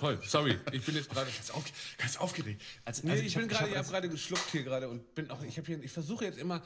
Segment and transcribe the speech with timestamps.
[0.00, 1.30] Toll, sorry, ich bin jetzt gerade.
[1.30, 1.64] Ganz, auf,
[1.96, 2.62] ganz aufgeregt.
[2.84, 5.30] Also, Nee, also ich, hab- bin gerade, ich habe gerade geschluckt hier gerade und bin
[5.30, 6.62] auch, ich habe hier, ich versuche jetzt immer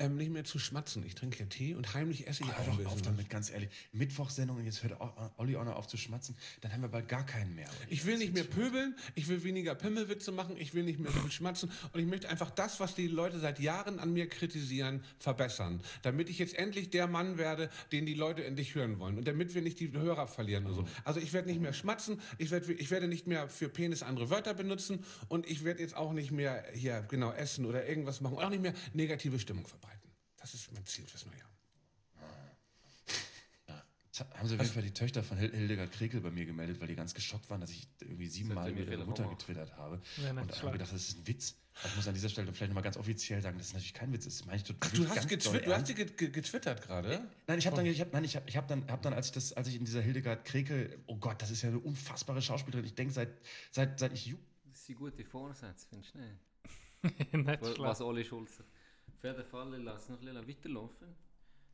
[0.00, 1.04] ähm, nicht mehr zu schmatzen.
[1.06, 3.12] Ich trinke ja Tee und heimlich esse ich auch Hör ein doch auf bisschen.
[3.12, 3.70] damit, ganz ehrlich.
[3.92, 4.98] Mittwochsendung und jetzt hört
[5.36, 7.68] Olli auch noch auf zu schmatzen, dann haben wir bald gar keinen mehr.
[7.88, 11.20] Ich will nicht mehr pöbeln, ich will weniger Pimmelwitze machen, ich will nicht mehr so
[11.20, 15.04] viel schmatzen und ich möchte einfach das, was die Leute seit Jahren an mir kritisieren,
[15.18, 15.82] verbessern.
[16.02, 19.54] Damit ich jetzt endlich der Mann werde, den die Leute endlich hören wollen und damit
[19.54, 20.88] wir nicht die Hörer verlieren und so.
[21.04, 24.30] Also ich werde nicht mehr schmatzen, ich werde, ich werde nicht mehr für Penis andere
[24.30, 28.36] Wörter benutzen und ich werde jetzt auch nicht mehr hier genau essen oder irgendwas machen
[28.38, 29.89] und auch nicht mehr negative Stimmung verbreiten.
[30.40, 31.46] Das ist mein Ziel fürs neue Jahr.
[34.34, 36.88] Haben sie auf jeden Fall die Töchter von Hil- Hildegard Krekel bei mir gemeldet, weil
[36.88, 39.74] die ganz geschockt waren, dass ich irgendwie siebenmal Seitdem über ich ihre wieder Mutter getwittert
[39.78, 40.02] habe.
[40.22, 41.54] Ja, und habe gedacht, das ist ein Witz.
[41.86, 44.24] Ich muss an dieser Stelle vielleicht nochmal ganz offiziell sagen, das ist natürlich kein Witz.
[44.24, 47.26] Das meine ich total Ach, du hast, getwittert, du hast get- getwittert gerade?
[47.46, 49.26] Nein, ich habe dann, ich hab, nein, ich hab, ich hab dann, hab dann, als
[49.28, 52.42] ich das, als ich in dieser Hildegard Krekel, oh Gott, das ist ja eine unfassbare
[52.42, 52.84] Schauspielerin.
[52.84, 53.30] Ich denke, seit,
[53.70, 54.34] seit, seit ich
[54.70, 57.32] Das sind gute Vorsätze, findest du nicht?
[57.32, 58.64] Nicht Was, Oli Schulze.
[59.20, 61.08] Auf jeden Fall, lass noch ein bisschen weiterlaufen.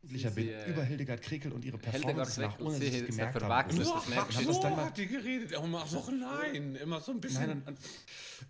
[0.02, 2.96] Sie, bin, äh, über Hildegard Krekel und ihre Hildegard Performance nach, Krekel, ohne dass sie
[2.96, 3.76] ich es gemerkt habe.
[3.78, 5.56] das Ach, hab das so dann mal- hat die geredet.
[5.58, 7.48] Oh, mach so nein, immer so ein bisschen.
[7.48, 7.78] Nein, an,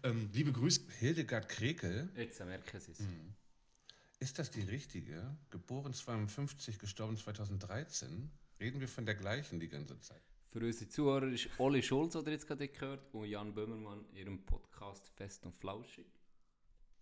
[0.02, 0.80] ähm, liebe Grüße.
[0.98, 3.00] Hildegard Krekel, Jetzt merken sie es.
[3.00, 3.34] Mhm.
[4.18, 5.36] ist das die richtige?
[5.50, 8.30] Geboren 52, gestorben 2013?
[8.60, 10.22] Reden wir von der gleichen die ganze Zeit?
[10.50, 15.08] Für unsere Zuhörer ist Oli Schulz, oder jetzt gerade gehört, und Jan Böhmermann ihrem Podcast
[15.16, 16.06] Fest und Flauschig.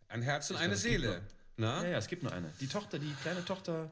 [0.08, 1.23] Ein Herz und eine es Seele.
[1.56, 1.83] Na?
[1.84, 2.52] Ja, ja, es gibt nur eine.
[2.60, 3.91] Die Tochter, die kleine Tochter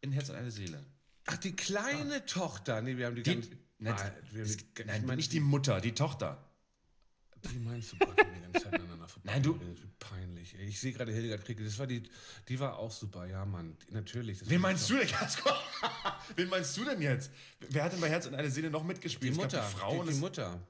[0.00, 0.82] in Herz und eine Seele.
[1.26, 2.82] Ach, die kleine Tochter.
[2.82, 3.48] Nee, wir haben die, Die, ganz.
[3.78, 6.44] nein, Ah, wir es- die, ich nein mein, nicht die Mutter, die Tochter.
[7.52, 8.06] Wie meinst du, die
[8.42, 9.30] ganze Zeit aneinander vorbei?
[9.32, 9.60] Nein, du-
[9.98, 10.54] Peinlich.
[10.58, 10.64] ey.
[10.66, 11.64] Ich sehe gerade Hildegard Krekel.
[11.66, 12.02] Das war die,
[12.48, 13.26] die war auch super.
[13.26, 13.76] Ja, Mann.
[13.88, 14.48] Die- Natürlich.
[14.48, 15.50] Wen meinst du denn, Kasko?
[16.36, 17.30] Wen meinst du denn jetzt?
[17.68, 19.32] Wer hat denn bei Herz und eine Seele noch Die mitgespielt?
[19.32, 19.68] Es gab Mutter.
[19.70, 20.60] Die Frau die, die Mutter.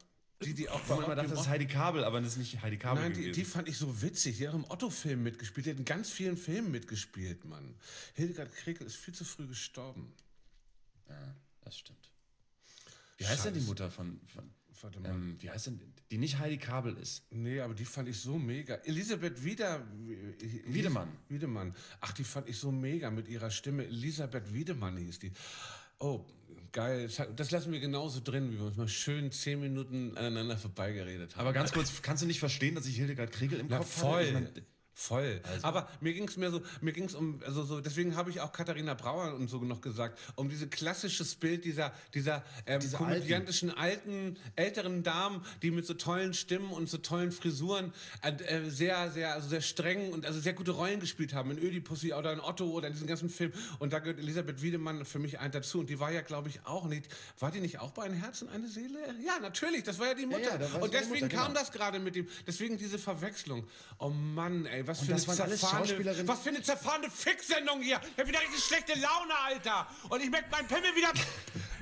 [0.44, 2.62] Die, die auch wo man immer dachte, das ist Heidi Kabel, aber das ist nicht
[2.62, 4.38] Heidi Kabel Nein, die, die fand ich so witzig.
[4.38, 5.66] Die hat im Otto-Film mitgespielt.
[5.66, 7.74] Die hat in ganz vielen Filmen mitgespielt, Mann.
[8.14, 10.12] Hildegard Krekel ist viel zu früh gestorben.
[11.08, 12.10] ja, das stimmt.
[13.16, 13.60] Wie heißt denn die.
[13.60, 14.50] Mutter von, von
[14.84, 15.10] Warte mal.
[15.10, 15.80] ähm, wie heißt denn,
[16.10, 17.22] die nicht Heidi Kabel ist?
[17.30, 18.74] Nee, aber die fand ich so mega.
[18.84, 19.82] Elisabeth Wieder,
[20.66, 21.08] Wiedemann.
[21.28, 21.74] Wiedemann.
[22.00, 23.86] Ach, die fand ich so mega mit ihrer Stimme.
[23.86, 25.32] Elisabeth Wiedemann hieß die.
[26.00, 26.26] Oh,
[26.74, 27.08] geil.
[27.36, 31.40] Das lassen wir genauso drin, wie wir uns mal schön zehn Minuten aneinander vorbeigeredet haben.
[31.40, 34.34] Aber ganz kurz, kannst du nicht verstehen, dass ich Hildegard Kriegel im Na, Kopf voll.
[34.34, 34.60] hatte?
[34.60, 34.64] Ich
[34.94, 35.40] Voll.
[35.62, 38.40] Aber mir ging es mehr so, mir ging es um, also so, deswegen habe ich
[38.40, 42.96] auch Katharina Brauer und so noch gesagt, um dieses klassisches Bild dieser, dieser, ähm, Diese
[42.96, 44.36] komödiantischen alten.
[44.56, 49.34] älteren Damen, die mit so tollen Stimmen und so tollen Frisuren äh, äh, sehr, sehr,
[49.34, 52.66] also sehr streng und also sehr gute Rollen gespielt haben in Ödipussy oder in Otto
[52.70, 53.54] oder in diesen ganzen Filmen.
[53.78, 55.80] Und da gehört Elisabeth Wiedemann für mich ein dazu.
[55.80, 57.08] Und die war ja, glaube ich, auch nicht,
[57.40, 58.98] war die nicht auch bei Ein Herz und eine Seele?
[59.24, 60.60] Ja, natürlich, das war ja die Mutter.
[60.60, 61.60] ja, war und deswegen Mutter, kam genau.
[61.60, 63.66] das gerade mit dem, deswegen diese Verwechslung.
[63.98, 68.00] Oh Mann, ey, was für eine zerfahrene, was für eine zerfahrene Fix-Sendung hier.
[68.14, 69.86] Ich hab wieder richtig schlechte Laune, Alter.
[70.08, 71.12] Und ich möchte meinen Pimmel wieder,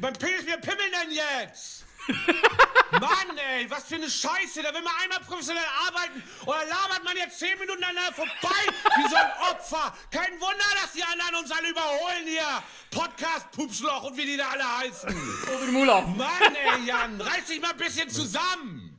[0.00, 1.84] mein Penis wieder Pimmel nennen jetzt.
[3.00, 4.62] Mann, ey, was für eine Scheiße.
[4.62, 8.62] Da will man einmal professionell arbeiten oder labert man jetzt zehn Minuten aneinander vorbei
[8.96, 9.94] wie so ein Opfer.
[10.10, 12.62] Kein Wunder, dass die anderen uns alle überholen hier.
[12.90, 15.08] Podcast, Pupsloch und wie die da alle heißen.
[15.56, 16.06] Oder Mulaf.
[16.16, 18.91] Mann, ey, Jan, reiß dich mal ein bisschen zusammen.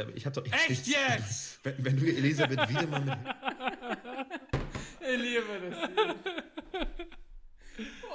[0.00, 1.60] Aber ich hab doch, ich, Echt jetzt?
[1.64, 3.18] wenn, wenn du Elisabeth Wiedemann mit,
[5.00, 5.90] Ich liebe das.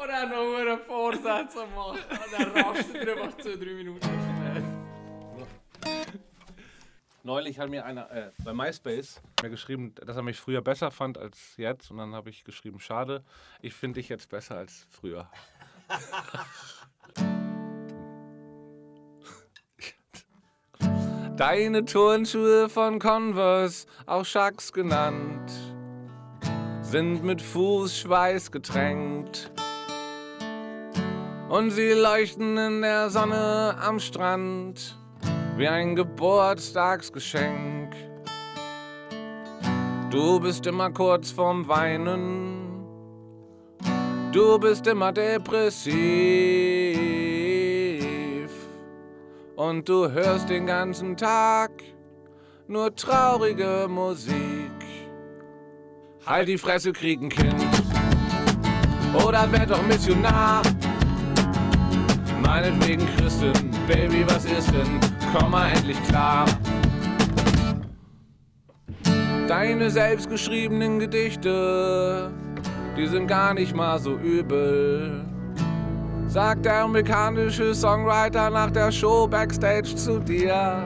[0.01, 2.05] Oder noch einen Vorsatz macht.
[2.31, 4.07] Dann rastet er einfach zwei, drei Minuten
[7.23, 11.17] Neulich hat mir einer äh, bei MySpace mir geschrieben, dass er mich früher besser fand
[11.17, 11.89] als jetzt.
[11.89, 13.23] Und dann habe ich geschrieben, schade,
[13.61, 15.27] ich finde dich jetzt besser als früher.
[21.37, 25.51] Deine Turnschuhe von Converse, auch Chucks genannt,
[26.81, 29.51] sind mit Fußschweiß getränkt.
[31.49, 34.97] Und sie leuchten in der Sonne am Strand
[35.57, 37.93] wie ein Geburtstagsgeschenk.
[40.11, 42.85] Du bist immer kurz vorm Weinen,
[44.31, 47.24] du bist immer depressiv
[49.55, 51.71] und du hörst den ganzen Tag
[52.67, 54.35] nur traurige Musik.
[56.25, 57.55] Halt die Fresse, krieg ein Kind
[59.25, 60.61] oder werd doch Missionar.
[62.41, 64.99] Meinetwegen Christin, Baby, was ist denn?
[65.33, 66.45] Komm mal endlich klar.
[69.47, 72.31] Deine selbstgeschriebenen Gedichte,
[72.97, 75.34] die sind gar nicht mal so übel.
[76.35, 80.83] Sagt der amerikanische Songwriter nach der Show backstage zu dir.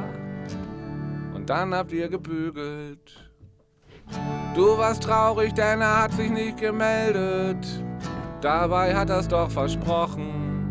[1.34, 3.32] Und dann habt ihr gebügelt.
[4.54, 7.66] Du warst traurig, denn er hat sich nicht gemeldet.
[8.42, 10.70] Dabei hat er's doch versprochen.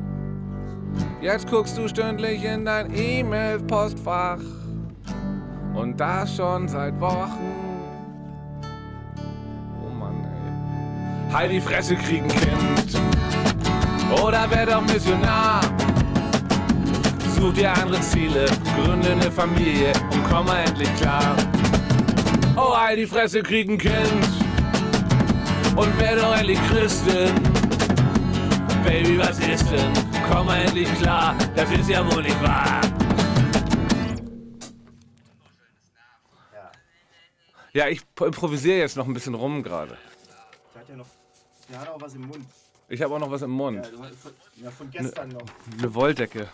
[1.20, 4.38] Jetzt guckst du stündlich in dein E-Mail-Postfach.
[5.74, 7.52] Und das schon seit Wochen.
[9.84, 11.32] Oh Mann, ey.
[11.34, 13.17] Halt die Fresse kriegen, Kind.
[14.10, 15.60] Oder wer doch Missionar.
[17.36, 18.46] Such dir andere Ziele,
[18.76, 21.36] gründe eine Familie und komm mal endlich klar.
[22.56, 24.28] Oh, halt die Fresse kriegen, Kind.
[25.76, 27.34] Und wer doch endlich Christin.
[28.84, 29.92] Baby, was ist denn?
[30.30, 32.80] Komm mal endlich klar, das ist ja wohl nicht wahr.
[37.72, 39.96] Ja, ich improvisiere jetzt noch ein bisschen rum gerade.
[40.74, 41.06] Der hat ja noch.
[41.70, 42.44] Der hat auch was im Mund.
[42.90, 43.84] Ich habe auch noch was im Mund.
[43.84, 45.42] Ja, von, ja, von gestern noch.
[45.78, 46.48] Eine Wolldecke.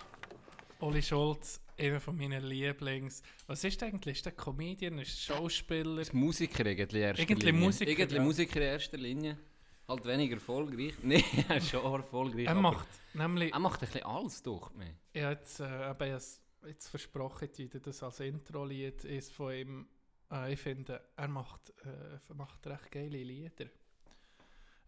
[0.80, 3.22] Oli Schulz, einer von meinen Lieblings.
[3.46, 4.16] Was ist der eigentlich?
[4.16, 4.98] Ist der Comedian?
[4.98, 5.98] Ist der Schauspieler?
[5.98, 7.60] Das Musiker irgendwie in erster Irgendwie Linie.
[7.60, 8.22] Musiker, Irgendwie ja.
[8.22, 9.38] Musiker in erster Linie.
[9.86, 10.94] Halt weniger erfolgreich.
[11.02, 12.46] Nein, er ist schon erfolgreich.
[12.46, 13.52] Er aber macht nämlich.
[13.52, 14.90] er macht ein bisschen alles durch mich.
[15.12, 19.86] Ich habe jetzt, äh, eben jetzt, jetzt versprochen, würde das als Intro-Lied ist von ihm.
[20.32, 23.66] Äh, ich finde, er macht, äh, er macht recht geile Lieder.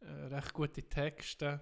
[0.00, 1.60] Äh, recht gute Texte.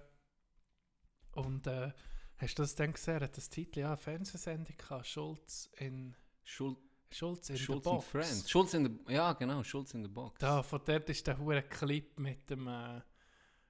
[1.31, 1.91] Und äh,
[2.37, 3.21] hast du das dann gesehen?
[3.21, 6.77] Hat das Titel ja eine Fernsehsendung gehabt, Schulz in, Schul
[7.11, 8.07] Schulz in Schulz and Box.
[8.07, 8.49] Friends.
[8.49, 10.39] Schulz in the, ja, genau, Schulz in the Box.
[10.39, 13.01] Da, von dort ist der hure Clip mit dem, äh,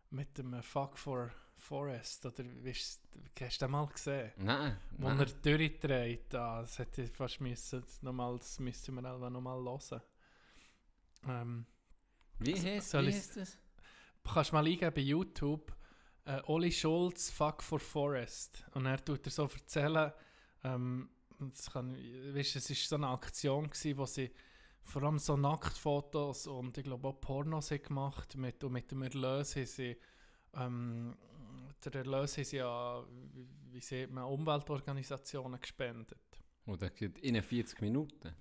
[0.09, 2.25] mit dem äh, Fuck for Forest.
[2.25, 3.01] Oder wie ist,
[3.39, 4.31] hast du den mal gesehen?
[4.37, 5.19] Nein, Wo nein.
[5.19, 10.01] er durchdreht, ah, das hätte ich fast müssen, nochmal, das müsste man einfach nochmal hören.
[11.27, 11.65] Ähm,
[12.39, 13.57] Wie heißt, soll wie heißt das?
[14.33, 15.75] Kannst mal eingeben bei YouTube,
[16.25, 18.65] äh, Oli Schulz, Fuck for Forest.
[18.73, 20.11] Und er tut er so erzählen,
[20.63, 24.31] ähm, das kann, weißt, es war so eine Aktion, gewesen, wo sie
[24.83, 29.55] vor allem so Nacktfotos und ich glaube auch Pornos gemacht mit, und mit dem Erlös
[29.55, 29.97] haben sie,
[30.53, 31.15] ähm,
[31.83, 33.03] der Erlös sie ja,
[33.71, 36.19] wie, sieht man, Umweltorganisationen gespendet.
[36.65, 38.33] Oder geht in 40 Minuten.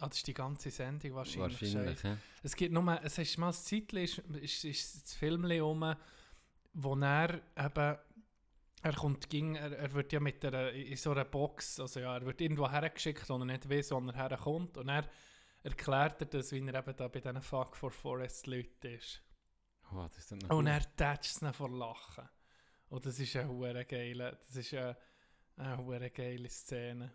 [0.00, 1.60] Ah, das ist die ganze Sendung wahrscheinlich.
[1.60, 2.16] Wahrscheinlich, ja.
[2.42, 5.94] Es gibt nur, es ist mal ein Zeitchen, ist, ist, ist das Film rum,
[6.72, 7.98] wo er eben,
[8.82, 12.16] er kommt, ging, er, er wird ja mit einer, in so einer Box, also ja,
[12.16, 15.04] er wird irgendwo hergeschickt, und er nicht weiß, wo er herkommt, und er
[15.62, 19.22] erklärt er das, wie er eben da bei diesen Fuck for Forest Leuten ist.
[19.92, 22.26] Oh, das ist dann Und er tätscht es dann vor Lachen.
[22.88, 24.96] Und das ist eine hure geile, das ist eine,
[25.56, 27.12] eine geile Szene.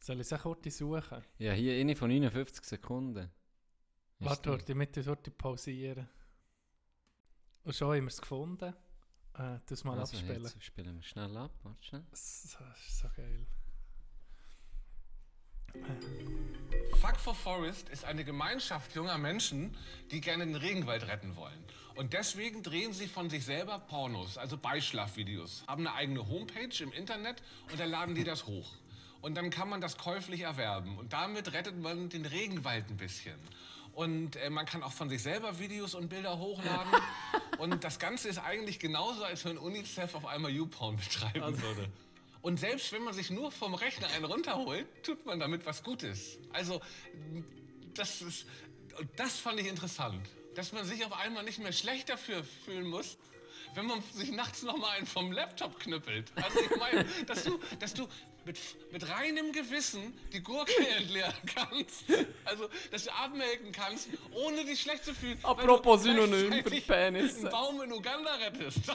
[0.00, 1.22] Soll ich es auch kurz suchen?
[1.38, 3.18] Ja, hier eine von 59 Sekunden.
[3.18, 3.30] Ist
[4.26, 6.08] Warte, die- warte, mit dort pausieren.
[7.64, 8.74] Und schon haben wir es gefunden.
[9.34, 10.42] Äh, das mal Also, abspielen.
[10.42, 11.52] Jetzt spielen wir schnell ab.
[11.62, 12.04] Warte schnell.
[12.12, 13.46] So, das ist so geil.
[17.00, 19.76] Fuck for Forest ist eine Gemeinschaft junger Menschen,
[20.10, 21.62] die gerne den Regenwald retten wollen.
[21.94, 26.92] Und deswegen drehen sie von sich selber Pornos, also Beischlafvideos, haben eine eigene Homepage im
[26.92, 28.72] Internet und da laden die das hoch.
[29.20, 30.96] Und dann kann man das käuflich erwerben.
[30.98, 33.38] Und damit rettet man den Regenwald ein bisschen.
[33.92, 36.92] Und äh, man kann auch von sich selber Videos und Bilder hochladen.
[37.58, 41.88] und das Ganze ist eigentlich genauso, als wenn UNICEF auf einmal YouPorn betreiben würde.
[42.40, 46.38] Und selbst wenn man sich nur vom Rechner einen runterholt, tut man damit was Gutes.
[46.52, 46.80] Also,
[47.94, 48.46] das ist,
[49.16, 53.18] das fand ich interessant, dass man sich auf einmal nicht mehr schlecht dafür fühlen muss,
[53.74, 56.32] wenn man sich nachts noch mal einen vom Laptop knüppelt.
[56.36, 58.08] Also ich meine, dass du, dass du
[58.48, 58.58] mit,
[58.92, 62.04] mit reinem Gewissen die Gurke entleeren kannst.
[62.44, 65.38] Also, dass du abmelken kannst, ohne dich schlecht zu fühlen.
[65.42, 67.40] Apropos Synonym für Penisse.
[67.40, 68.80] einen Baum in Uganda rettest.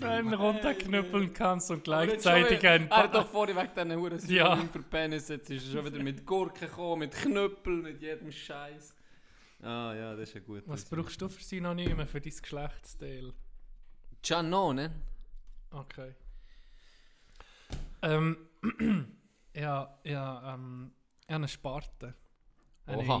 [0.00, 4.50] Wenn du runterknüppeln kannst und gleichzeitig wieder- Er hat doch vorhin wegen diesen Huren Ja.
[4.50, 8.30] Synonym für Penis, jetzt ist er schon wieder mit Gurken gekommen, mit Knüppel, mit jedem
[8.30, 8.94] Scheiß.
[9.62, 10.62] Ah ja, das ist ja gut.
[10.66, 13.32] Was brauchst du für Synonyme für dein Geschlechtsteil?
[14.24, 14.90] Giannone?
[15.70, 16.14] Okay.
[18.02, 18.36] Ähm,
[19.54, 22.14] ja, ja, ähm, ich habe eine Sparte.
[22.86, 23.20] Eine Oha.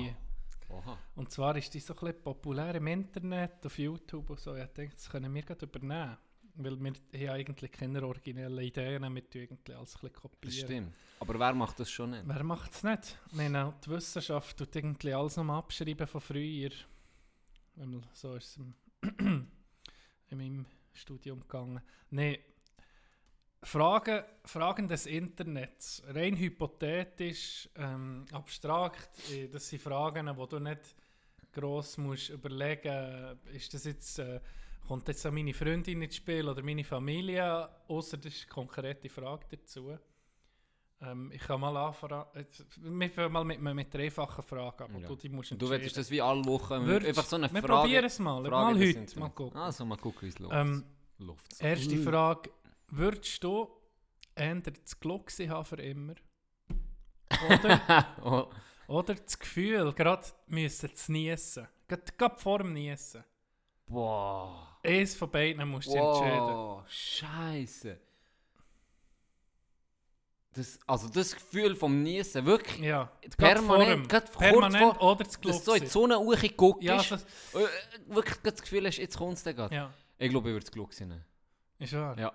[0.70, 0.98] Oha.
[1.14, 4.54] Und zwar ist die so ein bisschen populär im Internet, auf YouTube und so.
[4.56, 6.16] Ich denke, das können wir gerade übernehmen.
[6.56, 10.54] Weil wir haben eigentlich keine originellen Ideen, wir tun irgendwie alles ein bisschen Das kopieren.
[10.64, 10.96] stimmt.
[11.18, 12.22] Aber wer macht das schon nicht?
[12.26, 13.18] Wer macht es nicht?
[13.26, 16.70] Ich meine, die Wissenschaft tut irgendwie alles nochmal abschreiben von früher.
[18.12, 18.74] So ist es im,
[20.28, 21.80] in meinem Studium gegangen.
[22.10, 22.38] Nein,
[23.62, 30.94] Fragen, Fragen des Internets, rein hypothetisch, ähm, abstrakt, äh, das sind Fragen, wo du nicht
[31.50, 34.40] gross musst überlegen, ist das jetzt, äh,
[34.86, 39.08] kommt jetzt auch meine Freundin ins Spiel oder meine Familie, außer das ist eine konkrete
[39.08, 39.96] Frage dazu.
[41.06, 42.24] Ähm, ich kann mal anfangen,
[42.74, 45.08] wir fangen mal mit, mit der einfachen Frage an, Ja.
[45.08, 47.80] du die musst du willst das wie alle Wochen Würdest- einfach so eine Wir Frage...
[47.82, 49.60] probieren es mal, Frage mal heute, mal gucken.
[49.60, 50.54] Also, mal gucken, wie es läuft.
[50.54, 50.84] Ähm,
[51.18, 52.50] läuft Erste Frage,
[52.88, 53.68] würdest du
[54.34, 56.14] eher das Glück haben für immer?
[57.50, 58.50] Oder, oh,
[58.86, 61.66] oder das Gefühl, gerade müssen zu niesen?
[61.88, 63.24] Gerade, gerade vor dem Niesen.
[63.86, 64.70] boah.
[64.86, 66.40] Eins von beiden musst du entscheiden.
[66.40, 67.98] Wow, Scheiße.
[70.54, 75.24] Das, also das Gefühl vom Niesen, wirklich Ja, vor permanent, gerade kurz Permanent vor, oder
[75.24, 75.88] das Glück dass du so in die.
[75.88, 77.66] Sonne hochgeguckt Ja, bist, das, äh,
[78.14, 79.74] wirklich das Gefühl hast, jetzt kommt es dann gerade.
[79.74, 81.24] ja, Ich glaube, ich würde es Glück sein.
[81.78, 82.16] ist wahr.
[82.18, 82.32] Ja.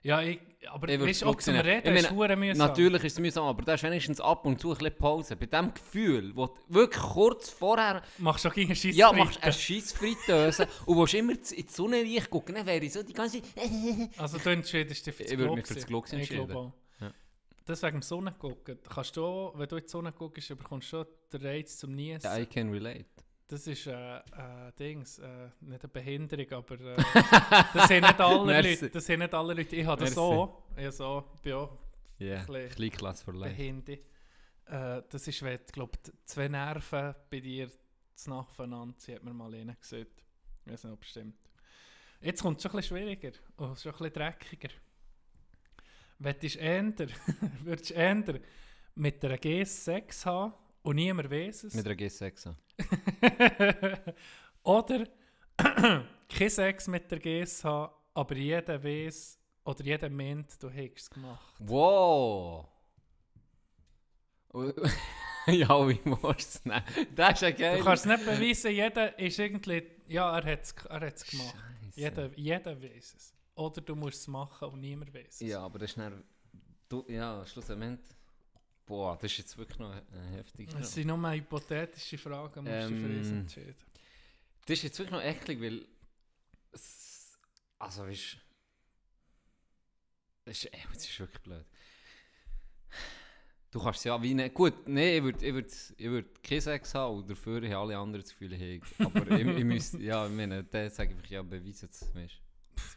[0.00, 0.38] Ja, ich,
[0.70, 1.56] aber Ich weißt auch zum.
[1.56, 2.58] Reden Ich ist meine, hure mühsam.
[2.68, 5.34] Natürlich ist es mühsam, aber da ist wenigstens ab und zu ein bisschen Pause.
[5.36, 9.42] Bei dem Gefühl, wo du wirklich kurz vorher Machst du auch gegen Scheiss ja, machst
[9.42, 13.42] eine Scheissfritteuse und willst immer in die Sonne reingucken, dann wäre ich so die ganze
[14.16, 16.46] Also du entscheidest dich für das Ich würde mich für das Glück Ich entscheiden.
[16.46, 16.72] glaube auch.
[17.68, 18.78] Das wegen dem Sonnengucken.
[18.88, 22.30] Kannst du wenn du in die Sonne guckst, bekommst du schon den Reiz zum Niesen.
[22.34, 23.04] I can relate.
[23.46, 26.96] Das ist äh, äh, Dings, äh, nicht eine Behinderung, aber äh,
[27.74, 28.62] das sind nicht alle.
[28.62, 28.88] Leute.
[28.90, 29.76] Das sind nicht alle Leute.
[29.76, 30.20] Ich habe das Merci.
[30.20, 30.62] auch.
[30.76, 31.78] Ich habe so, bin auch
[32.18, 33.54] Ja, Bisschen Kleinklasse for life.
[33.54, 34.00] behindert.
[34.66, 37.70] Äh, das ist, wenn glaub, zwei Nerven bei dir
[38.14, 40.22] zu nacheinander sind, hat mir mal gesagt.
[40.64, 41.36] Ich weiß nicht, ob es stimmt.
[42.20, 44.68] Jetzt kommt es schon ein bisschen schwieriger und schon ein bisschen dreckiger.
[46.20, 46.92] Würdest du eher,
[47.62, 48.40] würdest eher
[48.94, 51.74] mit einer G6 haben und niemand weiß es?
[51.74, 52.54] Mit einer G6.
[54.62, 55.04] oder
[56.28, 61.10] kein Sex mit der GS haben, aber jeder weiß oder jeder meint, du hättest es
[61.10, 61.54] gemacht.
[61.60, 62.68] Wow!
[65.46, 66.82] ja, wie musst du es nehmen?
[67.14, 67.78] Das ist ja geil.
[67.78, 71.54] Du kannst es nicht beweisen, jeder ist irgendwie, ja, er hat es er hat's gemacht.
[71.54, 72.00] Scheisse.
[72.00, 73.34] Jeder, jeder weiß es.
[73.58, 75.40] Oder du musst es machen und niemand weiß es.
[75.40, 76.22] Ja, aber das ist dann...
[76.88, 77.98] Du, ja, schlussendlich...
[78.86, 80.78] Boah, das ist jetzt wirklich noch Frage.
[80.80, 83.74] Es sind nur hypothetische Fragen, musst du für uns Ähm, entscheiden.
[84.64, 85.86] Das ist jetzt wirklich noch eklig, weil...
[86.70, 87.36] Es,
[87.80, 88.36] also, weißt du...
[90.44, 91.66] Das ist, ey, das ist wirklich blöd.
[93.72, 94.54] Du kannst es ja wie nicht...
[94.54, 97.98] Gut, nee, ich würde ich würd, ich würd keinen Sex haben und dafür haben alle
[97.98, 99.20] anderen das Gefühl, ich habe.
[99.20, 99.98] Aber ich, ich müsste...
[99.98, 102.40] Ja, ich meine, der sagt einfach, ja, beweise es, weißt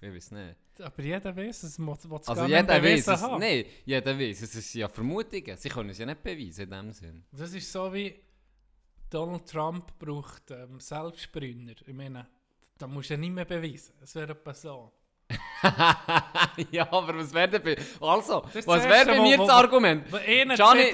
[0.02, 0.56] Ich weiß nicht.
[0.82, 3.22] Aber jeder weiß es, muss es Also jeder weiß es.
[3.22, 3.40] haben.
[3.40, 4.52] Nein, jeder weiß es.
[4.52, 5.58] Sind ja Vermutungen.
[5.58, 7.24] Sie können es ja nicht beweisen in dem Sinn.
[7.32, 8.16] Das ist so wie
[9.10, 11.76] Donald Trump braucht ähm, Selbstbrünner.
[11.86, 12.28] Ich meine,
[12.78, 13.94] da musst du ja nicht mehr beweisen.
[14.02, 14.92] Es wäre etwa so.
[16.72, 17.78] ja, aber was wäre denn.
[18.00, 20.06] Also, was wäre bei mir das Argument?
[20.10, 20.94] Johnny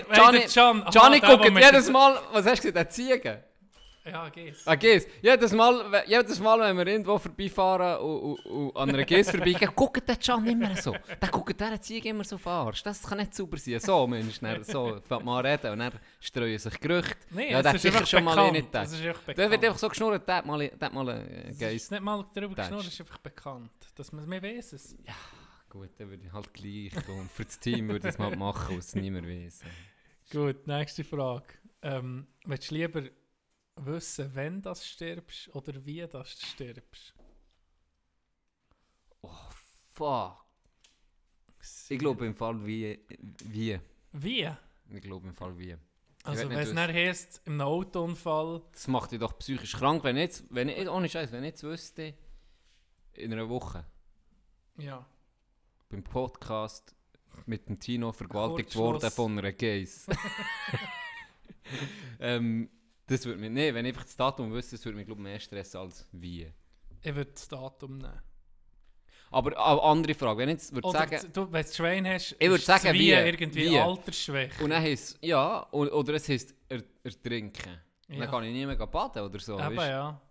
[1.20, 2.20] der, wo guckt jedes Mal...
[2.32, 2.76] Was hast du gesagt?
[2.76, 3.44] Der Ziege?
[4.10, 4.66] Ja, geht's.
[4.68, 5.08] Ah, Gis.
[5.22, 9.72] Jedes Mal, jedes Mal, wenn wir irgendwo vorbeifahren und, und, und an einer Gis vorbeigehen,
[9.76, 10.96] guckt der John immer so.
[11.22, 12.86] Der guckt der Ziege immer so verarscht.
[12.86, 13.80] Das kann nicht sauber sein.
[13.80, 17.18] So, Mensch, dann, so fängt man an reden und dann streuen sich Gerüchte.
[17.32, 18.54] Nein, Ja, es hat ist sicher schon mal bekannt.
[18.54, 18.86] nicht gedacht.
[18.86, 19.52] Es ist Der bekannt.
[19.52, 21.10] wird einfach so geschnurrt, der mal, der mal
[21.50, 21.76] es Geist.
[21.76, 23.72] ist nicht mal darüber geschnurrt, es ist einfach bekannt.
[23.96, 24.96] Dass man, man weiß es.
[25.70, 27.30] Gut, dann würde ich halt gleich tun.
[27.34, 29.62] Für das Team würde ich es mal machen, was es niemand weiß.
[30.32, 31.46] Gut, nächste Frage.
[31.82, 33.04] Ähm, willst du lieber
[33.78, 37.14] wissen, wenn du stirbst oder wie du stirbst?
[39.92, 40.46] Fuck.
[41.90, 43.00] Ich glaube im Fall wie.
[43.44, 43.80] Wie?
[44.12, 44.50] Wie?
[44.90, 45.76] Ich glaube im Fall wie.
[46.24, 50.18] Also wenn nicht es dann heisst, im Autounfall, Das macht dich doch psychisch krank, wenn
[50.18, 52.14] jetzt, wenn ich, ohne Scheiß, wenn ich jetzt wüsste,
[53.14, 53.86] in einer Woche
[54.78, 55.06] ja.
[55.90, 56.96] beim Podcast
[57.46, 60.08] mit dem Tino vergewaltigt worden von einer Geis.
[62.20, 62.70] ähm,
[63.08, 65.40] das würde mich, nee, wenn ich einfach das Datum wüsste, das würde mich glaube mehr
[65.40, 66.52] stressen als wie.
[67.02, 68.22] Ich würde das Datum nehmen.
[69.30, 72.48] Aber eine andere Frage, wenn ich jetzt würde sagen, du, wenn du Schwein hast, Ich
[72.50, 73.10] würd ist sagen, wie.
[73.12, 73.78] irgendwie Wie.
[73.80, 74.64] Altersschwäche.
[74.64, 77.78] und dann heisst ja, und, oder es heisst er, ertrinken.
[78.08, 78.20] ja.
[78.20, 79.60] Dann kann ich nie mehr baden oder so.
[79.60, 79.90] Eben, weisst?
[79.90, 80.22] ja.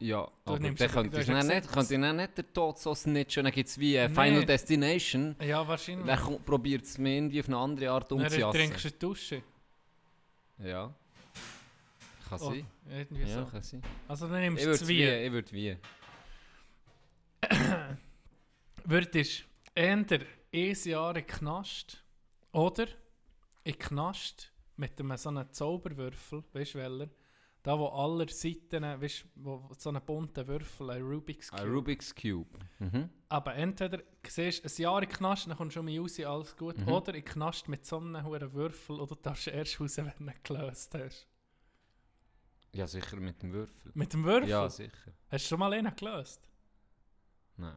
[0.00, 0.74] Ja, aber dann aber-
[1.14, 3.78] du ja dann nicht, könnte ich dann nicht den Tod so snitchen, dann gibt es
[3.78, 4.14] wie äh, Nee.
[4.14, 5.36] Final Destination.
[5.40, 6.06] Ja, wahrscheinlich.
[6.06, 8.60] Dann probiert es mir irgendwie auf eine andere Art Dann umzujassen.
[8.60, 9.42] trinkst du eine Dusche.
[10.58, 10.94] Ja.
[12.28, 12.66] Kann Oh, sein.
[12.88, 13.50] irgendwie Ja, so.
[13.50, 13.82] kann sein.
[14.08, 15.24] Also dann nimmst du zwei.
[15.26, 15.76] Ich würde wie.
[18.84, 20.06] Würdest eher ein
[20.84, 22.04] Jahr in Knast
[22.52, 22.86] oder
[23.64, 27.10] in Knast mit einem so einem Zauberwürfel, weißt du welcher?
[27.62, 31.70] Da wo alle Seiten, weißt du, wo so einen bunten Würfel, ein Rubik's Ein Cube.
[31.70, 32.58] Rubik's Cube.
[32.78, 33.08] Mhm.
[33.30, 36.76] Aber entweder siehst du ein Jahr in Knast, dann kommst du schon raus, alles gut.
[36.76, 36.88] Mhm.
[36.88, 40.24] Oder in Knast mit so einem hohen Würfel oder du darfst erst raus, wenn du
[40.24, 41.26] ihn gelöst hast.
[42.74, 43.90] Ja, sicher mit dem Würfel.
[43.94, 44.48] Mit dem Würfel?
[44.48, 44.90] Ja, sicher.
[45.30, 46.40] Hast du schon mal einen gelöst?
[47.56, 47.76] Nein.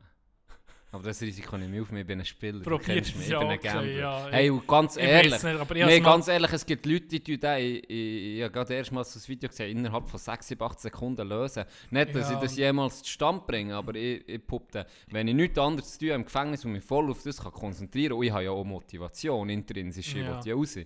[0.92, 2.60] Aber das Risiko nehme ich auf ich bin ein Spieler.
[2.60, 3.84] du Probier es mich, ich bin ein Gambler.
[3.92, 4.28] ja.
[4.32, 7.40] Hey, und ganz Ich ehrlich, nicht, nee, mal- ganz ehrlich, es gibt Leute, die tun
[7.42, 10.80] das, ich, ich, ich habe gerade erstmals das Video gesehen, innerhalb von 6, 7, 8
[10.80, 11.66] Sekunden lösen.
[11.92, 12.36] Nicht, dass Ja.
[12.36, 16.24] ich das jemals zustande bringe, aber ich, ich puppe, wenn ich nichts anderes habe im
[16.24, 19.50] Gefängnis und mich voll auf das kann konzentrieren kann, und ich habe ja auch Motivation,
[19.50, 20.38] intrinsisch, ich Ja.
[20.38, 20.78] will ja raus,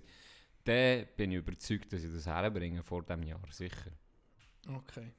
[0.63, 3.91] dann bin ich überzeugt, dass ich das herbringe vor diesem Jahr, sicher.
[4.68, 5.12] Okay.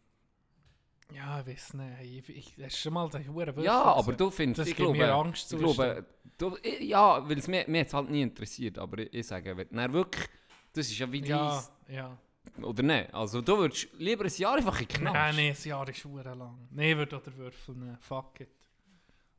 [1.14, 2.28] Ja, ich weiß nicht.
[2.28, 4.86] Ich, ich, hast du schon mal Huren Würfel Ja, aber du findest, Das ich gibt
[4.86, 6.06] glaube, mir Angst ich glaube,
[6.38, 9.54] du, ich, ja, weil es mich, mich jetzt halt nie interessiert, aber ich, ich sage,
[9.56, 10.26] wenn, wirklich,
[10.72, 12.18] das ist ja wie Ja, dein- ja.
[12.62, 13.12] Oder nicht?
[13.14, 15.36] Also du würdest lieber ein Jahr einfach in den Nein, Knast.
[15.36, 16.68] nee, ein Jahr ist hure lang.
[16.70, 17.98] Nein, ich würde auch den Würfel nehmen.
[18.00, 18.48] Fuck it.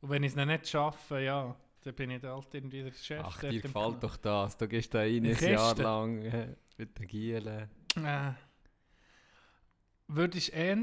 [0.00, 2.92] Und wenn ich es dann nicht schaffe, ja, dann bin ich dann halt irgendwie der
[2.92, 3.22] Chef.
[3.24, 4.56] Ach, dir gefällt doch das.
[4.56, 7.68] Du gehst da rein In ein Jahr lang äh, mit den Gielen.
[7.96, 8.32] Äh,
[10.08, 10.78] würdest du eher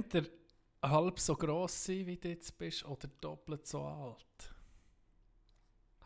[0.83, 4.53] halb so gross sein, wie du jetzt bist, oder doppelt so alt?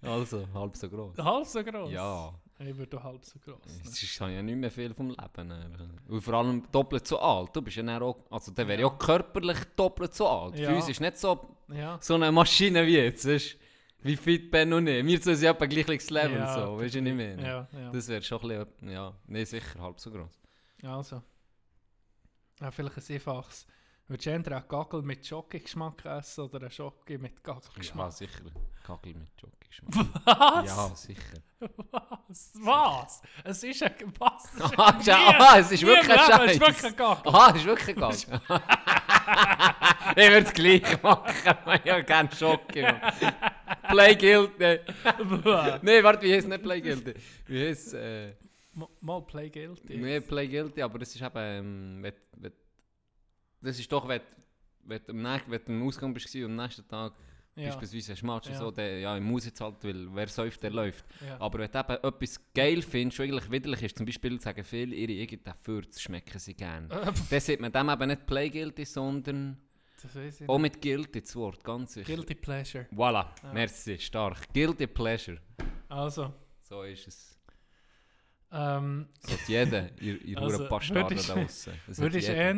[0.02, 1.18] Also, halb so gross.
[1.18, 1.92] halb so gross?
[1.92, 3.58] Ja, Ich würde auch halb so gross.
[3.86, 5.54] es ist habe ja nicht mehr viel vom Leben.
[6.10, 7.56] Und vor allem doppelt so alt.
[7.56, 8.94] Du bist ja dann auch, also der wäre ja Ja.
[8.94, 10.58] auch körperlich doppelt so alt.
[10.60, 10.70] Ja.
[10.70, 11.98] Für uns ist nicht so, Ja.
[12.02, 13.26] so eine Maschine wie jetzt.
[13.26, 13.56] Weißt?
[14.02, 15.06] Wie fit Ben und ich.
[15.06, 16.38] Wir sind etwa gleiches Level.
[16.38, 16.78] Ja, so.
[16.80, 17.42] Weißt du, ich meine?
[17.42, 17.92] Ja, ja.
[17.92, 20.40] Das wäre schon ein bisschen, ja, nee, sicher halb so groß.
[20.84, 21.22] Also.
[22.60, 23.66] Ja, vielleicht ein einfaches.
[24.10, 28.12] Würdest du eher einen Gagel mit Schoki-Geschmack essen oder einen Schoki mit Ja, Gagel-Geschmack?
[28.12, 28.40] sicher.
[28.84, 30.08] Kagel mit Jockey-Geschmack.
[30.26, 30.66] Was?
[30.68, 31.38] Ja, sicher.
[31.92, 32.52] Was?
[32.56, 33.22] Was?
[33.44, 33.94] Es ist ein...
[34.18, 34.46] Was?
[34.46, 36.60] Es ist Ah, ein- Nie- ah, es ist wirklich ein Leben, Es ist Scheiß.
[36.60, 37.32] wirklich ein Gagel.
[37.34, 38.18] Aha, ist wirklich Kagel.
[40.16, 41.24] ich würde es gleich machen.
[41.86, 43.00] Ich habe gerne.
[43.02, 43.34] Mann.
[43.90, 44.80] Play Guilty.
[45.84, 47.14] Nein, warte, wie heißt nicht Play Guilty?
[47.46, 48.34] Wie heißt äh,
[48.74, 49.98] Mo- Mal Play Guilty.
[49.98, 51.32] Nee, Play Guilty, aber das ist eben.
[51.36, 52.54] Ähm, wenn, wenn,
[53.62, 54.22] das ist doch, wenn,
[54.84, 57.14] wenn, du am nächsten- wenn du am Ausgang bist und am nächsten Tag
[57.56, 57.66] ja.
[57.68, 58.56] beispielsweise hast Match Ja.
[58.56, 61.06] so, der, ja, ich muss jetzt halt, weil wer säuft, der läuft.
[61.26, 61.40] Ja.
[61.42, 64.96] Aber wenn du eben etwas geil findest, was eigentlich widerlich ist, zum Beispiel sagen viele,
[64.96, 66.88] ihre irgendeinen Fürz schmecken sie gerne.
[66.92, 69.58] Äh, Dann sieht man dem eben nicht Play Guilty, sondern
[70.02, 70.16] das
[70.48, 72.06] auch mit Guilty das Wort, ganz sicher.
[72.16, 72.86] Guilty Pleasure.
[72.94, 73.54] Voilà, Ja.
[73.54, 74.48] merci, stark.
[74.54, 75.40] Guilty Pleasure.
[75.90, 77.38] Also, So ist es.
[78.52, 80.72] ähm, So hat jeder, ihr, ihr Also, würdest-
[81.30, 81.36] da.
[81.36, 82.50] Das hat würdest du eher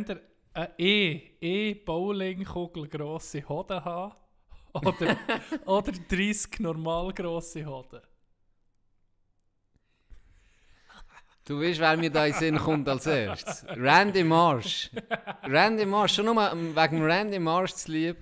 [0.54, 4.14] eine E, E Bowlingkugel grosse Hoden haben
[4.74, 5.18] oder,
[5.66, 8.02] oder 30 normal grosse Hoden?
[11.44, 13.66] Du weißt, wer mir da in den Sinn kommt als erstes?
[13.68, 14.92] Randy Marsh.
[15.44, 18.18] Randy Marsh, schon nur wegen Randy Marsh zu lieb,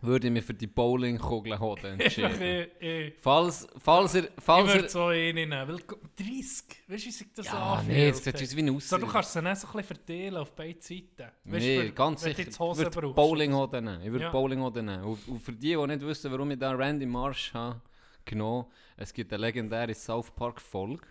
[0.00, 2.40] würde ich mich für die Bowlingkugel Einfach entschieden.
[2.40, 3.12] E, E.
[3.18, 4.24] Falls, falls er...
[4.24, 5.86] Ich Falls würde er so eine nehmen, weil 30,
[6.18, 7.96] weißt du, wie sich das ja, anfühlt?
[7.96, 8.80] nee, das sieht aus wie ein Aussehen.
[8.88, 11.32] So, du kannst sie dann so ein bisschen verteilen auf beide Seiten.
[11.44, 12.40] Nee, für- ganz sicher.
[12.46, 13.08] Ich würde.
[13.08, 14.02] Bowlinghoden nehmen.
[14.02, 14.30] Ich würde Ja.
[14.30, 15.02] Bowlinghoden nehmen.
[15.04, 17.80] Und, und für die, die nicht wissen, warum ich da Randy Marsh habe
[18.24, 21.06] genommen, es gibt eine legendäre South Park Folge.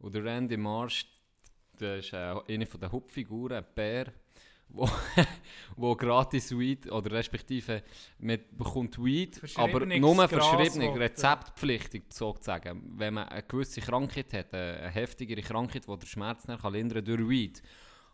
[0.00, 1.06] Und der Randy Marsh,
[1.78, 4.12] der ist äh, eine von den Hauptfiguren, ein Bär,
[4.72, 4.88] wo,
[5.76, 7.82] wo gratis Weed, oder respektive
[8.18, 12.92] man bekommt Weed, aber nur verschrieben, rezeptpflichtig sozusagen.
[12.96, 17.04] Wenn man eine gewisse Krankheit hat, eine, heftigere Krankheit, die der Schmerz dann kann lindern
[17.04, 17.62] durch Weed.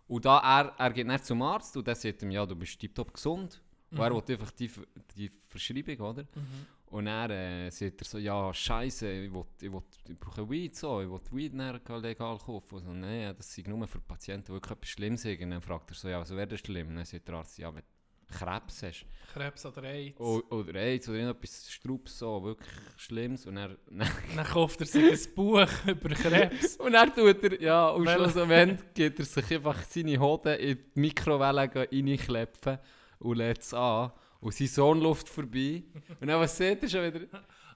[0.06, 2.78] Und da er, er geht nicht zum Arzt und der sagt ihm, ja, du bist
[2.78, 3.60] tiptop gesund.
[3.90, 4.16] Und er Mhm.
[4.16, 4.70] will einfach die,
[5.16, 6.22] die Verschreibung, oder?
[6.22, 6.66] Mhm.
[6.90, 10.74] Und er äh, sagt er so, ja, scheiße, ich, will, ich, will, ich brauche Weed
[10.74, 12.76] so, ich will Weed dann legal kaufen.
[12.76, 15.42] Und so, nein, das sei nur für Patienten, die wirklich etwas Schlimmes haben.
[15.44, 16.88] Und dann fragt er so, ja, was wäre das schlimm?
[16.88, 19.06] Und dann sagt der Arzt, ja, wenn du Krebs hast.
[19.32, 20.20] Krebs oder AIDS.
[20.20, 23.44] O- Oder AIDS oder irgendetwas Strubs, so, wirklich Schlimmes.
[23.46, 23.76] Und er,
[24.36, 26.76] Dann kauft er sich ein Buch über Krebs.
[26.76, 31.00] und dann tut er, ja, Wel- schlussendlich geht er sich einfach seine Hoden in die
[31.00, 32.78] Mikrowelle reinklepfen
[33.18, 34.12] und lädt es an.
[34.40, 35.82] Und sein Sohn läuft vorbei.
[36.20, 37.26] Und dann, was sieht er schon wieder?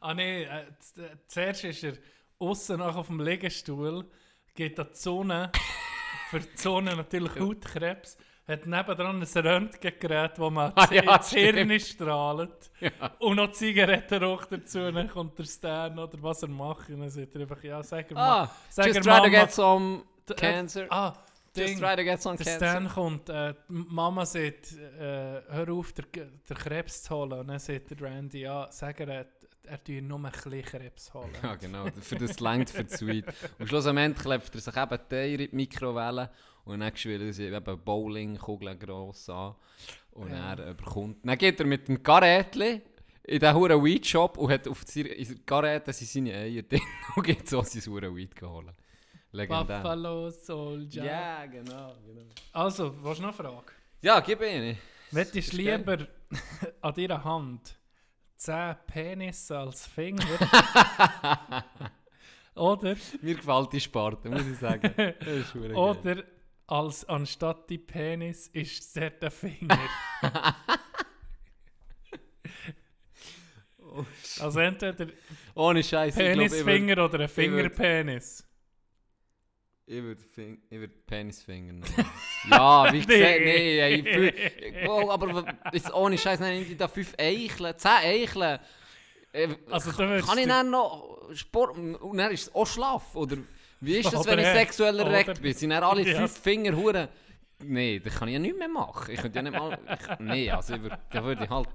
[0.01, 0.67] Ah nee, äh, äh,
[1.27, 1.95] zuerst ist er
[2.39, 4.05] außen noch auf dem Liegestuhl,
[4.55, 5.51] geht an die Sonne,
[6.31, 11.79] für die Sonne natürlich Hautkrebs, hat nebendran ein Röntgengerät, wo man Ah, ja, ins Hirn
[11.81, 12.91] strahlt Ja.
[13.21, 17.35] und noch Zigarettenrauch dazu, dann kommt der Stan oder was er macht und dann sagt
[17.37, 20.87] er einfach, ja, sag mal, Ah, sag just try to get some äh, cancer.
[21.55, 21.79] Ah, Just Ding.
[21.79, 22.69] try to get some Der cancer.
[22.71, 26.05] Stan kommt, äh, die Mama sagt, äh, hör auf, der,
[26.49, 27.33] der Krebs zu holen.
[27.41, 29.27] Und dann sagt der Randy, ja, sag er, er,
[29.65, 31.31] er tue nur ein bisschen Krebs holen.
[31.43, 31.87] Ja, genau.
[32.01, 33.27] Für das längt für die Suite.
[33.59, 36.31] Und schlussendlich klebt er sich eben die Eier in die Mikrowelle
[36.65, 39.55] und dann schwillt er sie eben Bowlingkugeln gross an.
[40.13, 40.55] Und Ja.
[40.55, 41.19] er bekommt...
[41.25, 42.83] Dann geht er mit dem Karätli
[43.25, 46.81] in diesen huren Weed-Shop und hat auf seiner in seiner Garette seine Eier drin
[47.17, 48.75] und geht so sein huren Weed geholt.
[49.33, 49.81] Legendär.
[49.81, 51.05] Buffalo Soldier.
[51.05, 52.27] Ja, genau, genau.
[52.53, 53.73] Also, was noch eine Frage?
[54.03, 54.77] Ja, gib ihn.
[55.11, 56.07] Wettest du lieber
[56.83, 57.79] an deiner Hand
[58.37, 60.25] 10 Penisse als Finger?
[62.55, 64.93] oder, Mir gefällt die Sparte, muss ich sagen.
[65.19, 65.75] Das ist geil.
[65.75, 66.25] oder
[66.67, 69.79] als anstatt die Penis ist es der Finger?
[74.41, 75.07] also entweder
[75.55, 76.15] Ohne Scheiß.
[76.15, 78.47] Penisfinger oder ein Fingerpenis.
[79.85, 81.85] Ich würde Fing ich würd Penisfinger nehmen.
[82.51, 87.77] ja, wie gesagt, nee, fühl- oh, aber jetzt ohne Scheiß, nein, ich da fünf Eicheln,
[87.77, 88.59] zehn Eicheln.
[89.33, 93.15] Äh, Also, kann, ich dann noch Sport und dann ist es auch Schlaf?
[93.17, 93.39] Oder
[93.81, 95.53] wie ist das, wenn ich sexuell erregt bin?
[95.55, 97.09] Sind dann alle fünf Finger hure?
[97.65, 99.11] Nee, das kann ich ja nicht mehr machen.
[99.13, 99.79] Ich könnte ja nicht mal.
[99.89, 101.69] Ich, nee, also ich würd, da würde ich halt.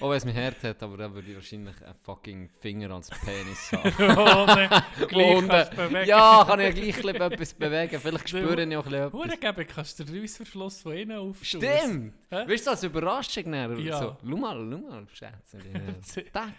[0.00, 3.10] Auch wenn es mich hart hat, aber dann würde ich wahrscheinlich einen fucking Finger als
[3.10, 4.18] Penis haben.
[5.14, 6.04] Ohne Und, äh.
[6.06, 8.00] Ja, kann ich ja gleich etwas bewegen.
[8.00, 9.40] Vielleicht spüre ich auch etwas.
[9.40, 11.44] geben, kannst du den Reissverschluss von innen auftun.
[11.44, 12.14] Stimmt!
[12.30, 12.48] Hä?
[12.48, 13.78] Weißt du, als Überraschung dann?
[13.78, 13.98] Ja.
[13.98, 16.24] So, schau mal, schau mal, Schätze.
[16.32, 16.54] Tack,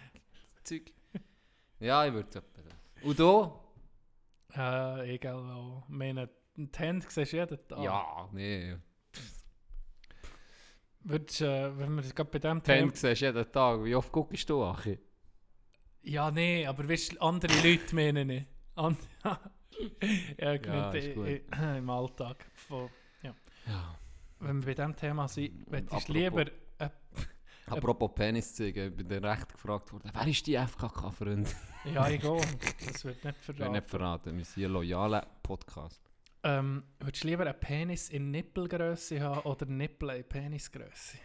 [0.62, 0.92] Zeug.
[1.80, 2.62] Ja, ich würde es etwa.
[3.02, 3.52] Und du?
[4.54, 5.82] Äh, egal.
[5.82, 7.82] Ich meine, die Hände siehst du jeden Tag.
[7.82, 8.76] Ja, nee.
[11.04, 12.92] Würdest, äh, wenn wir gerade bei dem Fan Thema...
[12.94, 13.84] siehst du jeden Tag.
[13.84, 14.98] Wie oft guckst du, Achi?
[16.02, 18.44] Ja, nee, aber weißt andere Leute meinen ich.
[18.74, 18.98] And
[20.38, 21.26] ja, ist i- gut.
[21.28, 21.42] i-
[21.78, 22.46] im Alltag.
[22.54, 22.88] Von,
[23.22, 23.34] Ja.
[24.40, 26.46] wenn wir bei dem Thema sind, apropos- du lieber...
[26.78, 26.88] Äh,
[27.66, 30.10] Apropos Penis zeigen, ich bin dir recht gefragt worden.
[30.12, 31.54] Wer ist die FKK-Freund?
[31.84, 32.40] ja, ich gehe.
[32.86, 33.72] Das wird nicht verraten.
[33.72, 36.02] nicht verraten, wir sind hier loyaler Podcast.
[36.44, 41.18] Ähm, würdest du lieber einen Penis in Nippelgröße haben oder Nippel in Penisgröße?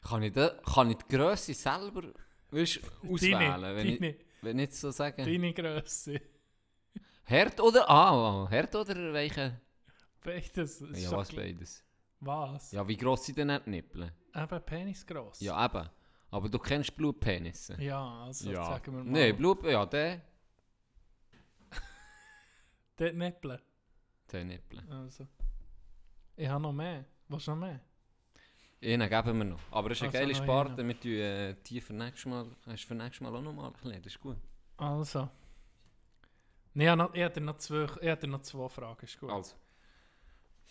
[0.00, 2.02] Kann ich, da, kann ich die Grösse selber
[2.50, 5.22] weißt, auswählen, Deine, wenn, ich, deine, wenn ich so sage?
[5.22, 6.18] deine Größe.
[7.24, 9.60] Herd oder ah, ah, Herd oder welche?
[10.22, 10.80] Beides.
[10.94, 11.84] Ja, doch was gl- beides.
[12.20, 12.72] Was?
[12.72, 14.12] Ja, wie gross sind denn die Nippel?
[14.34, 15.40] Eben Penisgross.
[15.40, 15.88] Ja, eben.
[16.30, 17.80] Aber du kennst Blutpenisse.
[17.80, 18.64] Ja, also Ja.
[18.64, 19.10] sagen wir mal.
[19.12, 20.20] Nein, Blut, ja, der.
[22.96, 23.60] Dort Nippel.
[24.32, 24.80] Der Nippel.
[24.90, 25.26] Also.
[26.36, 27.04] Ich habe noch mehr.
[27.28, 27.80] Was noch mehr?
[28.82, 29.60] Einen geben wir noch.
[29.70, 30.86] Aber es ist eine Also geile noch Sparte.
[30.86, 32.46] Wir tun äh, die für nächstes Mal.
[32.66, 34.04] Hast du für nächstes Mal auch noch mal erklärt?
[34.06, 34.36] Das ist gut.
[34.76, 35.28] Also.
[36.74, 39.04] Nee, ich habe noch- ich noch zwei, ich noch zwei Fragen.
[39.04, 39.30] Ist gut.
[39.30, 39.56] Also.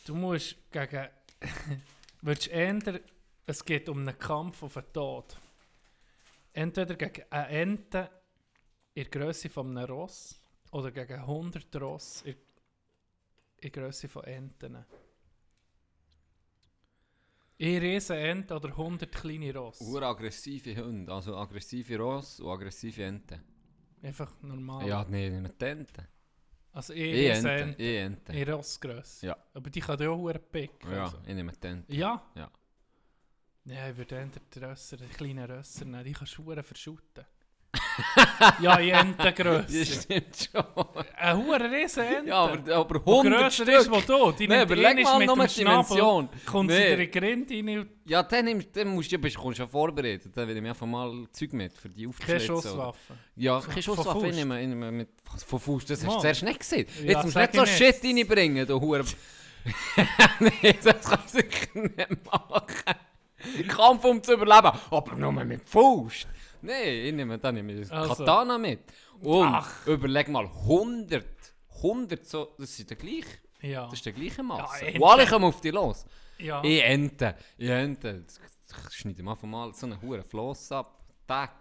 [0.06, 1.08] Du musst gegen.
[2.22, 3.00] willst eher,
[3.46, 5.40] es geht um einen Kampf auf den Tod.
[6.54, 8.10] Entweder gegen eine Ente
[8.94, 10.40] in der Größe von einem Ross
[10.72, 12.36] oder gegen 100 Ross in,
[13.62, 14.86] der Größe von Enten.
[17.60, 19.82] Eine riesen Ente oder 100 kleine Ross.
[19.82, 21.12] Uraggressive Hunde.
[21.12, 23.42] Also aggressive Ross und aggressive Enten.
[24.02, 24.88] Einfach normal.
[24.88, 26.08] Ja, nee, nicht die Enten.
[26.78, 27.30] Also Ich.
[27.30, 27.76] Ente.
[27.80, 28.32] Ich Enten.
[28.34, 29.26] In Rossgröße.
[29.26, 29.38] Ja.
[29.56, 30.72] Aber die kann ja auch einen Pick.
[30.92, 31.18] Ja, Also.
[31.26, 31.92] ich nehme die Enten.
[31.92, 32.22] Ja?
[32.36, 32.52] Ja.
[33.66, 36.04] Ja, ich würde eher die Rösser, die kleinen Rösser nehmen.
[36.06, 37.26] Die kannst du verdammt verschütten.
[38.62, 39.86] ja, Das Entengrösse.
[39.86, 40.86] stimmt schon.
[41.16, 42.30] Eine hohe riesen Ente.
[42.30, 43.68] Ja, aber, aber Die 100 grösser Stück.
[43.70, 44.32] ist, wo du.
[44.34, 45.28] Die nimmt überleg mal die Schnabel,
[45.88, 46.30] Dimension.
[46.46, 46.92] kommt sie Nee.
[46.94, 50.32] in den Grind rein Ja, dann, nimmst, dann musst du, bist, kommst du ja vorbereitet.
[50.36, 52.52] Dann will ich einfach mal Zeug mit für die keine Aufgeschlitzen.
[52.52, 53.14] oder- Schusswaffe.
[53.36, 54.18] Ja, keine Schusswaffe.
[54.20, 54.36] Ich Faust.
[54.36, 55.10] nehme, ich nehme mit
[55.46, 55.86] von Fuß.
[55.86, 56.88] Das hast du zuerst nicht gesehen.
[57.00, 59.04] Ja, Jetzt musst du nicht so Shit reinbringen, du Hure.
[60.40, 61.40] Nein, das kannst du
[61.82, 63.68] nicht machen.
[63.68, 64.72] Kampf um zu überleben.
[64.90, 66.26] Aber nur mit Fuß.
[66.62, 68.16] Nein, ich nehme dann nehme ich Also.
[68.16, 68.82] Katana mit.
[69.22, 69.88] Und Ach.
[69.88, 71.26] überleg mal, 100.
[71.78, 73.28] 100 so, das ist der gleiche.
[73.62, 73.86] Ja.
[73.86, 74.86] Das ist der gleiche Masse.
[74.86, 75.00] Ente.
[75.02, 76.06] Und alle kommen auf dich los.
[76.40, 76.64] ja.
[76.64, 78.26] Ich Ente, ich Ente.
[78.90, 81.04] Ich schneide mir einfach mal so einen hohen Floss ab.
[81.26, 81.54] Tack.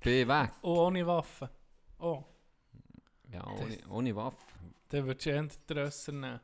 [0.00, 0.50] Bin weg.
[0.62, 1.50] Oh, ohne Waffe.
[1.98, 2.22] Oh,
[3.32, 4.36] Ja, ohne, ohne Waffe.
[4.88, 6.40] dann würdest du eher die Rösser nehmen.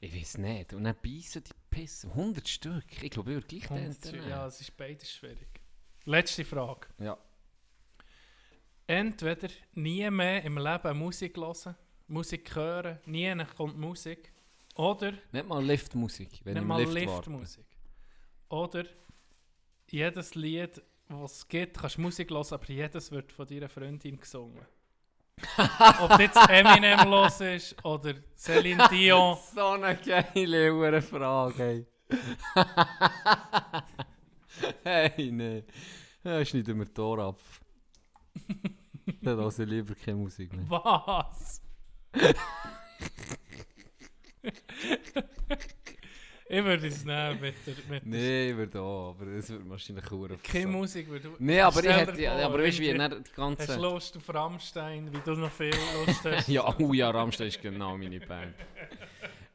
[0.00, 0.72] Ich weiß nicht.
[0.74, 2.10] Und dann beißen die Pissen.
[2.10, 2.84] 100 Stück.
[3.02, 4.28] Ich glaube, ich würde gleich nehmen.
[4.28, 5.48] Ja, es ist beides schwierig.
[6.04, 6.86] Letzte Frage.
[6.98, 7.16] ja.
[8.86, 11.74] Entweder nie mehr im Leben Musik hören,
[12.06, 14.30] Musik hören, nie kommt Musik.
[14.74, 16.92] Oder Nicht mal Liftmusik, wenn nicht mal Lift.
[16.92, 17.64] Liftmusik.
[18.50, 18.84] Oder
[19.90, 24.18] jedes Lied, was es gibt, kannst du Musik hören, aber jedes wird von deiner Freundin
[24.20, 24.66] gesungen.
[26.00, 29.36] Ob jetzt Eminem los ist oder Celine Dion.
[29.54, 31.86] So eine geile hure Frage.
[34.82, 35.64] Hey, hey nee.
[36.22, 37.40] Ja, schneiden wir Tor ab.
[39.22, 40.70] Dann höre ich lieber keine Musik mehr.
[40.70, 41.62] Was?
[46.46, 47.74] ich würde es nehmen mit der.
[47.88, 51.82] Mit Nee, ich würde auch, aber es wird wahrscheinlich hure keine Musik würde Nee, aber
[51.82, 53.76] ich hätte, ja, aber weißt du, wie nicht die Hast du ganze...
[53.80, 55.72] Lust auf Rammstein, wie du noch viel
[56.06, 56.48] Lust hast?
[56.48, 58.54] Ja, oh ja, Rammstein ist genau meine Band.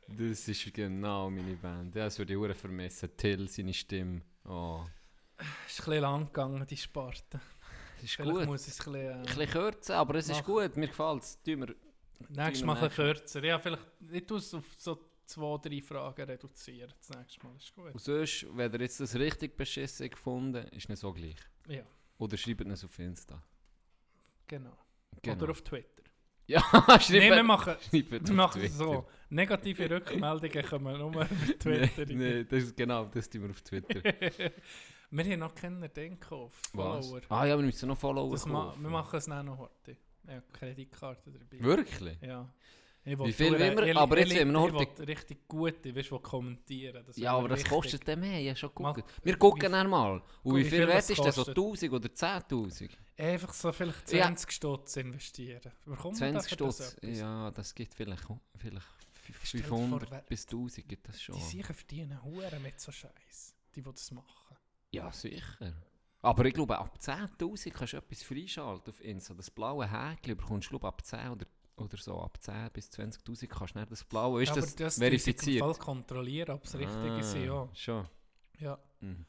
[0.08, 1.96] Das ist genau meine Band.
[1.96, 3.10] Ja, das würde ich hure vermissen.
[3.16, 4.22] Till, seine Stimme.
[4.46, 4.82] Oh,
[5.68, 7.22] Es ist ein bisschen lang gegangen, die Sparte.
[7.30, 8.46] das ist Vielleicht gut.
[8.48, 10.76] muss es ein bisschen, Ein äh, bisschen kürzer, aber es ist gut.
[10.76, 11.40] Mir gefällt es.
[11.46, 13.44] Nächstes Mal ein bisschen kürzer.
[13.44, 13.84] Ja, vielleicht,
[14.32, 16.92] es auf so zwei, drei Fragen reduzieren.
[17.00, 17.94] Das nächste Mal ist gut.
[17.94, 21.38] Und sonst, wenn ihr jetzt das richtig beschissen gefunden ist nicht so gleich.
[21.68, 21.84] Ja,
[22.18, 23.42] Oder schreibt es auf Insta.
[24.48, 24.76] genau.
[25.22, 25.44] Genau.
[25.44, 25.88] Oder auf Twitter.
[26.48, 28.84] Ja, schreibt Nein, wir machen, wir auf machen es Twitter.
[28.86, 29.06] so.
[29.30, 31.56] Negative Rückmeldungen kommen nur über Nee,
[31.88, 32.06] Twitter.
[32.08, 34.02] nee, das ist genau, das tun wir auf Twitter.
[35.12, 36.72] wir haben noch keinen Ding gekauft.
[36.74, 37.06] Was?
[37.08, 37.22] Follower.
[37.30, 39.96] Ah ja, wir müssen noch Follower Das ma wir machen es dann noch heute.
[40.28, 41.64] Habe Kreditkarte dabei.
[41.64, 42.18] Wirklich?
[42.22, 42.52] Ja.
[43.06, 46.20] Ich Wie viel will- ich- Aber jetzt wollen wir noch will richtig gute, weißt du,
[46.20, 47.04] kommentieren.
[47.16, 48.40] Ja, aber das kostet dann mehr.
[48.42, 49.04] Ja, schon gucken.
[49.24, 50.22] Wir gucken wie- dann mal.
[50.44, 51.36] Und wie viel wert das ist das?
[51.36, 51.56] So kostet?
[51.58, 52.98] 1000 oder 10.000?
[53.18, 54.26] Einfach so vielleicht Ja.
[54.26, 55.72] 20 Stutz investieren.
[55.86, 57.18] Bekommt man 20 dafür das Stutz?
[57.18, 58.24] Ja, das gibt vielleicht,
[58.58, 58.88] vielleicht
[59.44, 61.36] Stell dir vor, 500 wer- bis 1000 gibt das schon.
[61.36, 63.56] Die sicher verdienen Huren mit so Scheiß.
[63.76, 64.58] Die, die das machen.
[64.92, 65.74] Ja, sicher.
[66.22, 69.34] Aber ich glaube, ab 10.000 kannst du etwas freischalten auf Insta.
[69.36, 71.46] Das blaue Häkchen bekommst du glaube ab 10 oder,
[71.80, 72.20] oder so.
[72.22, 74.44] Ab 10 bis 20.000 kannst du nicht das blaue.
[74.44, 75.60] Ist Ja, das, das verifiziert?
[75.64, 77.36] Voll kontrollieren, ob es richtig ist.
[77.36, 77.70] Ah, Ja.
[77.74, 78.08] Schon.
[78.60, 78.80] ja.
[79.02, 79.26] Mhm.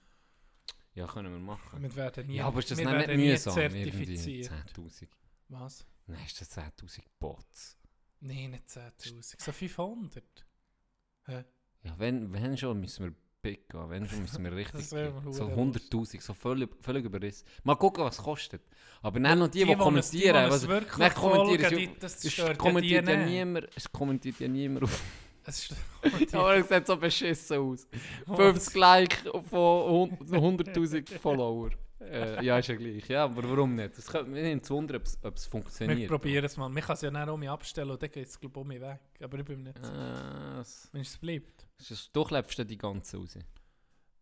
[0.94, 1.80] Ja, können wir machen.
[1.82, 3.54] Wir werden nie, Ja, aber ist das nicht, nicht mühsam?
[3.54, 4.50] Zertifiziert.
[4.74, 5.08] 10.000.
[5.48, 5.86] Was?
[6.06, 7.78] Nein, ist das 10.000 Bots?
[8.20, 9.40] Nein, nicht 10.000.
[9.40, 10.24] So 500.
[11.26, 11.44] Hä?
[11.84, 13.58] Ja, wenn, wenn schon müssen wir gehen.
[13.72, 14.86] Wenn schon müssen wir richtig.
[14.86, 17.46] So verdammt 100.000, so völlig, völlig überrissen.
[17.64, 18.62] Mal gucken, was es kostet.
[19.02, 20.44] Aber dann noch die, die, Die, kommentieren.
[20.46, 23.28] die, was- wirklich Nein, kommentieren folgen, die- das es stört kommentiert ja nicht.
[23.30, 23.68] niemand.
[23.74, 25.02] Es kommentiert ja niemand auf.
[25.42, 25.74] Es
[26.34, 27.86] Aber es sieht so beschissen aus.
[28.36, 29.14] 50 Like
[29.48, 31.70] von 100.000 Follower.
[32.00, 33.06] Äh, ja, ist ja gleich.
[33.08, 33.98] Ja, aber warum nicht?
[33.98, 36.08] Es mich nicht wundern, ob es- es Wir funktioniert.
[36.08, 36.68] probieren es mal.
[36.70, 38.68] Man kann es ja nicht um mich abstellen und dann geht es glaube ich um
[38.68, 39.00] mich weg.
[39.22, 40.60] Aber ich bin mir nicht sicher.
[40.60, 41.66] Äh, Wenn es bleibt.
[42.12, 43.38] du klebst dann die ganze raus.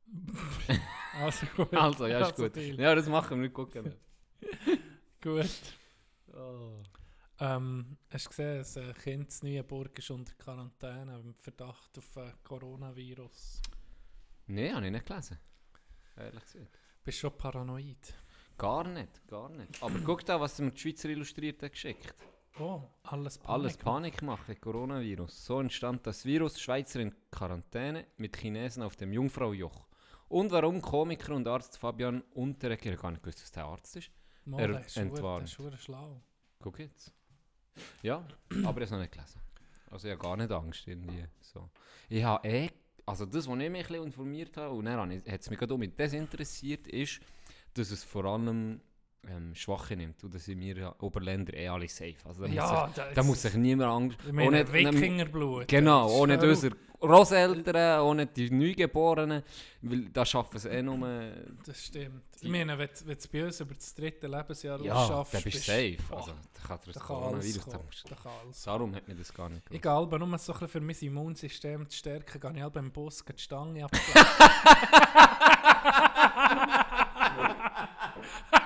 [1.21, 1.75] Also gut.
[1.75, 2.57] Also, ja, ist Also, gut.
[2.57, 2.81] Deal.
[2.81, 3.95] Ja, das machen wir, wir gucken.
[5.21, 5.51] Gut.
[7.41, 12.33] Ähm, hast du gesehen, äh, Kind in Neuenburg ist unter Quarantäne mit Verdacht auf äh,
[12.43, 13.61] Coronavirus.
[14.47, 15.39] Nein, habe ich nicht gelesen.
[16.17, 16.79] Ehrlich gesagt.
[17.09, 18.15] Bist schon paranoid?
[18.59, 19.83] Gar nicht, gar nicht.
[19.83, 22.15] Aber guck da, was mir die Schweizer Illustrierte geschickt
[22.59, 23.55] Oh, alles Panik.
[23.55, 25.47] Alles Panik machen, Coronavirus.
[25.47, 29.89] So entstand das Virus, Schweizer in Quarantäne mit Chinesen auf dem Jungfraujoch.
[30.29, 34.11] Und warum Komiker und Arzt Fabian Unterreger, gar nicht gewusst, was der Arzt ist.
[34.45, 35.39] Mal, er ist entwarnt.
[35.39, 36.21] der ist verdammt schlau.
[36.61, 37.15] Guck jetzt.
[38.03, 39.41] Ja, aber ich habe es noch nicht gelesen.
[39.91, 41.25] Also ich habe gar nicht Angst irgendwie.
[41.41, 41.71] So.
[42.11, 42.69] Ich habe eh,
[43.09, 46.13] also das, was ich mich informiert habe, und dann hat es mich gerade um das
[46.13, 47.21] interessiert, ist,
[47.75, 48.81] dass es vor allem
[49.27, 50.23] ähm, Schwache nimmt.
[50.25, 52.17] Und da sind wir ja Oberländer eh alle safe.
[52.25, 54.19] Also da, muss, Ja, sich, da, da muss sich niemand Angst...
[54.27, 55.69] Ich meine, ohne- Wikingerblut.
[55.69, 59.43] Genau, Das ohne unsere Großeltern, ohne die Neugeborenen,
[59.83, 60.99] weil da schaffen sie eh nur...
[61.65, 62.25] Das stimmt.
[62.41, 65.57] Ich meine, wenn wenn du bei uns über das dritte Lebensjahr Ja, ausschaffst, dann bist
[65.69, 65.97] du safe.
[66.11, 68.05] Also, da kann dir das da kann alles Coronavirus...
[68.09, 69.83] da kann alles Darum hat mir das gar nicht Ich gewusst.
[69.83, 72.91] gehe aber nur so ein bisschen für mein Immunsystem zu stärken, gehe ich halt beim
[72.91, 73.91] Bus die Stange ab.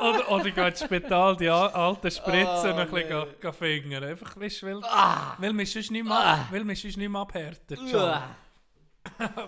[0.00, 3.52] oder, oder ich gehe ins Spital die al- alten Spritzen Oh, noch ein bisschen nee.
[3.52, 4.04] fingern.
[4.04, 5.36] Einfach, weißt, du, weil, Ah!
[5.38, 7.78] weil mich sonst nicht mehr, weil mich sonst nicht mehr abhärtet.
[7.90, 8.12] schon.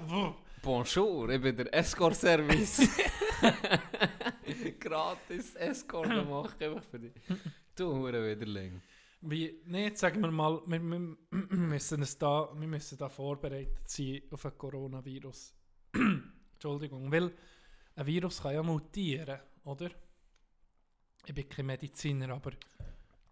[0.09, 0.33] Wuh.
[0.63, 2.87] Bonjour, ich bin der Escort-Service.
[4.81, 7.13] Gratis Escort gemacht, einfach für dich.
[7.77, 8.83] Du Hure Widerling.
[9.23, 13.89] Wie, nee, jetzt sagen wir mal, wir, wir, müssen es da, wir müssen da vorbereitet
[13.89, 15.55] sein auf ein Coronavirus.
[16.55, 17.33] Entschuldigung, weil
[17.97, 19.91] ein Virus kann ja mutieren, oder?
[21.27, 22.53] Ich bin kein Mediziner, aber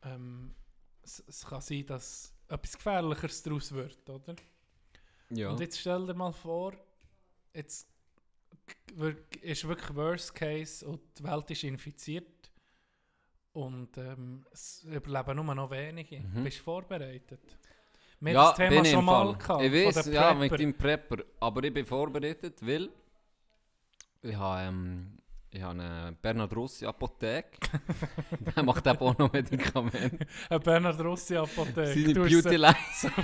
[0.02, 0.54] ähm,
[1.02, 4.36] es, es kann sein, dass etwas Gefährlicheres daraus wird, oder?
[5.30, 5.50] Ja.
[5.50, 6.74] Und jetzt stell dir mal vor,
[7.54, 7.88] jetzt
[9.40, 12.37] ist wirklich Worst Case und die Welt ist infiziert
[13.58, 16.20] und ähm, es überleben nur noch wenige.
[16.20, 16.44] Mhm.
[16.44, 17.40] Bist du vorbereitet?
[18.20, 19.62] Wir ja, das Thema schon mal gehabt.
[19.62, 21.18] Ich weiß, ja, mit deinem Prepper.
[21.40, 22.88] Aber ich bin vorbereitet, weil
[24.22, 25.18] ich habe, ähm,
[25.50, 27.58] ich habe eine Bernhard Rossi Apotheke.
[28.56, 30.26] der macht eben auch noch Medikamente.
[30.50, 31.86] Eine Bernhard Rossi Apotheke.
[31.86, 32.76] Seine Du hast Beautyline.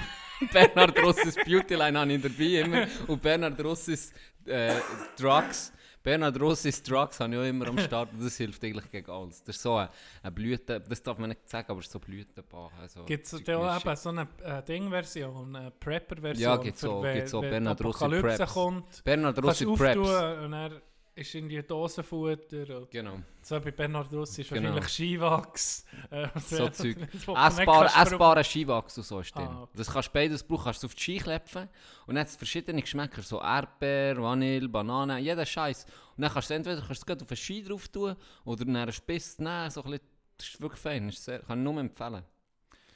[0.52, 2.86] Bernhard Rossis Beautyline habe ich dabei immer.
[3.06, 4.12] Und Bernhard Rossis
[4.46, 4.74] äh,
[5.16, 5.72] Drugs.
[6.04, 8.12] Bernhard Rossis Drugs habe ich auch immer am Start.
[8.12, 9.42] und Das hilft eigentlich gegen alles.
[9.42, 9.88] Das ist so eine,
[10.22, 12.70] eine Blüte, das darf man nicht sagen, aber es ist so Blütenbach.
[12.78, 16.42] Also, Gibt es da auch eben so eine äh, Ding-Version, eine Prepper-Version?
[16.42, 18.52] Ja, gibt's für auch, gibt's auch Bernhard Rossi Preps.
[18.52, 19.96] kommt, Bernhard Rossi Preps.
[19.96, 20.82] und
[21.14, 22.78] ist irgendwie Dosenfutter.
[22.78, 23.18] Und Genau.
[23.42, 24.68] so bei Bernhard Rossi ist Genau.
[24.74, 25.84] wahrscheinlich Skiwachs.
[26.10, 26.96] Äh, So Zeug.
[27.12, 29.46] Essbar, essbarer Skiwachs und so ist drin.
[29.48, 29.72] Ah, okay.
[29.76, 30.64] Das kannst du beides brauchen.
[30.64, 31.68] Kannst du auf die Ski klepfen
[32.06, 35.84] und dann hat es verschiedene Geschmäcker, so Erdbeer, Vanille, Banane, jeder Scheiß.
[36.16, 38.92] Und dann kannst du entweder kannst du auf einen Ski drauf tun oder dann einen
[38.92, 39.70] Spiss nehmen.
[39.70, 41.06] So ein bisschen, das ist wirklich fein.
[41.06, 42.24] Das ist sehr, kann ich nur empfehlen.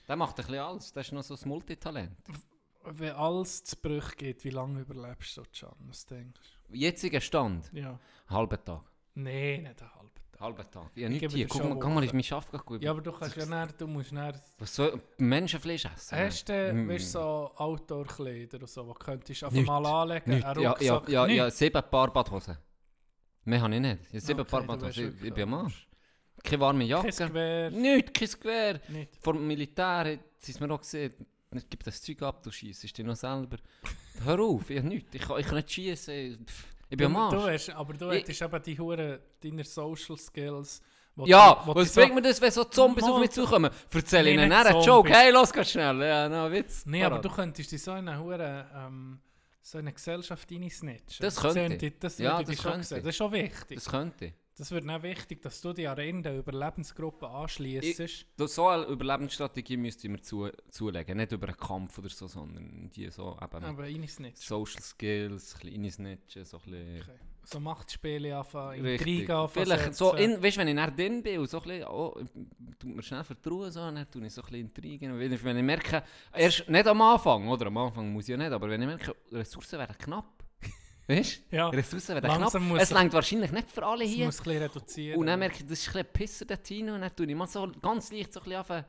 [0.08, 0.92] Der macht ein bisschen alles.
[0.92, 2.10] Das ist noch so ein Multitalent.
[2.92, 5.74] Wenn alles zu Bruch geht, wie lange überlebst du, Can?
[5.88, 6.40] Was denkst
[6.72, 7.78] Jetziger Stand, du?
[7.78, 7.98] Ja.
[8.28, 8.82] halber Tag.
[9.14, 10.40] Nein, nicht einen halben Tag.
[10.40, 10.90] Halber Tag.
[10.94, 11.48] Ja, Ich nicht hier.
[11.48, 12.04] Guck mal, mal, Woche.
[12.06, 12.82] ist mein Schaft gut.
[12.82, 14.34] Ja, aber du kannst ja nicht, du musst nicht...
[14.58, 16.16] Was soll Menschenfleisch essen?
[16.18, 16.88] Hast du, Mm.
[16.88, 20.30] weißt, so Outdoor-Kleider oder so, die könntest du einfach mal anlegen?
[20.30, 20.44] Nicht.
[20.58, 22.56] Ja, ja, ja, ja, sieben Paar Badhosen.
[23.44, 23.98] Mehr habe ich nicht.
[24.02, 25.16] Ich habe sieben Okay, Paar du Badhosen.
[25.18, 25.88] Ich, ich bin am Arsch.
[26.44, 27.26] Keine warme Kein Jacke.
[27.26, 28.80] Gewehr, Nicht, kein Gewehr.
[28.88, 29.16] nicht.
[29.20, 31.14] Vor dem Militär hat es mir auch gesehen,
[31.56, 33.56] es gibt das Zeug ab, du schießt dich noch selber.
[34.24, 35.14] Hör auf, ich nichts.
[35.14, 36.46] Ich kann, ich kann nicht schießen.
[36.90, 37.68] Ich bin am Du- Du Arsch.
[37.68, 40.80] hast, aber du Ich- hättest eben die Hure, deine Social Skills.
[41.14, 43.70] wo Ja, die- wo was bringt mir das, wenn so Zombies auf mich zukommen?
[43.92, 45.10] Erzähl ihnen einen Joke.
[45.10, 46.00] Hey, los, ganz schnell.
[46.02, 46.86] Ja, no, Witz.
[46.86, 47.24] Nee, aber Parat.
[47.24, 49.18] du könntest in so eine Hure, ähm,
[49.60, 51.16] so eine Gesellschaft reinsnitchen.
[51.24, 51.78] Das könnte ich.
[51.78, 53.02] die- Das, Ja, ich das schon könnte ich.
[53.02, 53.74] Das ist schon wichtig.
[53.74, 54.32] Das könnte ich.
[54.58, 58.02] Das wird auch wichtig, dass du dich an eine Überlebensgruppe anschließt.
[58.36, 61.16] So eine Überlebensstrategie müsste ich mir zu, zulegen.
[61.16, 63.86] Nicht über einen Kampf oder so, sondern die so eben Aber.
[64.34, 67.02] Social Skills, ein bisschen reinsnitchen, so ein bisschen...
[67.02, 67.18] Okay.
[67.44, 68.84] So Machtspiele anfangen.
[68.84, 69.64] Intrigen anfangen.
[69.64, 72.20] Vielleicht so, in, weißt, wenn ich dann drin bin und so ein bisschen, oh,
[72.78, 75.18] tut mir schnell vertrauen, so, dann tue ich so ein bisschen Intrigen.
[75.18, 76.02] Wenn ich, wenn ich merke,
[76.34, 79.16] erst nicht am Anfang, oder am Anfang muss ich ja nicht, aber wenn ich merke,
[79.32, 80.37] Ressourcen werden knapp.
[81.08, 81.56] Weißt du?
[81.56, 82.72] Ja, Ressourcen werden Langsam knapp.
[82.74, 84.26] muss Es reicht wahrscheinlich nicht für alle hier.
[84.26, 85.18] muss ein bisschen reduzieren.
[85.20, 86.94] Und dann merke ich, das ist ein bisschen Pisser der Tino.
[86.94, 88.84] Und dann tue ich mal so ganz leicht so ein bisschen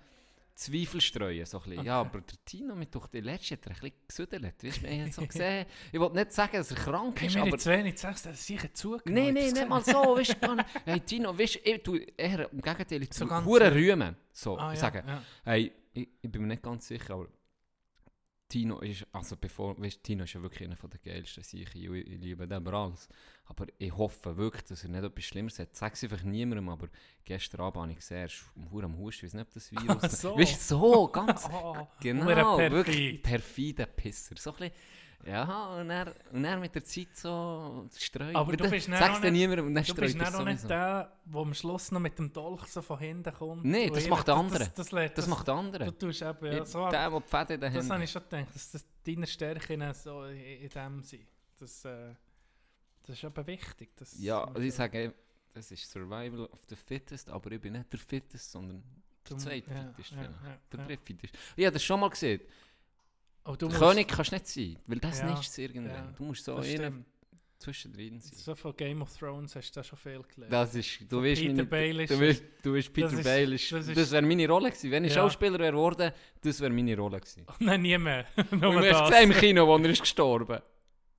[0.55, 1.45] Zweifel streuen.
[1.45, 1.85] So ein bisschen.
[1.85, 4.63] Ja, aber der Tino mit durch die letzte hat er ein bisschen gesüdelt.
[4.63, 5.65] Weißt du, wir haben so gesehen.
[5.93, 7.65] Ich wollte nicht sagen, dass er krank Hey, ist, mir aber...
[7.65, 10.57] wenig zu sagen, dass er sicher zugenommen Nein, nein, nicht mal so, weißt du.
[10.85, 14.17] Hey Tino, weißt du, ich tue eher im Gegenteil, ich So tue so- rühmen.
[14.33, 15.23] So, Ah, ich ja, sage, ja.
[15.45, 17.27] hey, ich, ich bin mir nicht ganz sicher, aber
[18.49, 22.19] Tino ist, also bevor, weißt, Tino ist ja wirklich einer der geilsten Sicher, ich, ich
[22.19, 23.07] liebe den über alles.
[23.45, 25.75] Aber ich hoffe wirklich, dass er nicht etwas Schlimmeres hat.
[25.75, 26.89] Sag es einfach niemandem, aber
[27.23, 30.21] gestern Abend habe ich gesehen, er ist am Husten, ich weiß nicht, ob das Virus...
[30.21, 30.37] So.
[30.37, 31.47] Weißt du, so, ganz...
[31.53, 33.77] Oh, Genau, hure wirklich perfid.
[33.77, 34.35] perfide Pisser.
[34.37, 34.75] So ein bisschen,
[35.25, 38.35] ja, und er, und er mit der Zeit so streut.
[38.35, 40.25] Aber du bist dann Sag's auch dir nicht- niemandem und dann Du streut bist er
[40.31, 43.65] dann auch nicht der, der am Schluss noch mit dem Dolch so von hinten kommt.
[43.65, 44.59] Nee, und das macht der das- andere.
[44.59, 45.85] Das, das, lädt- Das macht der andere.
[45.85, 48.11] Du tust eben, ja, Ja, so, der, der die Fäden in den das habe ich
[48.11, 51.27] schon gedacht, dass das deine Stärken so in, in dem sind.
[51.59, 52.13] Das, äh,
[53.05, 53.89] das ist aber wichtig.
[53.97, 55.13] Das Ja, also ich sage,
[55.53, 58.81] das ist Survival of the Fittest, aber ich bin nicht der Fittest, sondern
[59.29, 60.29] der Du- zweitfittest ja, vielleicht.
[60.31, 60.85] ja, Der ja.
[60.85, 61.33] drittfittest.
[61.57, 62.39] Ich habe das schon mal gesehen.
[63.49, 65.91] Aber du König kannst du nicht sein, weil das Ja, nicht ist irgendwann.
[65.95, 67.05] ja, Du musst so das stimmt.
[67.57, 68.31] zwischendrin sein.
[68.37, 70.53] So von Game of Thrones hast du da schon viel gelernt.
[70.53, 73.69] Das ist, du weißt, Peter meine, Baelish du weißt, du weißt Peter Das ist- Baelish.
[73.71, 74.91] das Das, ist- wäre meine Rolle gewesen.
[74.91, 75.21] Wenn ich Ja.
[75.23, 77.45] Schauspieler wäre geworden, das wäre meine Rolle gewesen.
[77.59, 78.25] Nein, nie mehr.
[78.51, 79.09] Und Nur du hast das.
[79.09, 80.59] gesehen im Kino, wo er ist gestorben.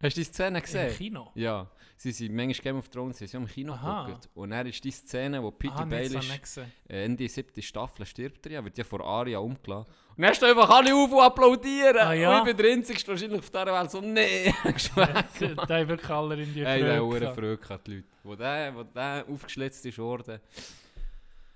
[0.03, 0.95] Hast du die Szene Im gesehen?
[0.97, 1.31] Kino?
[1.35, 4.07] Ja, sie sind manchmal Game of Thrones, sie sind im Kino Aha.
[4.07, 4.31] geguckt.
[4.33, 6.57] Und dann ist die Szene, wo Peter Ah, das habe ich Baelish
[6.89, 9.93] äh, Ende siebte Staffel stirbt er ja, wird ja von Aria umgelassen.
[10.21, 11.97] Und dann stehen einfach alle auf und applaudieren.
[11.97, 12.43] Ah, ja?
[12.43, 14.53] Und ich bin der Einzige wahrscheinlich auf dieser Welt so, nee.
[15.67, 17.35] Da haben wirklich alle in die Hey, Freude hure gehabt.
[17.39, 18.09] Freude gehabt, die Leute.
[18.23, 20.39] Wo der, wo der aufgeschlitzt ist worden.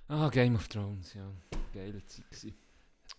[0.08, 1.30] Ah, Game of Thrones, ja.
[1.74, 2.56] Geile Zeit gewesen.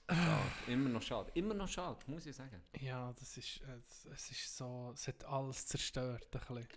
[0.09, 0.41] Schade.
[0.67, 1.31] Immer noch schade.
[1.35, 2.63] Immer noch schade, muss ich sagen.
[2.79, 6.67] Ja, das ist, äh, es- es ist so, es hat alles zerstört, ein bisschen.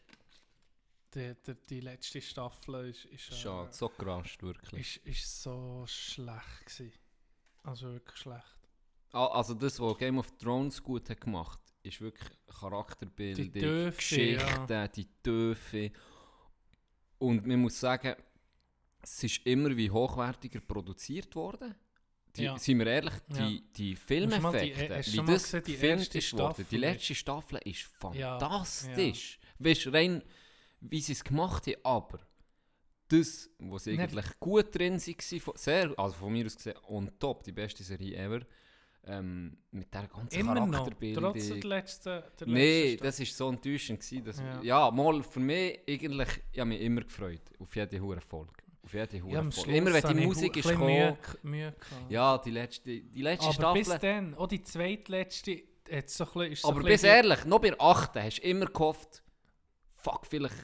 [1.15, 4.99] Die, die, die letzte Staffel ist, ist, äh, Schade, so gerascht, wirklich.
[4.99, 6.93] ist, ist so schlecht gewesen.
[7.63, 8.58] Also wirklich schlecht.
[9.13, 12.29] Ah, Also das, was Game of Thrones gut hat gemacht, ist wirklich
[12.61, 15.91] Charakterbildung, Die Tiefe, Geschichten, die Töfe.
[17.19, 18.15] Und man muss sagen,
[19.03, 21.75] es ist immer wie hochwertiger produziert worden.
[22.37, 22.59] Die, Ja.
[22.59, 23.49] Sind wir ehrlich, die, Ja.
[23.49, 27.91] die die- Filmeffekte, du wie das gesehen, die gefilmt ist worden, die letzte Staffel ist
[28.13, 29.39] Ja, fantastisch.
[29.59, 30.23] Weißt du, rein
[30.81, 32.21] wie sie es gemacht haben, aber
[33.09, 36.77] das, was sie Nicht- eigentlich gut drin waren, von- sehr, also von mir aus gesehen,
[36.87, 38.47] on top, die beste Serie ever,
[39.05, 41.25] ähm, mit dieser ganzen Immer noch, Charakterbildung.
[41.25, 44.01] trotz der letzten der Nein, letzten das war so enttäuschend.
[44.01, 44.63] Gewesen, dass, Ja.
[44.63, 44.91] ja.
[44.91, 48.53] mal für mich eigentlich, ich habe mich immer gefreut auf jede hure Folge.
[48.83, 49.77] Auf jede hure Ja, Folge.
[49.77, 51.17] Immer wenn die Musik ist gekommen.
[51.43, 51.75] Mühe.
[52.09, 53.79] Ja, die letzte, die letzte aber Staffel.
[53.85, 57.61] bis dann, auch die zweitletzte, hat so ein bisschen, so aber ein bis ehrlich, noch
[57.61, 58.17] bei der 8.
[58.17, 59.23] hast du immer gehofft,
[59.95, 60.55] fuck, vielleicht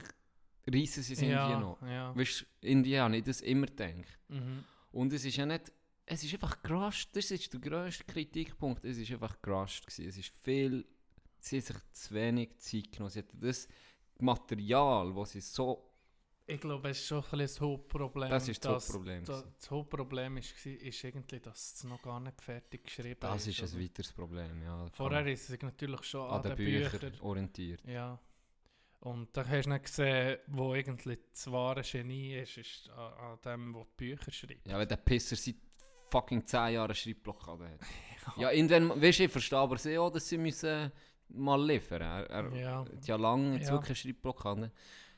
[0.67, 1.79] reissen sie es ja, noch.
[1.83, 2.15] Ja.
[2.17, 4.19] Weißt du, irgendwie habe ich das immer gedacht.
[4.29, 4.65] Mhm.
[4.93, 5.73] Und es ist ja nicht,
[6.07, 10.09] es ist einfach gerusht, das ist der grösste Kritikpunkt, es ist einfach gerusht gewesen.
[10.09, 10.85] Es ist viel,
[11.39, 13.11] sie hat sich zu wenig Zeit genommen.
[13.11, 13.69] Sie hat das
[14.19, 15.91] Material, das sie so,
[16.47, 18.29] Ich glaube, es ist schon ein bisschen das Hauptproblem.
[18.31, 19.25] das ist das Hauptproblem.
[19.25, 19.55] da- gewesen.
[19.59, 23.63] Das Hauptproblem ist, war- ist irgendwie, dass es noch gar nicht fertig geschrieben Das ist
[23.63, 23.73] oder?
[23.73, 24.87] ein weiteres Problem, ja.
[24.93, 27.83] Vorher ist es natürlich schon an den Büchern orientiert.
[27.87, 28.19] Ja.
[29.01, 33.39] Und da hast du nicht gesehen, wo irgendwie das wahre Genie ist, ist an, an
[33.45, 34.67] dem, wo die Bücher schreibt.
[34.67, 35.57] Ja, wenn der Pisser seit
[36.15, 37.81] fucking 10 Jahren eine Schreibblockade hat.
[38.37, 40.93] ja, irgendwann, weißt du, ich verstehe aber sie auch, dass sie müssen
[41.29, 42.79] mal liefern Er, er Ja.
[42.85, 43.73] hat ja lange jetzt Ja.
[43.73, 44.71] wirklich eine Schreibblockade.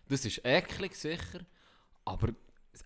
[0.09, 1.40] Das ist eklig, sicher,
[2.05, 2.28] aber...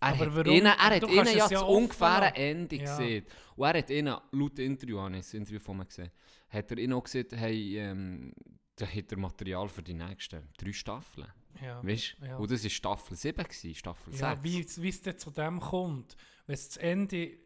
[0.01, 0.53] Er Aber hat warum?
[0.53, 2.33] ihnen, er hat ihnen ja ja das offen ungefähre.
[2.37, 2.83] Ende Ja.
[2.85, 3.27] gesehen.
[3.57, 6.11] Und er hat ihnen, laut Interview, habe ich ein Interview von mir gesehen,
[6.49, 8.33] hat er ihnen auch gesagt, hey, ähm,
[8.77, 11.27] da hat er Material für die nächsten drei Staffeln.
[11.61, 11.85] Ja.
[11.85, 12.27] Weißt du?
[12.27, 12.37] Ja.
[12.37, 14.21] Und das war Staffel 7, gewesen, Staffel 6.
[14.21, 17.37] Ja, wie wie es dann zu dem kommt, wenn es das Ende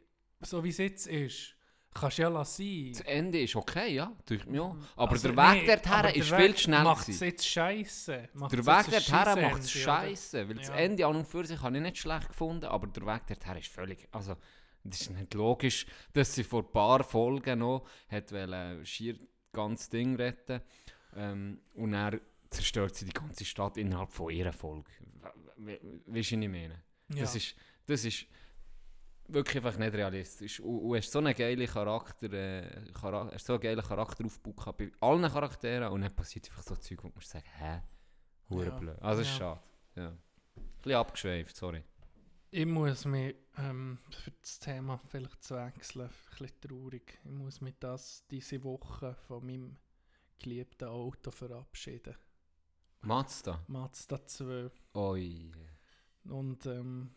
[0.44, 1.54] so wie es jetzt ist,
[1.94, 2.90] kannst du ja lassen.
[2.92, 4.76] Das Ende ist okay, ja, durch mich auch.
[4.96, 6.82] Aber Also, der Weg nee, dorthin der ist viel zu schnell.
[6.84, 8.28] Macht es jetzt scheiße.
[8.34, 10.74] Der Weg dorthin macht es scheiße, weil das Ja.
[10.74, 13.68] Ende an und für sich habe ich nicht schlecht gefunden, aber der Weg dorthin ist
[13.68, 14.36] völlig, also
[14.82, 19.18] das ist nicht logisch, dass sie vor ein paar Folgen noch hat wollen, schier
[19.52, 20.60] ganz Ding retten
[21.16, 22.20] ähm, und dann
[22.50, 24.90] zerstört sie die ganze Stadt innerhalb von ihrer Folge.
[25.56, 26.82] We- we- Weißt du, was ich meine?
[27.08, 27.54] Das, ist,
[27.86, 28.26] das ist
[29.28, 30.60] wirklich einfach nicht realistisch.
[30.60, 34.78] Und, und hast so einen geilen Charakter, äh, Chara hast so einen geilen Charakteraufbau gehabt
[34.78, 37.82] bei allen Charakteren und dann passiert einfach so Zeug, wo musst sagen, hä?
[38.50, 38.94] Hure Ja.
[39.00, 39.38] Also, das ist Ja.
[39.38, 39.60] schade.
[39.96, 40.08] Ja.
[40.08, 40.18] Ein
[40.82, 41.84] bisschen abgeschweift, sorry.
[42.50, 47.18] Ich muss mich ähm, für das Thema vielleicht zu wechseln, ein bisschen traurig.
[47.24, 49.76] Ich muss mich das diese Woche von meinem
[50.38, 52.14] geliebten Auto verabschieden.
[53.00, 53.64] Mazda.
[53.66, 54.70] Mazda 2.
[54.94, 55.50] Oi.
[56.28, 57.14] Und ähm,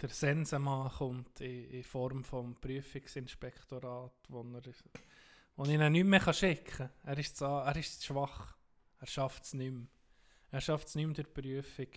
[0.00, 6.64] der Sensenmann kommt in, in Form vom Prüfungsinspektorat, wo, wo ich ihn nicht mehr schicken
[6.64, 6.90] kann.
[7.04, 8.56] Er ist, zu, er ist zu schwach.
[9.00, 9.86] Er schafft es nicht mehr.
[10.50, 11.92] Er schafft es nicht mehr durch die Prüfung.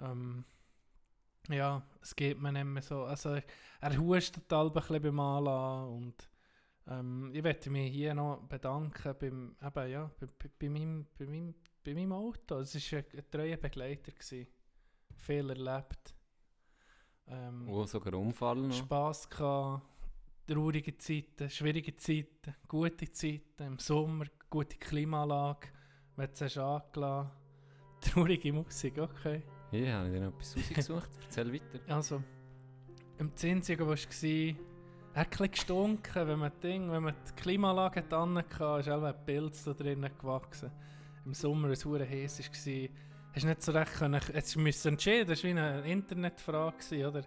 [0.00, 0.44] Ähm,
[1.48, 3.04] ja, es geht mir nicht mehr so.
[3.04, 3.40] Also,
[3.80, 6.30] er hustet halb ein bisschen beim Anlassen und
[6.86, 11.26] ähm, ich möchte mich hier noch bedanken beim, eben, ja, bei, bei, bei, meinem, bei,
[11.26, 11.54] meinem,
[11.84, 12.58] bei meinem Auto.
[12.58, 14.12] Es war ein, ein treuer Begleiter.
[14.12, 14.46] Gewesen.
[15.16, 16.14] Viel erlebt.
[17.28, 18.72] Ähm, Oh, sogar Unfall.
[18.72, 19.82] Spass gehabt,
[20.46, 25.68] traurige Zeiten, schwierige Zeiten, gute Zeiten, im Sommer, gute Klimaanlage,
[26.16, 27.30] wenn du es angelassen
[28.00, 29.42] Traurige Musik, okay.
[29.70, 31.10] Hier habe ich dir noch etwas rausgesucht.
[31.24, 31.94] Erzähl weiter.
[31.94, 32.22] Also,
[33.18, 33.96] im Zinsigen, wo er
[35.14, 39.02] hat ein bisschen gestunken, wenn man, Ding, wenn man die Klimaanlage dran hatte, ist auch
[39.02, 40.70] ein Pilz da drinnen gewachsen.
[41.26, 42.88] Im Sommer, als es heiß war,
[43.34, 47.22] hast du nicht so recht können, jetzt müssen entscheiden, das war wie eine Internetfrage, oder?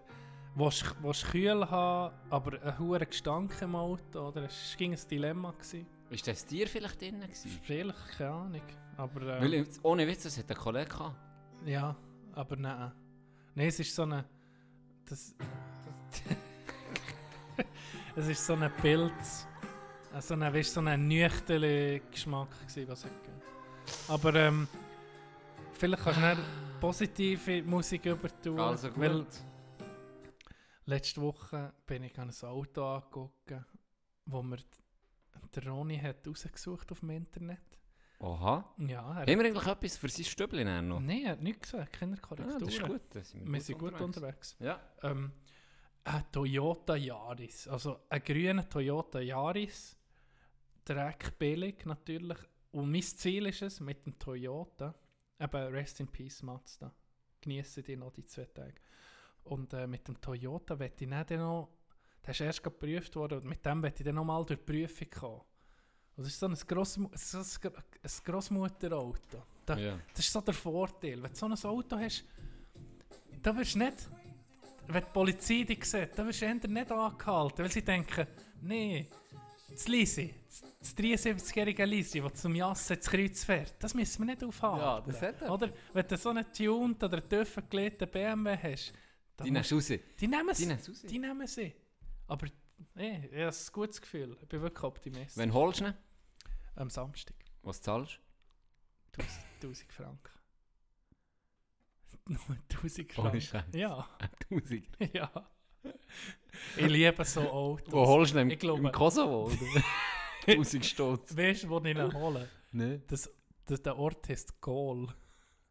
[0.55, 4.43] Willst du kühl haben, aber ein hoher Gestank im Auto, oder?
[4.43, 5.51] Es ging ein Dilemma.
[5.51, 5.87] Gewesen.
[6.11, 7.59] Ist das Tier vielleicht drin gewesen?
[7.63, 8.61] Vielleicht, keine Ahnung.
[8.97, 11.15] Aber, äh, Weil, ich- ohne Witz, das hat ein Kollege gehabt.
[11.65, 11.95] Ja,
[12.33, 12.91] aber nein.
[13.55, 14.25] Nein, es ist so eine.
[15.09, 15.33] Das.
[18.15, 19.47] es ist so ein Pilz.
[20.15, 23.41] äh, So ein, weißt, so ein nüchterner Geschmack, gewesen, was gegeben
[24.07, 24.67] Aber ähm,
[25.83, 26.37] vielleicht kannst du dann
[26.79, 28.57] positive Musik übertun.
[28.59, 28.99] Also gut.
[28.99, 29.25] Weil
[30.85, 33.53] letzte Woche bin ich an ein Auto angeguckt,
[34.25, 34.57] wo mir
[35.53, 37.59] der Ronny hat rausgesucht auf dem Internet.
[38.19, 38.73] Aha.
[38.77, 41.01] Ja, Haben wir eigentlich etwas für sein dann noch?
[41.01, 42.59] Nein, er hat nichts gesagt, keine Ah, Korrekturen.
[42.59, 43.01] das ist gut.
[43.09, 44.55] Da sind Wir sind gut unterwegs.
[44.59, 44.79] Ja.
[45.01, 45.33] Ähm,
[46.05, 49.97] ein Toyota Yaris, also ein grüner Toyota Yaris,
[50.85, 52.37] dreckbillig natürlich.
[52.71, 54.95] Und mein Ziel ist es mit dem Toyota,
[55.43, 56.91] eben Rest in Peace Mazda,
[57.41, 58.75] genieße die noch die zwei Tage.
[59.43, 61.69] Und äh, mit dem Toyota werde ich dann noch,
[62.25, 65.09] der ist erst geprüft worden, und mit dem werde ich dann nochmal durch die Prüfung
[65.09, 65.41] kommen.
[66.15, 69.43] Und das ist so ein, Grossmu so ein, ein Grossmutterauto.
[69.65, 69.99] Da, ja.
[70.11, 71.21] das ist so der Vorteil.
[71.23, 72.23] Wenn du so ein Auto hast,
[73.41, 74.07] da wirst du nicht,
[74.87, 78.27] wenn die Polizei dich sieht, da wirst du eher nicht angehalten, weil sie denken,
[78.61, 79.07] nee,
[79.73, 80.33] das Lisi,
[80.79, 84.79] das 73-jährige Lisi, das zum Jassen ins Kreuz fährt, das müssen wir nicht aufhalten.
[84.79, 85.51] Ja, das hat er.
[85.51, 88.93] Oder wenn du so einen tuned oder tiefen gelegten BMW hast,
[89.43, 89.87] Die nimmst du raus.
[89.87, 90.65] die nehmen Die sie.
[90.67, 91.01] nimmst du raus.
[91.01, 91.73] Die nehmen sie.
[92.27, 92.47] Aber
[92.95, 94.37] Nee, ich habe ein gutes Gefühl.
[94.41, 95.37] Ich bin wirklich optimistisch.
[95.37, 95.93] Wenn holst du ihn?
[96.75, 97.35] Am Samstag.
[97.61, 98.19] Was zahlst
[99.61, 100.31] 1000 Franken.
[102.27, 102.39] Nur
[102.71, 103.21] 1000 du?
[103.21, 103.41] Ohne Franken.
[103.41, 103.63] Scheiß.
[103.75, 104.07] Ja,
[104.51, 104.85] 1000.
[105.13, 105.49] ja.
[106.77, 107.91] Ich liebe so Autos.
[107.93, 108.39] Wo holst du?
[108.45, 109.45] Ich Im, glaube- im Kosovo?
[109.45, 109.83] oder?
[110.47, 111.37] 1000 Stutz.
[111.37, 112.49] Weißt du, wo ich ihn hole?
[112.71, 112.99] Ne?
[113.07, 113.29] Das,
[113.65, 115.07] das, der Ort heißt Gol.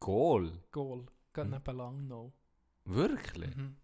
[0.01, 0.53] Goal?
[0.71, 1.07] Gol.
[1.35, 1.51] Geht Mhm.
[1.51, 2.33] neben Langnau.
[2.85, 3.55] Wirklich?
[3.57, 3.77] Mhm.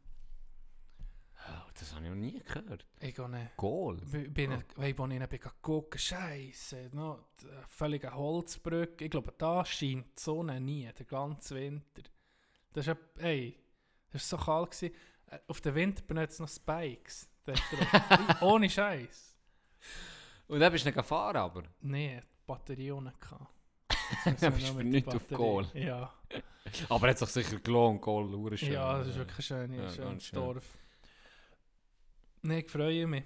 [1.51, 2.85] Oh, das habe ich noch nie gehört.
[3.01, 3.57] Ich gehe nicht.
[3.57, 3.97] Goal?
[4.11, 4.62] bin, bin, oh.
[4.76, 9.05] wo ich ihn bin gucken, Scheiße, no, d- völlige Holzbrücke.
[9.05, 12.03] Ich glaube, da scheint die Sonne nie, der ganze Winter.
[12.72, 13.57] Das ist, ey,
[14.11, 14.70] das war so kalt.
[14.72, 14.95] Gewesen.
[15.31, 17.29] Äh, Auf den Winter benutzt noch Spikes.
[18.41, 19.37] Ohne Scheiß.
[20.49, 21.62] Und dann bist du nicht gefahren, aber?
[21.81, 23.12] Nee, die Batterie ohne.
[24.24, 25.66] Dann bist du für nichts auf Goal.
[25.74, 26.14] Ja,
[26.89, 28.72] Aber er hat sich sicher gelohnt, Goal, schön.
[28.72, 30.39] ja, das ist wirklich schön, Ja, schönes schön.
[30.39, 30.79] Dorf.
[32.43, 33.24] Nee, ich freue mich.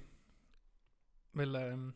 [1.32, 1.94] Weil, ähm,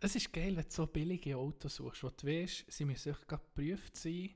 [0.00, 3.26] es ist geil, wenn du so billige Autos suchst, wo du weißt, sie müssen gerade
[3.26, 4.30] geprüft sein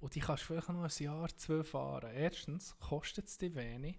[0.00, 2.10] und die kannst du vielleicht noch ein Jahr, zwei fahren.
[2.12, 3.98] Erstens kostet es dich wenig,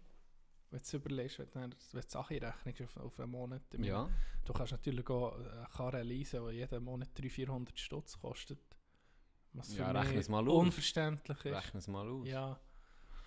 [0.70, 3.32] wenn du es überlegst, wenn du, dann- wenn du die Sache rechnest auf, auf einen
[3.32, 3.62] Monat.
[3.78, 4.10] Ja.
[4.46, 8.60] Du kannst natürlich auch eine Karre leasen, die jeden Monat 300, 400 Stutz kostet.
[9.54, 10.54] Was für Ja, rechne es mal aus.
[10.66, 11.54] unverständlich ist.
[11.56, 12.26] Rechne es mal aus.
[12.28, 12.60] Ja.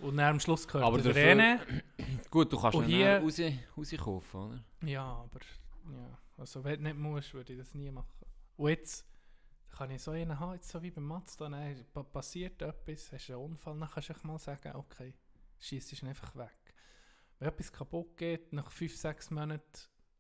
[0.01, 1.61] Und dann am Schluss gehört Aber der Rennen.
[2.31, 3.39] Gut, du kannst ihn hier- raus,
[3.77, 4.65] rauskaufen, oder?
[4.89, 5.41] Ja, aber
[5.93, 6.19] ja.
[6.37, 8.09] Also wenn du nicht musst, würde ich das nie machen.
[8.57, 9.07] Und jetzt
[9.77, 13.31] kann ich so einen haben, jetzt so wie beim Mazda, dann pa- passiert etwas, hast
[13.31, 15.15] einen Unfall, dann kannst du mal sagen, okay,
[15.59, 16.75] schießt ihn einfach weg.
[17.39, 19.63] Wenn etwas kaputt geht, nach 5, 6 Monaten,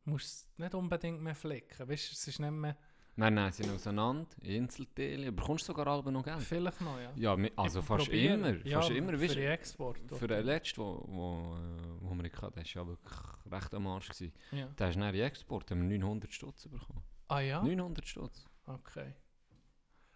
[0.04, 1.88] musst du es nicht unbedingt mehr flicken.
[1.88, 2.76] Weißt du, es ist nicht mehr,
[3.16, 5.30] Nein, nein, sie sind auseinander, Einzelteile.
[5.30, 6.42] Bekommst du sogar alle noch Geld?
[6.42, 7.12] vielleicht noch, ja.
[7.14, 8.34] Ja, also Ich fast probiere.
[8.34, 8.66] immer.
[8.66, 9.12] Ja, fast immer.
[9.12, 10.00] für Weißt, den Export.
[10.18, 13.14] für den letzten, wo, wo, äh, wo wir hatten, der war ja wirklich
[13.52, 14.08] recht am Arsch.
[14.08, 14.32] Gewesen.
[14.50, 14.66] Ja.
[14.66, 17.04] Der ist nach Export, haben wir 900 Stutz bekommen.
[17.28, 17.62] Ah ja?
[17.62, 18.44] 900 Stutz.
[18.66, 19.14] Okay.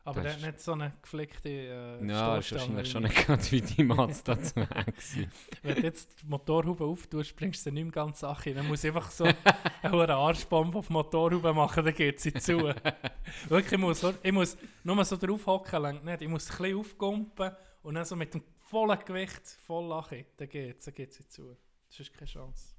[0.08, 3.10] Aber der hat nicht so eine geflickte äh, Ja, ist wahrscheinlich schon ich.
[3.10, 5.30] nicht gerade wie die Mazda zu weg gewesen.
[5.62, 8.54] Wenn du jetzt die Motorhaube auftust, bringst du sie nicht mehr ganz Sache.
[8.54, 9.24] Dann muss ich einfach so
[9.82, 12.58] eine Arschbombe auf die Motorhaube machen, dann geht sie zu.
[13.48, 16.22] Wirklich, ich muss, ich muss nur so drauf hocken, längt nicht.
[16.22, 17.52] Ich muss ein bisschen aufgumpen
[17.82, 20.24] und dann so mit dem vollen Gewicht voll lachen.
[20.38, 21.54] Dann geht dann geht sie zu.
[21.88, 22.74] Das ist keine Chance.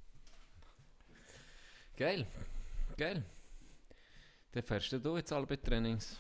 [1.95, 2.25] Geil.
[2.97, 3.23] Geil.
[4.51, 6.19] Dann fährst du jetzt alle bei Trainings.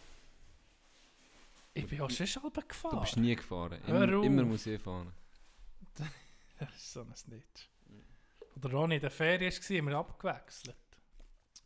[1.79, 3.01] Ich bin auch schon Du gefahren.
[3.01, 3.79] bist nie gefahren.
[3.87, 5.11] Immer, immer muss ich fahren.
[6.59, 7.69] Das ist so ein Snitch.
[8.57, 10.75] Oder Ronny in der Ferien war, haben wir abgewechselt.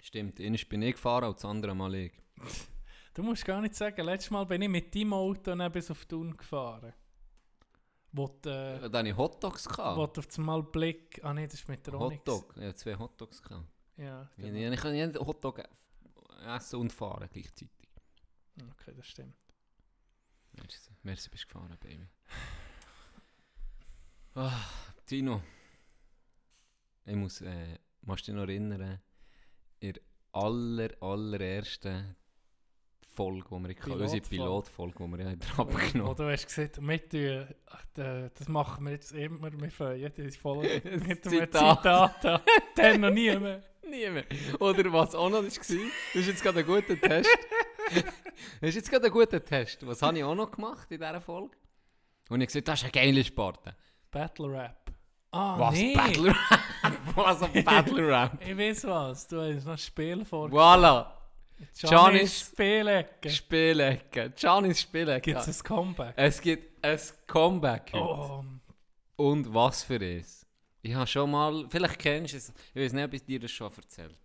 [0.01, 2.11] Stimmt, eines bin ich gefahren und das andere Mal ich.
[3.16, 6.05] Du musst gar nicht sagen, letztes Mal bin ich mit deinem Auto dann bis auf
[6.05, 6.93] Thun gefahren.
[8.11, 9.66] Wo du, äh, Da hatte ich Hotdogs.
[9.68, 10.18] wo Gehabt.
[10.18, 11.20] du auf einmal Blick...
[11.24, 12.20] Ah nein, das ist mit der Onyx.
[12.20, 12.53] Hotdog.
[12.57, 13.41] Ich hatte zwei Hotdogs.
[13.41, 13.66] Gehabt.
[13.97, 14.57] Ja, Ich, genau.
[14.59, 15.64] ich, ich kann nicht Hotdog
[16.45, 17.70] essen und fahren gleichzeitig.
[18.72, 19.36] Okay, das stimmt.
[20.55, 22.07] Merci, merci bist gefahren, Baby.
[24.35, 24.65] Ah,
[25.05, 25.41] Tino.
[27.05, 28.99] Ich muss, äh, musst du dich noch erinnern,
[29.79, 30.01] in der
[30.31, 32.15] aller, allerersten
[33.13, 34.95] Folge, die wir hatten, unsere Pilotfolge.
[34.97, 37.45] Die wir ja haben Wo abgenommen du hast gesagt, mit, äh,
[37.93, 41.77] das machen wir jetzt immer, wir fangen jede Folge mit einem Zitat.
[41.81, 42.41] Zitat an.
[42.75, 43.63] Dann noch nie mehr.
[43.89, 44.23] Nie mehr.
[44.59, 47.29] Oder was auch noch war, das ist jetzt gerade ein guter Test.
[48.61, 49.86] Das ist jetzt gerade ein guter Test.
[49.86, 51.55] Was habe ich auch noch gemacht in dieser Folge?
[52.29, 53.75] Und ich gesagt, das ist eine geile Sparte.
[54.11, 54.91] Battle Rap.
[55.31, 55.73] Ah, was?
[55.75, 55.95] nee.
[55.95, 56.36] Battle Rap?
[57.15, 58.38] was ein Battle Rap?
[58.45, 60.49] Ich weiß was, du hast noch ein Spiel vor.
[60.49, 61.07] Voilà.
[61.77, 63.29] Johnny's- Spielecke.
[63.29, 64.31] Spielecke.
[64.36, 65.34] Giannis Spielecke.
[65.34, 66.13] Gibt es ein Comeback?
[66.17, 67.91] Es gibt ein Comeback.
[67.93, 68.43] Oh,
[69.15, 70.45] Und was für es?
[70.81, 73.51] Ich habe schon mal, vielleicht kennst du es, ich weiß nicht, ob ich dir das
[73.51, 74.17] schon erzählt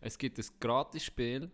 [0.00, 1.50] Es gibt ein Gratis-Spiel,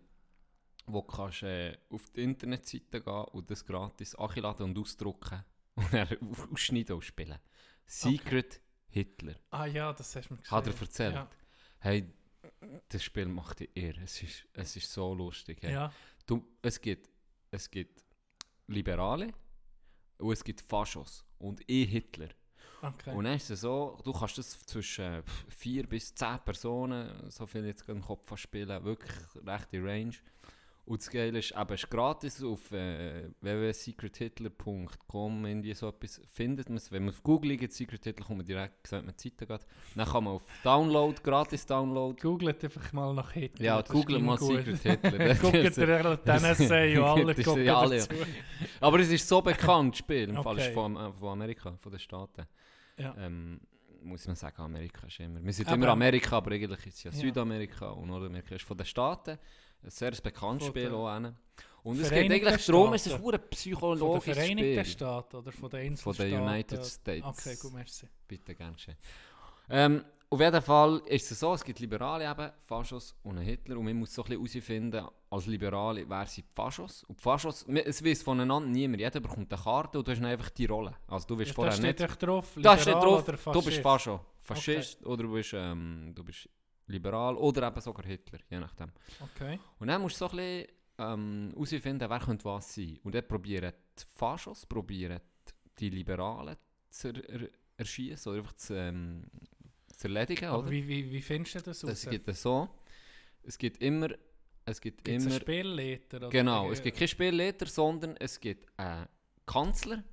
[0.85, 5.43] wo du kannst, äh, auf die Internetseite gehen und das gratis anladen und ausdrucken
[5.75, 6.07] und dann
[6.51, 7.39] ausschneiden und spielen.
[7.85, 9.35] Secret Hitler.
[9.51, 10.51] ah ja, das hast du mir gesagt.
[10.51, 11.15] Hat er erzählt?
[11.15, 11.29] Ja.
[11.79, 12.13] Hey,
[12.89, 14.01] das Spiel macht dich irre.
[14.03, 15.59] Es ist, es ist so lustig.
[15.61, 15.73] Hey.
[15.73, 15.93] ja.
[16.25, 17.09] Du, es, gibt,
[17.49, 18.03] es gibt
[18.67, 19.33] Liberale
[20.17, 22.29] und es gibt Faschos und ich Hitler.
[22.81, 23.13] Okay.
[23.13, 27.45] Und dann ist es so, du kannst das zwischen pff, vier bis zehn Personen, so
[27.45, 29.15] viel jetzt im Kopf spielen, wirklich
[29.45, 30.15] rechte Range.
[30.83, 36.77] Und das Geile ist, eben, ist gratis auf äh, www.secrethitler.com, irgendwie so etwas, findet man
[36.77, 36.91] es.
[36.91, 39.65] Wenn man auf Google geht, Secret Hitler, kommt man direkt, sieht man die Seite geht.
[39.95, 42.19] Dann kann man auf Download, gratis Download.
[42.19, 43.65] Googlet einfach mal nach Hitler.
[43.65, 44.63] Ja, ging mal gut.
[44.65, 45.35] Secret Hitler.
[45.41, 48.15] Guckt ihr den Essay und alle gucken ja alle, dazu.
[48.79, 50.73] Aber es ist so bekannt, das Spiel, im Fall ist Okay.
[50.73, 52.43] von, äh, von Amerika, von den Staaten.
[52.97, 53.15] Ja.
[53.17, 53.59] Ähm,
[54.03, 55.43] muss man sagen, Amerika ist immer.
[55.43, 57.17] Wir sind Aber- immer Amerika, aber eigentlich ist es ja Ja.
[57.17, 59.37] Südamerika und Nordamerika ist von den Staaten.
[59.83, 61.13] Ein sehr bekanntes Von Spiel auch.
[61.13, 61.35] hin.
[61.83, 64.85] Und es geht eigentlich darum, es ist ein Von den psychologisches Vereinigten Spiel.
[64.85, 67.25] Staaten oder von den Von den United States.
[67.25, 68.07] Okay, gut, merci.
[68.27, 68.97] Bitte, gern geschehen.
[69.69, 73.77] Ähm, auf jeden Fall ist es so, es gibt Liberale eben, Faschos und einen Hitler
[73.77, 77.03] und man muss so ein bisschen herausfinden, als Liberale, wer sind die Faschos.
[77.05, 80.49] Und die Faschos, es weiß voneinander niemand, jeder bekommt eine Karte und du hast einfach
[80.51, 80.93] die Rolle.
[81.07, 82.09] Also du bist Ja, da vorher steht nicht...
[82.09, 83.81] echt drauf, Da steht liberal drauf, du bist.
[83.81, 86.47] Fascho, Faschist oder du bist, ähm, du bist
[86.87, 88.91] liberal oder eben sogar Hitler, je nachdem.
[89.19, 89.59] Okay.
[89.79, 90.67] Und dann musst du so ein bisschen
[90.97, 92.99] ähm, herausfinden, wer könnte was sein.
[93.03, 95.19] Und dann probieren die Faschos, probieren
[95.79, 96.57] die Liberalen
[96.89, 99.23] zu er er erschießen oder einfach zu, ähm,
[99.95, 100.45] zu erledigen.
[100.45, 100.71] Aber Oder?
[100.71, 101.89] wie, wie, wie findest du das aus?
[101.91, 102.69] Es gibt es so,
[103.43, 104.09] es gibt immer,
[104.65, 106.17] es gibt Gibt's immer, Spielleiter?
[106.17, 109.07] oder genau, es gibt keinen Spielleiter, sondern es gibt einen
[109.45, 110.03] Kanzler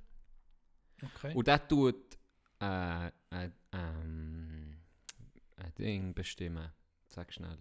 [1.01, 1.33] Okay.
[1.33, 2.17] und der tut
[2.61, 4.38] äh, äh, ähm,
[5.79, 6.71] Ding bestimmen.
[7.07, 7.57] Sag schnell.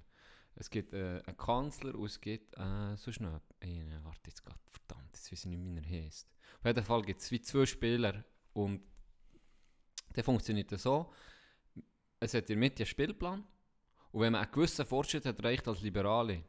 [0.55, 3.41] Es gibt äh, einen Kanzler und es gibt äh, so schnell.
[3.61, 6.29] Einen, warte jetzt gerade, verdammt, jetzt weiß ich nicht, wie er heißt.
[6.61, 8.83] Auf jeden Fall gibt es zwei Spieler und
[10.17, 11.13] der funktioniert so.
[12.19, 13.45] Es hat in der Mitte einen Spielplan
[14.11, 16.43] und wenn man einen gewissen Fortschritt hat erreicht als Liberale,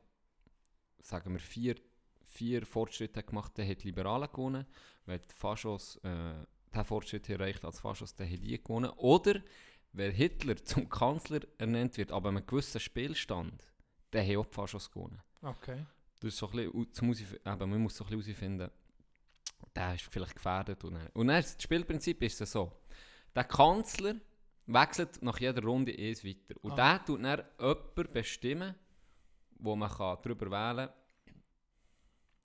[1.01, 1.75] sagen wir vier,
[2.23, 4.65] vier Fortschritte gemacht, dann hat die Liberale gewonnen.
[5.05, 8.89] Wenn die Faschos äh, diesen Fortschritt erreicht als Faschos, dann hat die gewonnen.
[8.97, 9.41] Oder
[9.93, 13.63] wenn Hitler zum Kanzler ernannt wird, aber mit einem gewissen Spielstand,
[14.11, 15.21] dann haben auch die Faschos gewonnen.
[15.41, 15.85] okay.
[16.21, 16.71] Das ist so ein
[17.07, 18.69] bisschen, eben, man muss so ein bisschen herausfinden,
[19.73, 20.83] der ist vielleicht gefährdet.
[20.83, 22.73] Und dann, und dann das Spielprinzip ist es so,
[23.33, 24.15] der Kanzler
[24.65, 26.55] wechselt nach jeder Runde eins weiter.
[26.61, 26.75] Und Ah.
[26.97, 28.75] der tut dann jemanden bestimmen,
[29.59, 30.89] wo man kann darüber wählen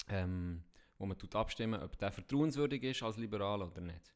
[0.06, 0.62] kann, ähm,
[0.98, 4.14] wo man tut abstimmen ob der vertrauenswürdig ist als Liberal oder nicht.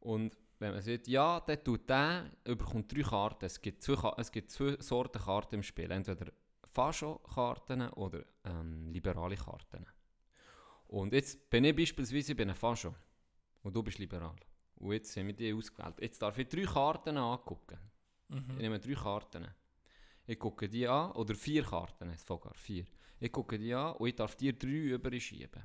[0.00, 3.44] Und wenn man sieht, ja, dann tut der, überkommt drei Karten.
[3.46, 5.90] Es gibt zwei, es gibt zwei Sorten Karten im Spiel.
[5.90, 6.32] Entweder
[6.66, 9.86] Fascho-Karten oder ähm, liberale Karten.
[10.88, 12.94] Und jetzt bin ich beispielsweise ich bin ein Fascho
[13.62, 14.34] und du bist liberal.
[14.76, 15.94] Und jetzt haben wir die ausgewählt.
[16.00, 17.78] Jetzt darf ich drei Karten angucken.
[18.28, 18.56] Ich Mhm.
[18.58, 19.46] nehme drei Karten.
[20.26, 22.84] Ich gucke die an, oder vier Karten, sogar vier.
[23.18, 25.62] Ich gucke die an und ich darf dir drei überschieben.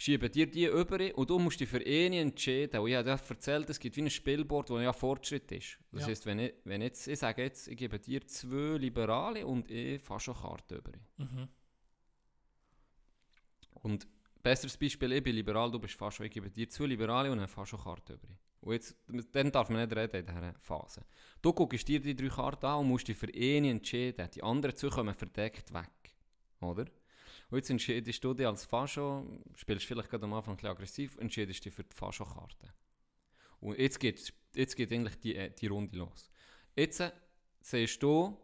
[0.00, 2.78] Schiebe dir die über und du musst dich für eine entscheiden.
[2.80, 5.76] Und ich habe erzählt, es gibt wie ein Spielboard, wo ja Fortschritt ist.
[5.90, 6.06] Das Ja.
[6.08, 10.00] heisst, wenn ich, wenn jetzt, ich sage jetzt, ich gebe dir zwei Liberale und ich
[10.00, 10.92] fahre schon Karten über.
[11.16, 11.48] Mhm.
[13.82, 14.06] Und
[14.40, 17.48] besseres Beispiel, ich bin liberal, du bist Fascho, ich gebe dir zwei Liberale und eine
[17.48, 18.28] Fascho-Karte über.
[18.60, 18.96] Und jetzt,
[19.32, 21.04] dann darf man nicht reden in dieser Phase.
[21.42, 24.28] Du guckst dir die drei Karten an und musst dich für eine entscheiden.
[24.32, 25.90] Die anderen zwei kommen verdeckt weg.
[26.60, 26.86] Oder?
[27.50, 31.16] Und jetzt entscheidest du dich als Fascho, spielst vielleicht gerade am Anfang ein bisschen aggressiv,
[31.18, 32.74] entscheidest dich für die Fascho-Karte.
[33.60, 36.30] Und jetzt geht, jetzt geht eigentlich die, äh, die Runde los.
[36.76, 37.10] Jetzt äh,
[37.60, 38.36] siehst du,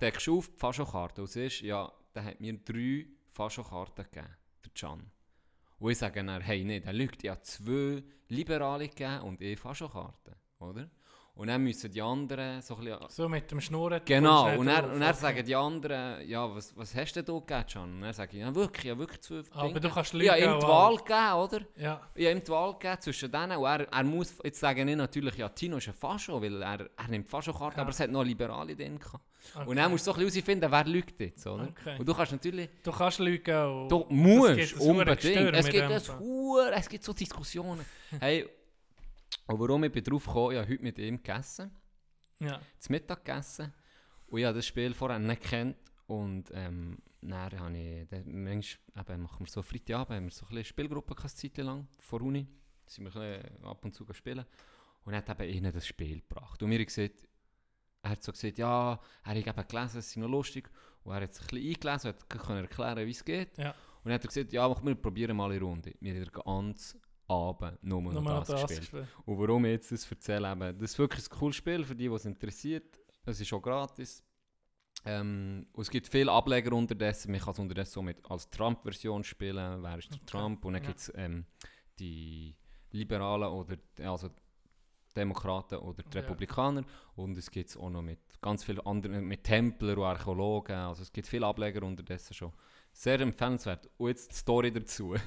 [0.00, 5.10] deckst auf die Fascho-Karte und siehst, ja, der hat mir drei Fascho-Karten gegeben, der Can.
[5.78, 10.36] Und ich sage dann, hey, nee, der lügt, habe zwei Liberale gegeben und ich Fascho-Karten,
[10.60, 10.88] oder?
[11.40, 12.98] Und dann müssen die anderen so ein bisschen...
[13.08, 14.02] So mit dem Schnurren.
[14.04, 17.64] Genau, und dann, und dann sagen die anderen, ja, was, was hast denn du gegeben,
[17.66, 17.82] Can?
[17.94, 19.80] Und dann sage ich, ja, wirklich, ja, wirklich zwei Aber Dinge.
[19.80, 20.66] du kannst Ich habe lügen ihm die.
[20.66, 21.60] Wahl gegeben, oder?
[21.76, 24.82] Ja, Ich habe ihm die Wahl gegeben zwischen denen und er, er muss, jetzt sage
[24.82, 27.82] ich natürlich, ja, Tino ist ein Fascho, weil er, er nimmt Fascho-Karten, Ja.
[27.84, 29.24] aber es hat noch Liberale drin gehabt.
[29.54, 29.66] okay.
[29.66, 31.68] Und dann musst du so ein bisschen herausfinden, wer lügt jetzt, oder?
[31.70, 31.96] Okay.
[31.98, 33.88] Und du kannst natürlich, Du kannst lügen auch.
[33.88, 36.10] du Es musst unbedingt, es gibt.
[36.20, 37.82] Hure- es gibt so Diskussionen.
[38.20, 38.46] hey,
[39.46, 41.70] und warum ich bin drauf gekommen, ich habe heute mit ihm gegessen,
[42.40, 42.60] Ja.
[42.78, 43.72] zu Mittag gegessen.
[44.26, 45.76] Und ich habe das Spiel vorher nicht gekannt.
[46.06, 50.44] Und ähm, dann habe ich, dann, manchmal eben, machen wir so Freitagabend, haben wir so
[50.46, 52.46] ein bisschen Spielgruppe eine Zeit lang, vor Uni,
[52.86, 54.44] sind wir ab und zu spielen.
[55.04, 56.62] Und er hat eben ihnen das Spiel gebracht.
[56.62, 57.26] Und mir gesagt,
[58.02, 60.70] er hat so gesagt, ja, er hat eben gelesen, es ist noch lustig.
[61.02, 63.56] Und er hat sich ein bisschen eingelesen, hat können erklären, wie es geht.
[63.58, 63.74] Ja.
[64.04, 65.94] und er hat gesagt, ja, mach, wir probieren mal eine Runde.
[66.00, 67.00] Wir haben den ganzen
[67.30, 68.80] Abend nur noch Nur das, das gespielt.
[68.80, 69.08] gespielt.
[69.24, 72.08] Und warum ich jetzt das erzähle, eben, das ist wirklich ein cooles Spiel für die,
[72.08, 72.98] die es interessiert.
[73.24, 74.24] Es ist auch gratis.
[75.04, 77.30] Ähm, und es gibt viele Ableger unterdessen.
[77.30, 79.82] Man kann es unterdessen auch mit, als Trump-Version spielen.
[79.82, 80.64] Wer ist der Okay, Trump?
[80.64, 80.88] Und dann ja.
[80.88, 81.46] gibt es ähm,
[81.98, 82.56] die
[82.90, 83.76] Liberalen oder
[84.10, 84.30] also
[85.16, 86.20] Demokraten oder die Ja.
[86.22, 86.84] Republikaner.
[87.14, 90.76] Und es gibt es auch noch mit ganz vielen anderen, mit Templer und Archäologen.
[90.76, 92.52] Also es gibt viele Ableger unterdessen schon.
[92.92, 93.88] Sehr empfehlenswert.
[93.96, 95.14] Und jetzt die Story dazu.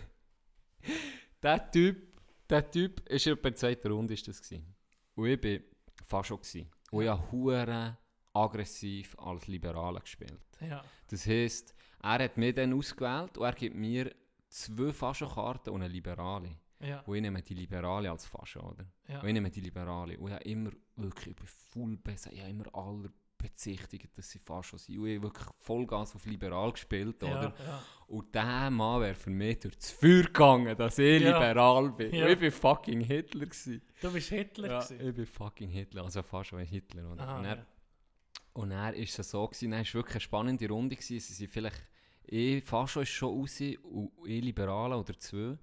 [1.44, 4.74] der Typ, der Typ ist ja bei der zweiten Runde ist das gewesen.
[5.16, 5.60] Und ich war
[6.06, 6.38] fast schon.
[6.38, 6.70] Gewesen.
[6.92, 7.98] Und ich habe hure
[8.34, 10.42] aggressiv als Liberaler gespielt.
[10.60, 10.84] Ja.
[11.10, 14.14] Das heisst, er hat mich dann ausgewählt und er gibt mir
[14.50, 16.58] zwei Faschokarten und eine Liberale.
[16.80, 18.86] Ja, Und ich nehme die Liberale als Fascho, oder?
[19.08, 19.22] ja.
[19.22, 20.18] Und ich nehme die Liberale.
[20.20, 23.10] Und ich habe immer wirklich, ich bin voll besser, ich habe immer alle
[23.44, 24.98] bezichtigt, dass sie Fascho sind.
[24.98, 27.54] Und ich habe wirklich Vollgas auf Liberal gespielt, ja, oder?
[27.66, 27.84] ja.
[28.08, 31.38] Und dieser Mann wäre für mich durch das Feuer gegangen, dass ich Ja.
[31.38, 32.14] liberal bin.
[32.16, 32.26] Ja.
[32.26, 33.82] Und ich bin fucking Hitler gewesen.
[34.02, 35.08] Du bist Hitler Ja, gewesen.
[35.10, 37.12] ich bin fucking Hitler, also fast schon ein Hitler.
[37.12, 37.22] Oder?
[37.24, 37.66] Aha, und er, ja.
[38.54, 41.20] und er ist es so gewesen, dann war wirklich eine spannende Runde gewesen.
[41.20, 41.88] Sie sind vielleicht,
[42.26, 45.58] ich fast schon ist schon raus und ich Liberale oder zwei.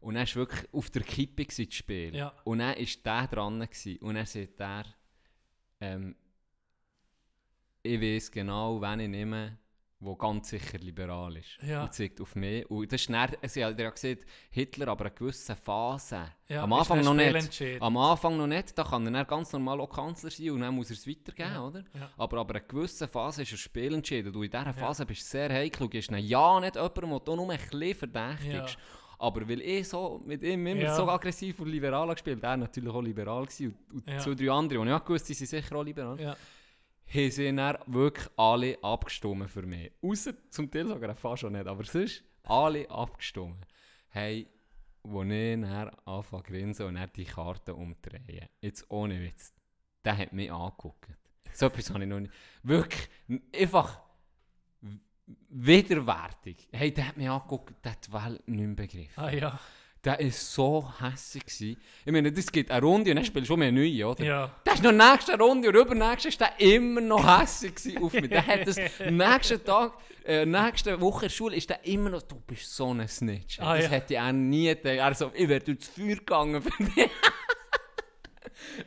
[0.00, 2.14] Und er war wirklich auf der Kippe gewesen, das Spiel.
[2.16, 2.32] Ja.
[2.44, 3.96] Und dann war der dran gewesen.
[3.98, 4.84] und er sagt der,
[5.82, 6.14] ähm,
[7.82, 9.58] ich weiß genau, wen ich nehme,
[10.02, 11.58] der ganz sicher liberal ist.
[11.62, 11.82] Ja.
[11.84, 12.64] Und zeigt auf mich.
[12.70, 16.22] Und das ist dann, sie hat ja gesagt, Hitler aber eine gewisse Phase.
[16.48, 17.62] Ja, Am Anfang noch nicht.
[17.80, 20.74] Am Anfang noch nicht, da kann er dann ganz normal auch Kanzler sein und dann
[20.74, 21.84] muss er es weitergeben, Ja, oder?
[21.94, 22.10] ja.
[22.16, 25.50] Aber in einer gewissen Phase ist er spielentscheidend und in dieser Phase bist du sehr
[25.50, 28.78] heikel und gibst ja nicht jemandem, der du nur ein bisschen verdächtigst.
[29.18, 30.96] Aber weil ich so mit ihm immer Ja.
[30.96, 34.18] so aggressiv und liberal habe gespielt, er natürlich auch liberal gewesen und, und Ja.
[34.18, 36.34] zwei, drei andere, und ich auch gewusst, die sind sicher auch liberal, Ja.
[37.12, 39.92] Haben sie dann wirklich alle abgestimmt für mich.
[40.02, 43.66] Außer zum Teil sogar fast schon nicht, aber sonst alle abgestimmt.
[44.08, 44.46] Hey,
[45.02, 45.64] wo ich dann
[46.04, 48.48] anfange grinsen und dann die Karte umdrehen.
[48.60, 49.52] Jetzt ohne Witz.
[50.04, 51.10] Der hat mich angeguckt.
[51.52, 52.32] So etwas habe ich noch nicht.
[52.62, 53.08] Wirklich,
[53.56, 54.00] einfach
[55.48, 56.68] widerwärtig.
[56.72, 59.22] Hey, der hat mich angeguckt, der hat die Welt nicht mehr begriffen.
[59.22, 59.60] Ah ja.
[60.04, 61.44] Der war so hässlich.
[61.44, 61.76] gewesen.
[62.06, 64.24] Ich meine, das gibt eine Runde und dann spielst du schon mehr neu, oder?
[64.24, 64.56] Ja.
[64.64, 68.30] Der ist noch nächste Runde und übernächste ist der immer noch hässlich auf mich.
[68.30, 68.76] Der hat das
[69.10, 69.92] nächsten Tag,
[70.24, 73.60] äh, nächste Woche in der Schule ist der immer noch, du bist so ein Snitch.
[73.60, 73.90] Ah, das ja.
[73.90, 75.00] hätte ich auch nie gedacht.
[75.00, 76.94] Also, ich wäre durchs Feuer gegangen für dich.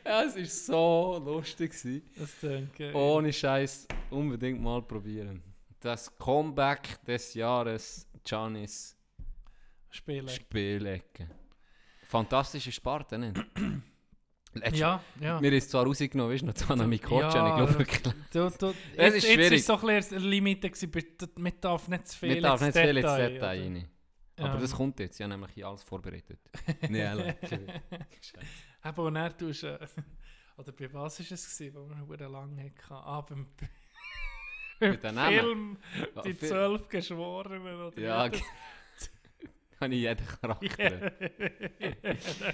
[0.05, 1.73] ja, es war so lustig.
[1.73, 2.09] Gewesen.
[2.17, 2.95] Das denke ich.
[2.95, 5.43] Ohne Scheiß unbedingt mal probieren.
[5.79, 8.97] Das Comeback des Jahres, Giannis
[9.93, 10.27] Spielen.
[10.27, 11.29] Spielecke.
[12.07, 13.33] Fantastische Sparte, ne?
[14.55, 15.39] Letztes Ja, ja.
[15.39, 18.11] Mir ist zwar rausgenommen, weißt du, noch zu einer Mikocha, Ja, ich glaube.
[18.31, 19.51] Du, du, Es jetzt, ist jetzt schwierig.
[19.53, 20.71] ist so ein bisschen eine Limite
[21.37, 23.47] man darf nicht zu viel darf nicht zu viel ins Detail, Detail oder?
[23.47, 23.87] rein.
[24.37, 24.45] Ja.
[24.45, 26.39] Aber das kommt jetzt, ich habe nämlich alles vorbereitet.
[26.89, 27.35] nee, ehrlich.
[28.85, 29.77] Eben, und dann tust äh,
[30.57, 32.93] oder bei was war es, gewesen, wo wir sehr lange hatten?
[32.93, 33.47] Ah, beim,
[34.79, 35.39] Mit Namen?
[35.39, 35.77] Film
[36.25, 38.29] «Die zwölf Geschworenen» oder Ja,
[39.83, 41.11] habe ich jeden Charakter.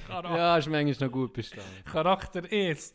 [0.07, 1.84] Charakter, ja, ist manchmal noch gut bestanden.
[1.86, 2.93] Charakter 1.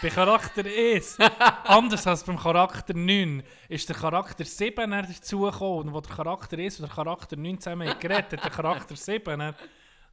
[0.00, 1.18] Bei Charakter 1,
[1.64, 5.88] anders als beim Charakter 9, ist der Charakter 7 dann dazugekommen.
[5.88, 8.96] Und wo der Charakter 1 und der Charakter 9 zusammen haben geredet hat, der Charakter
[8.96, 9.54] 7 dann...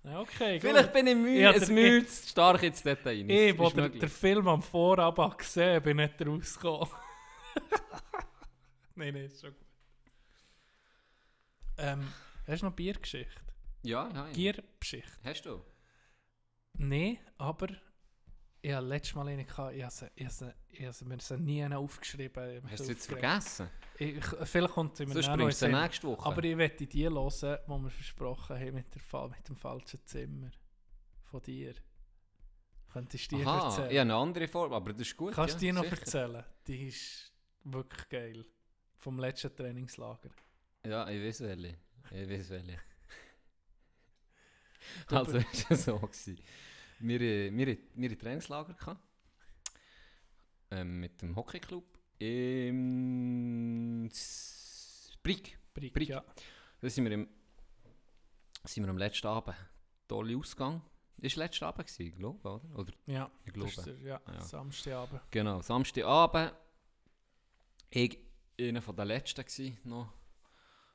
[0.03, 0.69] Ja, Okay, gut.
[0.69, 3.29] Vielleicht bin ich müde, Ja, es müde, stark ins Detail rein.
[3.29, 6.89] Ich, Ist wo der Film am Vorabend gesehen bin nicht rausgekommen.
[8.95, 9.67] nein, nein, ist schon gut.
[11.77, 12.07] Ähm,
[12.47, 13.41] hast du noch Biergeschichte?
[13.83, 14.23] Ja, ja.
[14.33, 15.11] Biergeschichte?
[15.23, 15.61] Hast du?
[16.73, 17.67] Nein, aber
[18.61, 21.19] ich hatte letztes Mal eine, ich habe sie, ich habe sie, ich habe sie mir
[21.19, 22.61] sie nie aufgeschrieben.
[22.69, 23.69] Hast du jetzt vergessen?
[23.97, 26.25] Ich, vielleicht kommt sie mir Sonst noch sie nächste Woche.
[26.25, 27.29] Aber ich werde die hören,
[27.67, 30.51] die wir versprochen haben mit, der, mit dem falschen Zimmer
[31.23, 31.73] von dir.
[32.93, 33.91] Könntest du die Aha, erzählen?
[33.91, 35.33] ich habe eine andere Form, aber das ist gut.
[35.33, 35.99] Kannst du ja, die noch sicher.
[35.99, 36.43] erzählen?
[36.67, 37.31] Die ist
[37.63, 38.45] wirklich geil.
[38.97, 40.29] Vom letzten Trainingslager.
[40.85, 41.77] Ja, ich weiß welche.
[42.11, 42.77] Ich weiß welche.
[45.09, 45.99] Also, es war so.
[45.99, 46.39] gewesen.
[46.99, 48.73] Wir, äh, wir, wir hatten Trainingslager.
[48.73, 49.01] Gehabt,
[50.71, 51.83] ähm, mit dem Hockeyclub
[52.19, 54.09] im
[55.23, 55.57] Brick.
[55.73, 56.09] Brick, Brick.
[56.09, 56.23] ja.
[56.79, 57.27] Da sind wir, im,
[58.65, 59.55] sind wir am letzten Abend.
[60.07, 60.81] Toller Ausgang.
[61.17, 62.79] Das war letzten Abend, gewesen, glaube ich, oder?
[62.79, 62.93] oder?
[63.05, 63.93] Ja, Ich das ist glaube.
[63.99, 64.41] der, ja, Ja.
[64.41, 65.21] Samstagabend.
[65.31, 66.53] Genau, Samstagabend.
[67.89, 68.17] Ich
[68.59, 70.13] einer von den Letzten noch.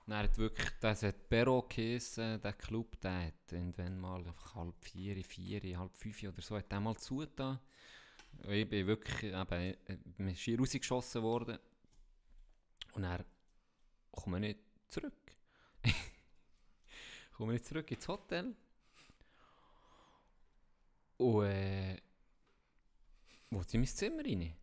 [0.07, 5.23] Dann hat wirklich, das hat Perro geheissen, der Club, der hat irgendwann mal halb vier,
[5.25, 7.59] vier, halb fünf oder so, hat der mal zugetan.
[8.47, 9.77] Ich bin wirklich, eben,
[10.19, 11.59] mir ist hier rausgeschossen worden.
[12.93, 13.25] Und dann
[14.13, 15.33] komme ich nicht zurück.
[17.37, 18.55] komme ich zurück ins Hotel.
[21.17, 22.01] Und äh,
[23.51, 24.55] wollte in mein Zimmer rein.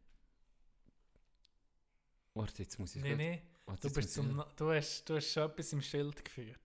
[2.34, 5.32] Warte, jetzt muss ich nein, warte, du, jetzt bist zum, Na- du, hast, du hast
[5.32, 6.60] schon etwas im Schild geführt.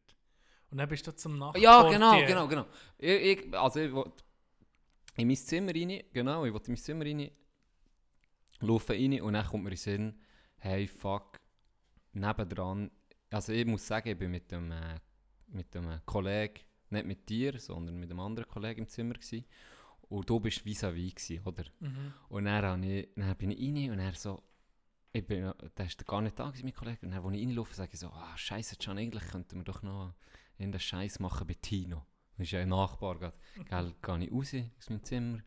[0.70, 1.56] Und dann bist du zum Nacht.
[1.58, 2.66] Ja, genau, genau, genau.
[2.98, 4.24] Ich, ich, also ich wollte
[5.16, 7.30] in mein Zimmer rein, genau, ich wollte in mein Zimmer rein,
[8.60, 10.20] laufe rein und dann kommt mir in den Sinn,
[10.58, 11.36] hey, fuck,
[12.12, 12.90] nebendran,
[13.30, 14.98] also ich muss sagen, ich bin mit dem, äh,
[15.48, 19.44] mit dem Kollegen, nicht mit dir, sondern mit einem anderen Kollegen im Zimmer gewesen.
[20.02, 21.64] Und du bist vis-à-vis gewesen, oder?
[21.80, 22.14] Mhm.
[22.30, 24.42] Und dann, habe ich, dann bin ich rein und er so,
[25.12, 27.06] ich bin, der ist gar nicht da gewesen, mein Kollege.
[27.06, 29.82] Und dann, als ich reinlaufe, sage ich so, ah, scheiße, Can, eigentlich könnten wir doch
[29.82, 30.14] noch
[30.58, 32.04] in den Scheiß machen bei Tino.
[32.36, 33.18] Das ist ja ein Nachbar.
[33.18, 33.32] Gell,
[33.64, 35.38] gell gehe ich raus aus meinem Zimmer,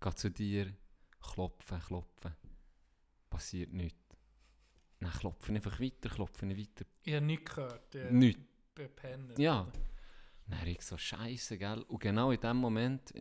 [0.00, 0.72] gehe zu dir,
[1.20, 2.32] klopfen, klopfen.
[3.30, 3.98] Passiert nichts.
[5.00, 6.84] Dann klopfe ich einfach weiter, klopfe ich weiter.
[7.02, 7.94] Ich habe nichts gehört.
[7.94, 8.42] Ich Nichts.
[8.74, 9.38] bin Penner.
[9.38, 9.66] Ja.
[10.46, 11.82] Dann ich so, Scheiße, gell?
[11.82, 13.12] Und genau in dem Moment,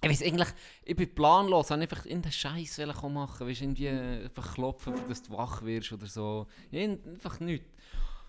[0.00, 0.48] ich weiß eigentlich,
[0.84, 2.78] ich bin planlos, habe einfach in den Scheiß
[3.08, 6.46] machen, weißt, irgendwie einfach klopfen, dass du wach wirst oder so.
[6.70, 7.66] In- Einfach nichts.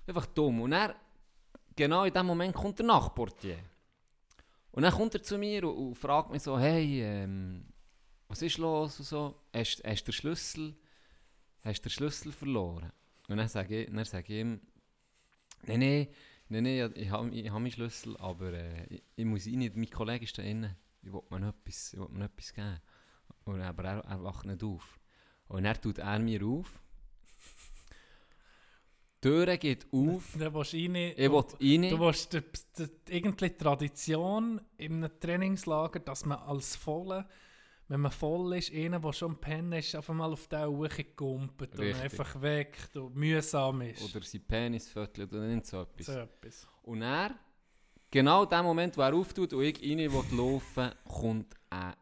[0.07, 0.61] Einfach dumm.
[0.61, 0.93] Und dann,
[1.75, 3.59] genau in dem Moment kommt der Nachportier.
[4.71, 7.65] Und dann kommt er zu mir und, und fragt mich so, hey, ähm,
[8.27, 9.35] was ist los und so?
[9.53, 10.75] Hast, hast du den Schlüssel,
[11.61, 12.91] hast den Schlüssel verloren?
[13.27, 14.59] Und dann sage ich, dann sage ich ihm,
[15.67, 16.07] nein, nein,
[16.49, 19.89] nein, nein, ich habe ich hab meinen Schlüssel, aber äh, ich, ich muss rein, mein
[19.89, 22.79] Kollege ist da innen, ich will mir noch etwas, ich will mir etwas geben.
[23.45, 24.99] Und, aber er, er wacht nicht auf.
[25.47, 26.81] Und dann tut er mir auf.
[29.21, 30.95] Die Tür geht auf, Dann willst du rein.
[30.95, 31.89] ich du, will rein.
[31.89, 32.41] du willst die,
[32.77, 37.27] die, irgendwie die Tradition in einem Trainingslager, dass man als Volle,
[37.89, 41.81] wenn man voll ist, einer, der schon pennen ist, einfach mal auf den hochgekumpelt und
[41.81, 42.03] Richtig.
[42.03, 44.03] einfach weg und mühsam ist.
[44.15, 46.05] Oder sein Penis fötelt oder nicht so etwas.
[46.05, 46.67] so etwas.
[46.83, 47.35] Und er,
[48.11, 51.93] genau in dem Moment, wo er auftut und ich rein will laufen, kommt ein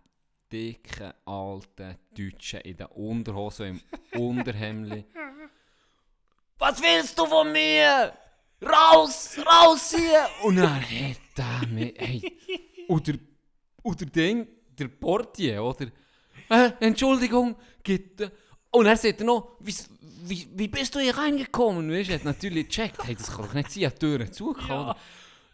[0.51, 3.81] dicker, alter Deutscher in der Unterhose, im
[4.19, 5.05] Unterhemdli.
[6.57, 8.13] Was willst du von mir?
[8.61, 10.27] Raus, raus hier!
[10.43, 12.37] Und dann hat er mich, hey,
[12.87, 13.13] oder,
[13.83, 14.47] oder Ding,
[14.77, 15.87] der Portier, oder?
[16.49, 18.31] Äh, Entschuldigung, gibt äh,
[18.71, 19.75] Und er sagt noch, wie,
[20.23, 21.91] wie, wie bist du hier reingekommen?
[21.91, 24.05] Weißt, du, er hat natürlich gecheckt, hey, das kann doch nicht sein, er hat die
[24.05, 24.95] Türen zugekommen.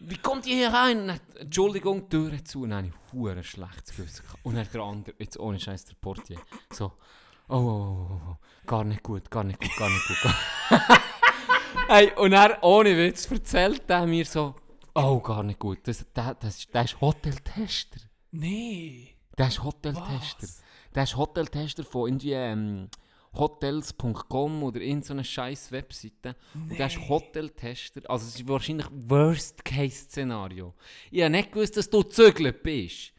[0.05, 1.01] Wie kommt ihr hier rein?
[1.01, 2.63] Und dann, Entschuldigung, Türen zu.
[2.63, 4.45] Und dann habe ich hure schlechtes Gewissen gehabt.
[4.45, 6.39] Und dann der andere, jetzt ohne Scheiß der Portier,
[6.71, 6.91] so,
[7.47, 8.37] oh, oh, oh, oh, oh,
[8.67, 10.33] gar nicht gut, gar nicht gut, gar nicht gut.
[11.87, 14.55] Hey, und er ohne Witz erzählt er mir so,
[14.95, 17.99] oh, gar nicht gut, das, das, das, das ist Hoteltester.
[18.31, 19.15] Nee.
[19.37, 20.37] Der ist Hoteltester.
[20.41, 20.63] Was?
[20.95, 22.89] Der ist Hoteltester von irgendwie ähm,
[23.35, 26.35] hotels.com oder in so einer scheiß Webseite.
[26.53, 28.01] Und der ist Hoteltester.
[28.09, 30.73] Also es ist wahrscheinlich Worst-Case-Szenario.
[31.11, 33.13] Ich habe nicht gewusst, dass du zügelt bist.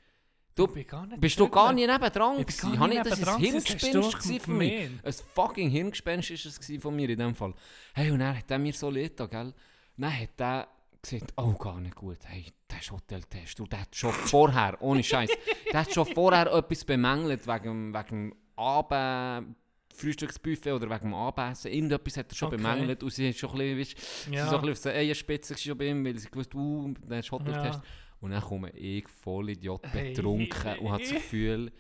[0.57, 2.71] Du, Ich bin gar nicht bist du gar nicht nebendran Ich bin gewesen?
[2.73, 4.91] gar Habe nicht ich das ein hast Hirngespinst du von mir?
[5.03, 7.55] Ein fucking Hirngespinst ist es von mir in dem Fall.
[7.93, 9.53] Hey, und dann hat er mir so leid gell?
[9.97, 10.69] Dann hat er
[11.03, 13.59] gesagt, oh, gar nicht gut, hey, der ist Hoteltest.
[13.61, 15.31] Und der hat schon vorher, ohne Scheiß,
[15.73, 19.57] der hat schon vorher etwas bemängelt wegen, wegen Abend...
[19.95, 21.71] Frühstücksbuffet oder wegen dem Abendessen.
[21.73, 22.57] Irgendetwas hat er schon Okay.
[22.57, 24.47] bemängelt und sie hat schon ein bisschen, weißt, sie Ja.
[24.49, 27.31] so ein bisschen auf der Eierspitze schon bei ihm, weil sie gewusst, uh, der ist
[27.31, 27.81] Hoteltest.
[27.81, 27.83] Ja.
[28.21, 30.11] Und dann komme ich voll Idiot Hey.
[30.15, 31.71] betrunken und habe das Gefühl,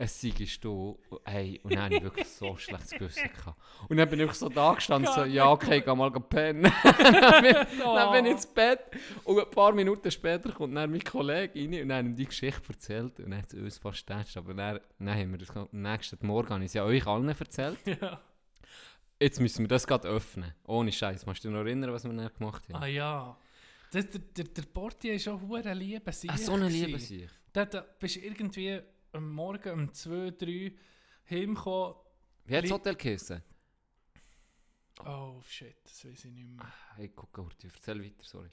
[0.00, 0.32] es sei
[0.62, 0.98] du.
[1.24, 3.60] Hey, und dann habe ich wirklich so ein schlechtes Gewissen gehabt.
[3.88, 6.72] Und dann bin ich so da gestanden, so, ja okay, geh mal pennen.
[6.82, 8.80] dann, bin, dann bin ich ins Bett
[9.24, 12.62] und ein paar Minuten später kommt dann mein Kollege rein und hat ihm die Geschichte
[12.68, 14.38] erzählt und dann hat es uns fast getatscht.
[14.38, 17.28] Aber dann, dann haben wir das am nächsten Morgen habe ich es ja euch allen
[17.28, 17.78] erzählt.
[17.84, 18.20] Ja.
[19.20, 20.54] Jetzt müssen wir das gerade öffnen.
[20.64, 21.26] Ohne Scheiß.
[21.26, 22.82] Kannst du dich noch erinnern, was wir dann gemacht haben?
[22.82, 23.36] Ah ja.
[23.92, 26.30] Das, der, der, der Portier ist schon hure liebe Sieg.
[26.30, 26.86] Ah, so eine gewesen.
[26.86, 27.30] Liebe sich.
[27.52, 28.80] Da, da bist du irgendwie
[29.12, 30.72] am Morgen um 2, 3
[31.28, 31.94] heimgekommen.
[32.44, 33.42] Wie hat das Hotel geheißen?
[35.04, 36.66] Oh shit, das weiß ich nicht mehr.
[36.96, 38.50] Hey, guck, Gurti, erzähl weiter, sorry.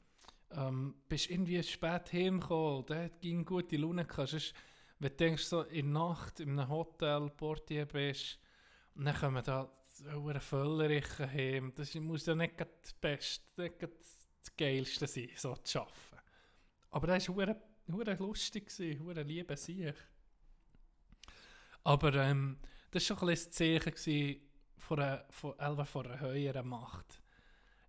[0.52, 4.30] Ähm, bist irgendwie spät heimgekommen, da ging gute Laune gehabt.
[4.30, 4.54] Sonst,
[5.00, 8.40] wenn du denkst, so in der Nacht in einem Hotel Portier bist,
[8.96, 11.74] und dann kommen da so Völlerich heim.
[11.76, 15.96] Das muss ja nicht das Beste, nicht das Geilste sein, so zu arbeiten.
[16.92, 17.36] Aber das war
[17.88, 19.94] hure- lustig, hure liebe sich.
[21.84, 22.58] Aber ähm,
[22.92, 24.42] das war schon ein bisschen das Zeichen
[24.78, 27.22] von, einer, von, Elva von einer höheren Macht.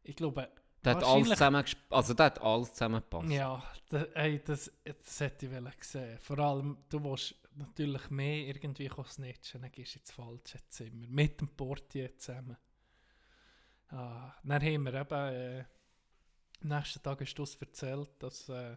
[0.02, 0.48] Ich glaube,
[0.84, 3.30] Der hat alles zusammen also der hat alles zusammengepasst.
[3.30, 6.18] ja, da, ey, das, das hätte ich sehen.
[6.20, 11.06] Vor allem, du willst natürlich mehr irgendwie snitchen, dann gehst du ins falsche Zimmer.
[11.08, 12.56] Mit dem Portier zusammen.
[13.90, 15.64] Ah, dann haben wir eben, äh,
[16.62, 18.76] am nächsten Tag hast du erzählt, dass äh,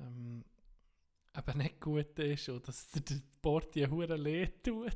[0.00, 0.44] ähm,
[1.38, 4.92] eben nicht gut ist und dass dir der Portier hure leid tut.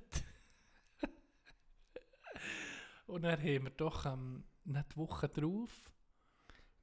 [3.06, 5.70] und dann haben wir doch ähm, nicht die Woche drauf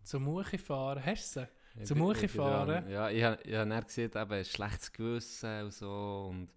[0.04, 1.04] zum Muchi fahren.
[1.06, 1.84] Hast du sie?
[1.86, 2.68] Zum Muchi dran.
[2.68, 2.90] fahren?
[2.90, 6.28] Ja, ich habe hab dann gesehen, eben ein schlechtes Gewissen und so.
[6.30, 6.50] Und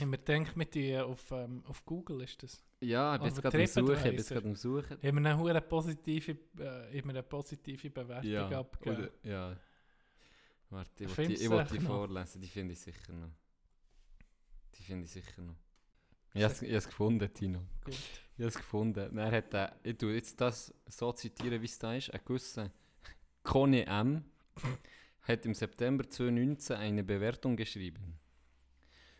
[0.00, 2.64] Haben wir gedacht, mit die auf, ähm, auf Google ist das.
[2.80, 3.94] ja, ich bin jetzt gerade am Suchen.
[3.96, 4.98] Ich bin jetzt gerade am Suchen.
[5.02, 9.10] Haben wir eine positive, äh, eine positive Bewertung Ja, abgegeben.
[9.22, 9.56] ja.
[10.70, 12.40] Warte, ich will die, echt die vorlesen.
[12.42, 13.30] Die finde ich sicher noch.
[14.76, 15.56] Die finde ich sicher noch.
[16.34, 17.60] Ich habe es- gefunden, Tino.
[17.84, 17.94] Gut.
[17.94, 19.16] Ich habe es gefunden.
[19.16, 22.12] Dann hat er, ich tue jetzt das so zitieren, wie es da ist.
[22.12, 22.70] Ein gewisser
[23.42, 24.24] Conny M.
[25.22, 28.18] hat im September 2019 eine Bewertung geschrieben.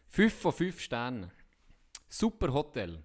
[0.09, 1.31] 5 von 5 Sternen.
[2.09, 3.03] Super Hotel.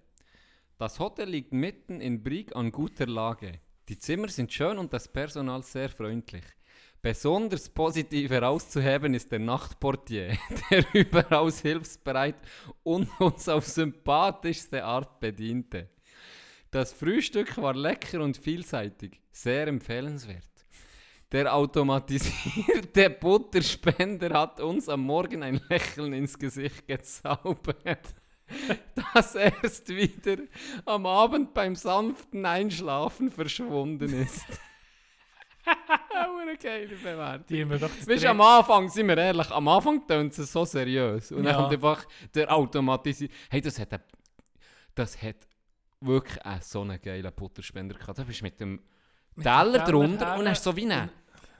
[0.78, 3.60] Das Hotel liegt mitten in Brig an guter Lage.
[3.88, 6.44] Die Zimmer sind schön und das Personal sehr freundlich.
[7.04, 10.38] Besonders positiv herauszuheben ist der Nachtportier,
[10.70, 12.36] der überaus hilfsbereit
[12.82, 15.90] und uns auf sympathischste Art bediente.
[16.70, 20.48] Das Frühstück war lecker und vielseitig, sehr empfehlenswert.
[21.30, 28.14] Der automatisierte Butterspender hat uns am Morgen ein Lächeln ins Gesicht gezaubert,
[29.14, 30.38] das erst wieder
[30.86, 34.46] am Abend beim sanften Einschlafen verschwunden ist.
[36.62, 37.46] Geile Bewertung.
[37.48, 40.36] Die haben wir doch zu Weißt du, am Anfang, sind wir ehrlich, am Anfang tönt
[40.38, 41.30] es so seriös.
[41.32, 41.60] Und dann Ja.
[41.60, 43.30] kommt einfach der automatisiert.
[43.50, 44.00] Hey, das hat, ein,
[44.94, 45.36] das hat
[46.00, 48.18] wirklich einen so einen geilen Butterspender gehabt.
[48.18, 48.82] Da bist du mit dem Mit
[49.38, 51.10] dem Teller Teller drunter her und hast so wie einen,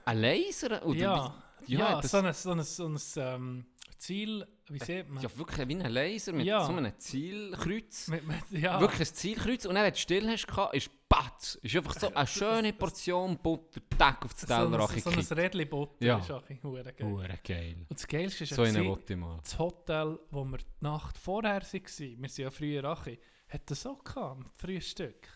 [0.05, 0.85] einen Laser.
[0.85, 1.33] Oder Ja,
[1.65, 3.65] wie- ja, ja, das- so ein, so ein, so ein ähm,
[3.97, 5.21] Ziel, wie sieht man?
[5.23, 6.65] ja, wirklich wie ein Laser mit Ja.
[6.65, 8.07] so einem Zielkreuz.
[8.07, 8.79] Mit, mit, ja.
[8.79, 9.65] Wirklich ein Zielkreuz.
[9.65, 11.55] Und dann, wenn du still hast, gehabt, ist Patz.
[11.61, 15.15] Ist einfach so eine schöne Portion Butter, Tag auf das so Teller ein, so ein
[15.17, 15.37] gekippt.
[15.37, 16.17] Rädchen Butter Ja.
[16.19, 16.71] ist auch ein geil.
[17.03, 17.75] Hure geil.
[17.89, 22.29] Und das Geilste ist So gewesen, das Hotel, wo wir die Nacht vorher waren, wir
[22.29, 25.27] sind ja früher auch, hat das auch gehabt, Frühstück.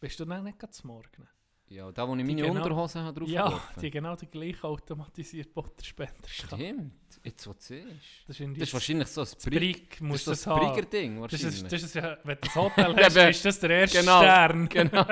[0.00, 1.28] Bist du dann nicht zum Morgen?
[1.72, 3.80] Ja, da wo ich meine genau- Unterhose habe drauf Ja, geworfen.
[3.80, 6.12] die genau die gleiche automatisierte Butterspender.
[6.28, 6.92] Stimmt.
[7.24, 7.86] Jetzt, wo du siehst.
[8.26, 9.28] Das ist, Das ist wahrscheinlich so ein.
[9.50, 10.66] Brig, Das ist das das haben.
[10.72, 14.00] Brigger-Ding Das ist, das ist ja, wenn du das Hotel hast, ist das der erste
[14.00, 14.18] Genau.
[14.20, 14.68] Stern.
[14.68, 15.04] Genau.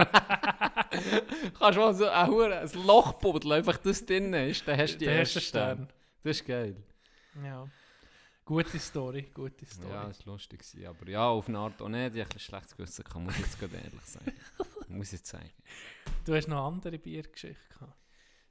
[1.58, 4.94] Kannst du mal so ein, Hure- ein Loch buddeln, einfach das drin ist, dann hast
[4.96, 5.76] du der ersten erste Stern.
[5.76, 5.88] Stern.
[6.24, 6.76] Das ist geil.
[7.44, 7.66] Ja.
[8.44, 9.88] Gute Story, gute Story.
[9.92, 10.60] Ja, das war lustig.
[10.86, 12.16] Aber ja, auf eine Art auch nicht.
[12.16, 14.32] Ich habe ein schlechtes Gewissen gehabt, muss ich jetzt ehrlich sagen.
[14.90, 15.50] Muss ich jetzt sagen.
[16.24, 17.96] Du hast noch andere Biergeschichte gehabt.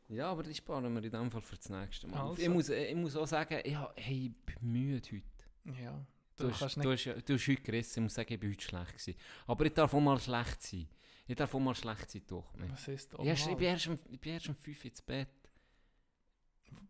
[0.09, 2.29] Ja, aber die sparen wir in dem Fall für das nächste Mal.
[2.29, 2.41] Also.
[2.41, 5.81] Ich, muss, ich muss auch sagen, ja, hey, ich bin müde heute.
[5.81, 6.05] Ja.
[6.35, 8.63] Du, Du hast, du, hast, du hast heute gerissen, ich muss sagen, ich bin heute
[8.63, 9.15] schlecht gewesen.
[9.45, 10.87] Aber ich darf auch mal schlecht sein.
[11.27, 12.53] Ich darf auch mal schlecht sein, doch.
[12.55, 13.21] Ich, Was ist da?
[13.23, 15.27] erst, ich, bin erst um, ich bin erst um 5 Uhr ins Bett.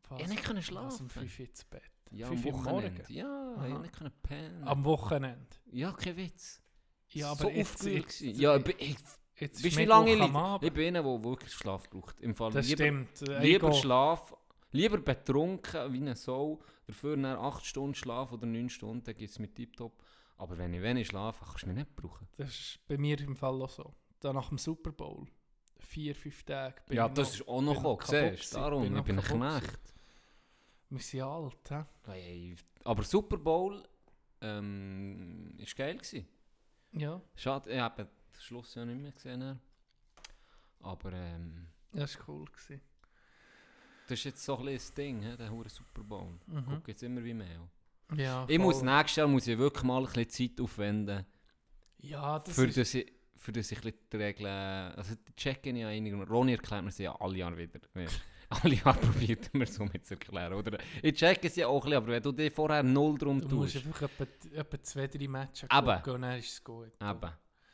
[0.10, 0.22] Was?
[0.22, 1.10] Ich nicht können Was, um schlafen.
[1.10, 1.82] 5 Uhr ins Bett?
[2.12, 2.72] Ja, am Wochenende.
[2.72, 3.14] morgen?
[3.14, 3.68] Ja, Aha.
[3.68, 4.64] ich nicht können pennen.
[4.68, 5.47] Am Wochenende?
[5.72, 6.62] ja, kein Witz.
[7.10, 8.39] Ja, so aber jetzt, aufgewühlt jetzt, gewesen.
[8.39, 8.97] Ja, ich, ich,
[9.40, 10.22] jetzt weißt ist du, lange?
[10.34, 10.68] Abend.
[10.68, 12.20] ich bin einer, der wirklich Schlaf braucht.
[12.22, 13.30] Im Fall Das lieber, stimmt.
[13.30, 13.74] Äh, lieber.
[13.74, 14.36] Schlaf,
[14.72, 19.30] lieber betrunken wie eine Sau, dafür nach 8 Stunden Schlaf oder 9 Stunden, dann geht
[19.30, 20.02] es mir tiptop.
[20.38, 22.28] Aber wenn ich wenig schlafe, kannst du mich nicht brauchen.
[22.38, 23.94] Das ist bei mir im Fall auch so.
[24.22, 25.28] Dann nach dem Super Bowl.
[25.80, 26.76] Vier, fünf Tage.
[26.88, 29.20] bin ja, ich das noch- ist auch noch kaputt siehst Darum, bin ich noch bin
[29.44, 29.80] ein Knecht.
[30.90, 31.84] Wir sind alt, hä?
[32.06, 33.84] Hey, aber Super Bowl
[34.42, 36.28] ähm, ist geil gewesen.
[36.94, 38.08] Ja, Schade, ich habe
[38.40, 39.60] den Schluss ja nicht mehr gesehen.
[40.82, 42.46] Aber ähm, das war cool.
[42.46, 42.82] Gewesen.
[44.08, 46.40] das ist jetzt so ein bisschen das Ding, he, der hure Super Bowl.
[46.48, 46.66] Mhm.
[46.66, 47.70] gucke jetzt immer wie mehr.
[48.16, 48.86] Ja, Ich muss voll.
[48.86, 51.26] nächstes Jahr muss ich wirklich mal ein bisschen Zeit aufwenden,
[52.00, 52.78] Ja, das für ist...
[52.78, 56.92] das ich, für das ich die Regeln, also die checken ja einige, Ronny erklärt mir
[56.92, 57.80] sie ja alle Jahre wieder.
[58.64, 60.80] Alle Jahre probiert er mir so mit zu erklären, oder?
[61.04, 63.58] Ich checke sie ja auch ein bisschen, aber wenn du dich vorher null drum Du
[63.58, 64.26] musst tust, einfach etwa,
[64.56, 66.88] etwa zwei, drei Matches gucken und dann ist es gut.
[67.00, 67.32] eben.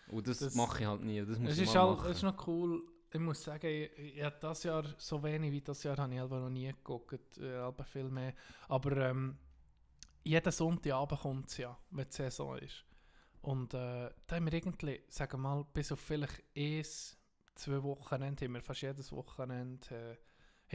[0.07, 2.11] Und das, Das- mache ich halt nie, das muss Es ich ist, halt, machen.
[2.11, 2.83] es ist noch cool.
[3.11, 6.49] Ich muss sagen, ich, ich, das Jahr so wenig wie das Jahr habe ich noch
[6.49, 8.33] nie geguckt, äh, viel mehr.
[8.67, 9.37] Aber ähm,
[10.23, 12.83] jeden Sonntagabend kommt es ja, wenn die Saison ist.
[13.41, 17.17] Und äh, da haben wir irgendwie, sagen wir mal, bis auf vielleicht eins,
[17.55, 20.17] zwei Wochenende, haben wir fast jedes Wochenende äh,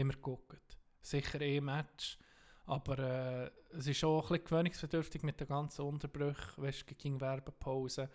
[0.01, 0.79] haben wir geguckt.
[1.03, 2.19] Sicher eh Match,
[2.67, 8.09] aber äh, es ist auch ein bisschen gewöhnungsbedürftig mit den ganzen Unterbrüchen, weißt gegen Werbepause.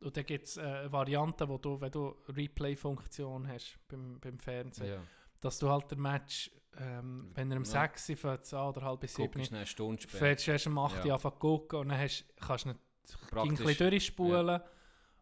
[0.00, 4.38] Und dann gibt es äh, eine Variante, wo du, wenn du Replay-Funktion hast beim, beim
[4.38, 5.02] Fernsehen, ja.
[5.40, 7.88] dass du halt den Match, ähm, wenn er um Ja.
[7.88, 10.18] 6 Uhr an oder halb bis Guck 7 ist eine Stunde später.
[10.18, 11.14] fährst du erst um 8 Uhr Ja.
[11.14, 12.80] anfangen zu gucken und dann hast, kannst du nicht
[13.32, 14.60] ein bisschen durchspulen.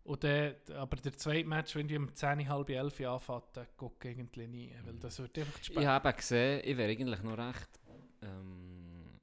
[0.04, 3.66] Und dann, aber der zweite Match, wenn du um 10, halb 11 Uhr anfängt, dann
[3.76, 5.78] gucke ich irgendwie nie, weil das wird einfach spät.
[5.78, 7.80] Ich habe gesehen, ich wäre eigentlich noch recht,
[8.22, 9.18] ähm,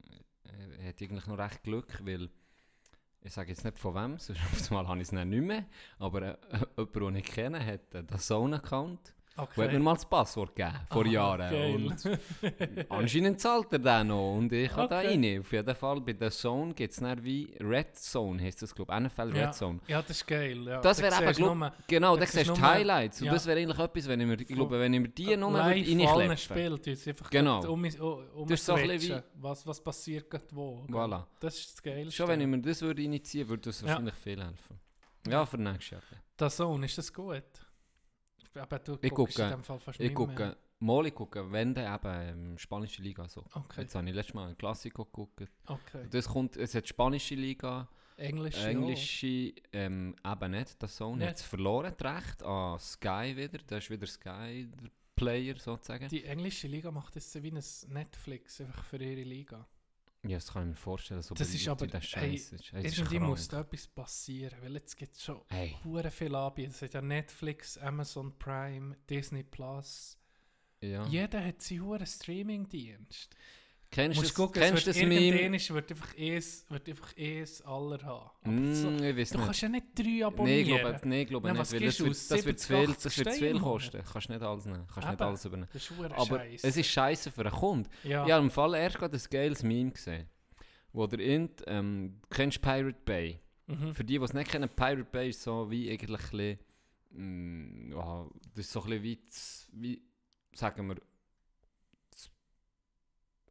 [0.78, 2.28] ich hätte eigentlich noch recht Glück, weil
[3.24, 5.64] ich sage jetzt nicht von wem, sonst habe ich es nicht mehr,
[5.98, 6.36] aber äh,
[6.76, 11.04] jemand, den ich kenne, hat einen Zone-Account und hat mir mal das Passwort gegeben, vor
[11.04, 11.50] Ah, Jahren.
[11.50, 11.86] geil.
[11.86, 15.08] Und anscheinend zahlt er den noch und ich kann da Okay.
[15.08, 15.40] rein.
[15.40, 18.92] Auf jeden Fall, bei der Zone gibt es dann wie Red Zone, heisst das glaube
[18.94, 19.50] ich, NFL Red Ja.
[19.50, 19.80] Zone.
[19.88, 20.64] ja, das ist geil.
[20.66, 20.80] Ja.
[20.80, 23.32] Das Da wäre eben, glaub- nur Genau, Da da siehst du Highlights und ja.
[23.32, 25.86] das wäre eigentlich etwas, wenn ich mir, ich glaube, wenn ich mir die Nummer live
[25.86, 26.36] von allen reinkleppe.
[26.36, 27.60] Spielen, tun sie einfach Genau.
[27.72, 30.84] um, um, um Das ist so bisschen was, was passiert gerade wo.
[30.88, 31.24] Voilà.
[31.40, 32.12] Das ist das Geilste.
[32.12, 33.88] Schon wenn ich mir das würde initiieren würde, das Ja.
[33.88, 34.80] wahrscheinlich viel helfen.
[35.26, 36.00] Ja, für nächstes Jahr.
[36.36, 37.42] Das Sohn, ist das gut?
[38.56, 40.56] Aber du Ich guckst gucke- in dem Fall fast Ich nicht gucke mehr.
[40.80, 43.44] Mal gucken, wenn dann eben ähm, spanische Liga so.
[43.54, 45.44] Okay, Jetzt habe ich letztes Mal ein Klassiko geguckt.
[45.66, 46.06] okay.
[46.10, 50.82] Das kommt, es hat spanische Liga, Englisch, englische ähm, eben nicht.
[50.82, 51.28] Das Zone Nicht.
[51.28, 53.58] hat es verloren, das Recht an Sky wieder.
[53.66, 56.08] Das ist wieder Sky, der Player sozusagen.
[56.08, 59.66] Die englische Liga macht das so wie ein Netflix, einfach für ihre Liga.
[60.26, 61.22] Ja, das kann ich mir vorstellen.
[61.22, 62.72] So Das ist aber- das Scheiß ist.
[62.72, 63.20] Irgendwie krank.
[63.28, 65.76] muss da etwas passieren, weil jetzt gibt es schon Hey,
[66.10, 66.70] viel Anbieter.
[66.70, 70.18] Es hat ja Netflix, Amazon Prime, Disney Plus.
[70.80, 71.06] ja.
[71.06, 73.34] Jeder hat seinen Streaming-Dienst.
[73.94, 75.40] Kennst Du du das, gucken, kennst es das wird Meme?
[75.40, 78.70] irgendwann wird einfach eins, wird einfach eins aller haben.
[78.70, 79.32] Mm, so, du nicht.
[79.32, 80.64] kannst ja nicht drei Nein, abonnieren.
[80.66, 83.18] glaube, nee, Na, nicht, weil das du wird, das wird zu 70, viel, 80 das
[83.18, 84.02] wird zu viel kosten.
[84.12, 85.22] Kannst nicht alles nehmen, kannst nicht Eben.
[85.28, 85.68] alles übernehmen.
[85.72, 86.66] Das Aber Scheiße.
[86.66, 87.90] es ist scheiße für einen Kunden.
[88.02, 88.26] ja.
[88.26, 90.26] Ich habe im Fall erst gerade ein geiles Meme gesehen,
[90.92, 93.38] wo der Int, ähm, du kennst Pirate Bay.
[93.68, 93.94] Mhm.
[93.94, 96.58] Für die, die es nicht kennen, Pirate Bay ist so wie eigentlich ein bisschen,
[97.12, 100.02] mm, ja, das ist so ein bisschen wie, das- wie
[100.52, 101.04] sagen wir, das-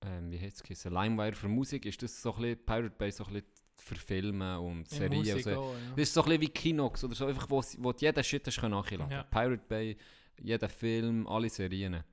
[0.06, 3.24] ähm, wie heißt es Limewire für Musik, ist das so ein bisschen, Pirate Bay so
[3.26, 3.47] ein bisschen
[3.78, 5.20] für Filme und In Serien.
[5.20, 5.51] Musik so.
[5.51, 5.89] auch, ja.
[5.95, 8.45] Das ist so ein bisschen wie Kinox oder so, einfach wo, wo du jeden Shit
[8.47, 9.24] hast nachladen Ja.
[9.24, 9.97] Pirate Bay,
[10.39, 11.95] jeder Film, alle Serien.
[11.95, 12.04] Und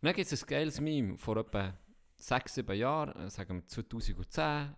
[0.00, 1.78] dann gibt es ein geiles Meme, vor etwa
[2.16, 4.74] 6, 7 Jahren, äh, sagen wir 2010,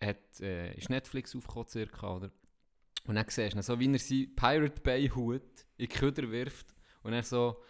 [0.00, 2.30] hat, äh, ist Netflix aufgekommen circa, oder?
[3.06, 5.42] Und dann siehst du so, wie er seinen Pirate Bay Hut
[5.76, 7.62] in die Köder wirft und er so,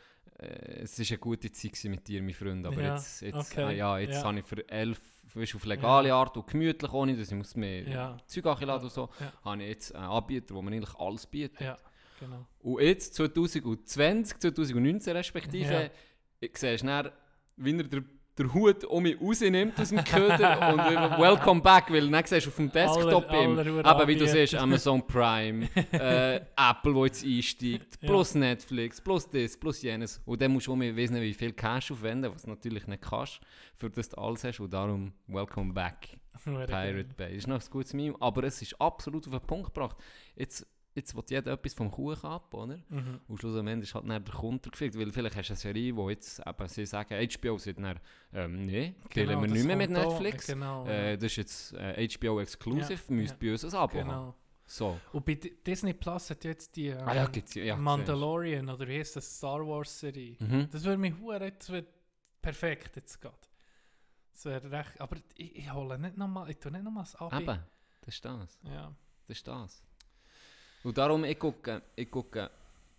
[0.83, 3.71] es war eine gute Zeit mit dir, mein Freund, aber Ja, jetzt, jetzt, okay, ah,
[3.71, 4.25] ja, jetzt ja.
[4.25, 5.01] habe ich für 11,
[5.35, 6.17] weißt, auf legale Ja.
[6.17, 8.19] Art und gemütlich, ohne dass ich muss mehr Ja.
[8.27, 9.33] Zeug anladen und so, Ja.
[9.45, 11.79] habe ich jetzt einen Anbieter, wo man eigentlich alles bietet.
[12.21, 12.47] genau.
[12.61, 15.91] Und jetzt, 2020, 2019 respektive, Ja.
[16.41, 17.11] ich siehst du dann,
[17.57, 18.03] wie er der,
[18.39, 20.79] der Hut um mich rausnimmt aus dem Köder und
[21.21, 24.17] Welcome back, weil dann siehst du auf dem Desktop Alle- ihm, alle Huren aber wie
[24.17, 28.09] du siehst, Amazon Prime, äh, Apple, wo jetzt einsteigt, Ja.
[28.09, 30.21] plus Netflix, plus das, plus jenes.
[30.25, 33.41] Und dann musst du um wissen, wie viel Cash aufwenden, was du natürlich nicht kannst,
[33.77, 34.61] für das du alles hast.
[34.61, 36.09] Und darum, Welcome back.
[36.45, 37.05] Pirate.
[37.17, 37.37] Bay.
[37.37, 39.97] Ist noch ein gutes Meme, aber es ist absolut auf den Punkt gebracht.
[40.35, 42.79] Jetzt, jetzt will jeder etwas vom Kuchen ab, oder?
[42.89, 43.21] Mhm.
[43.29, 46.11] Und schlussendlich ist halt dann der Kunde gefickt, weil vielleicht hast du eine Serie, wo
[46.11, 47.99] jetzt eben, sie sagen, HBO sagt dann,
[48.35, 50.47] ähm, nee, Genau, wir nicht mehr mit kommt auch, Netflix.
[50.49, 53.37] Genau, Äh, das ist jetzt äh, HBO Exclusive, Ja, müsst ja.
[53.41, 54.09] bei uns ein Abo haben.
[54.09, 54.35] genau.
[54.65, 54.99] So.
[55.13, 57.77] Und bei Di- Disney Plus hat jetzt die ähm, Ah ja, ja.
[57.77, 60.37] Mandalorian oder wie heißt das Star Wars Serie.
[60.39, 60.69] Mhm.
[60.71, 61.89] Das würde mich hure, das wird
[62.41, 63.37] perfekt jetzt gerade.
[64.33, 67.43] Das wäre recht, aber ich, ich hole nicht nochmal, ich tue nicht nochmal das Abi.
[67.43, 67.59] Eben,
[68.03, 68.59] das ist das.
[68.65, 68.95] Ja.
[69.27, 69.83] Das ist das.
[70.85, 72.51] Und darum, ich gucke, ich gucke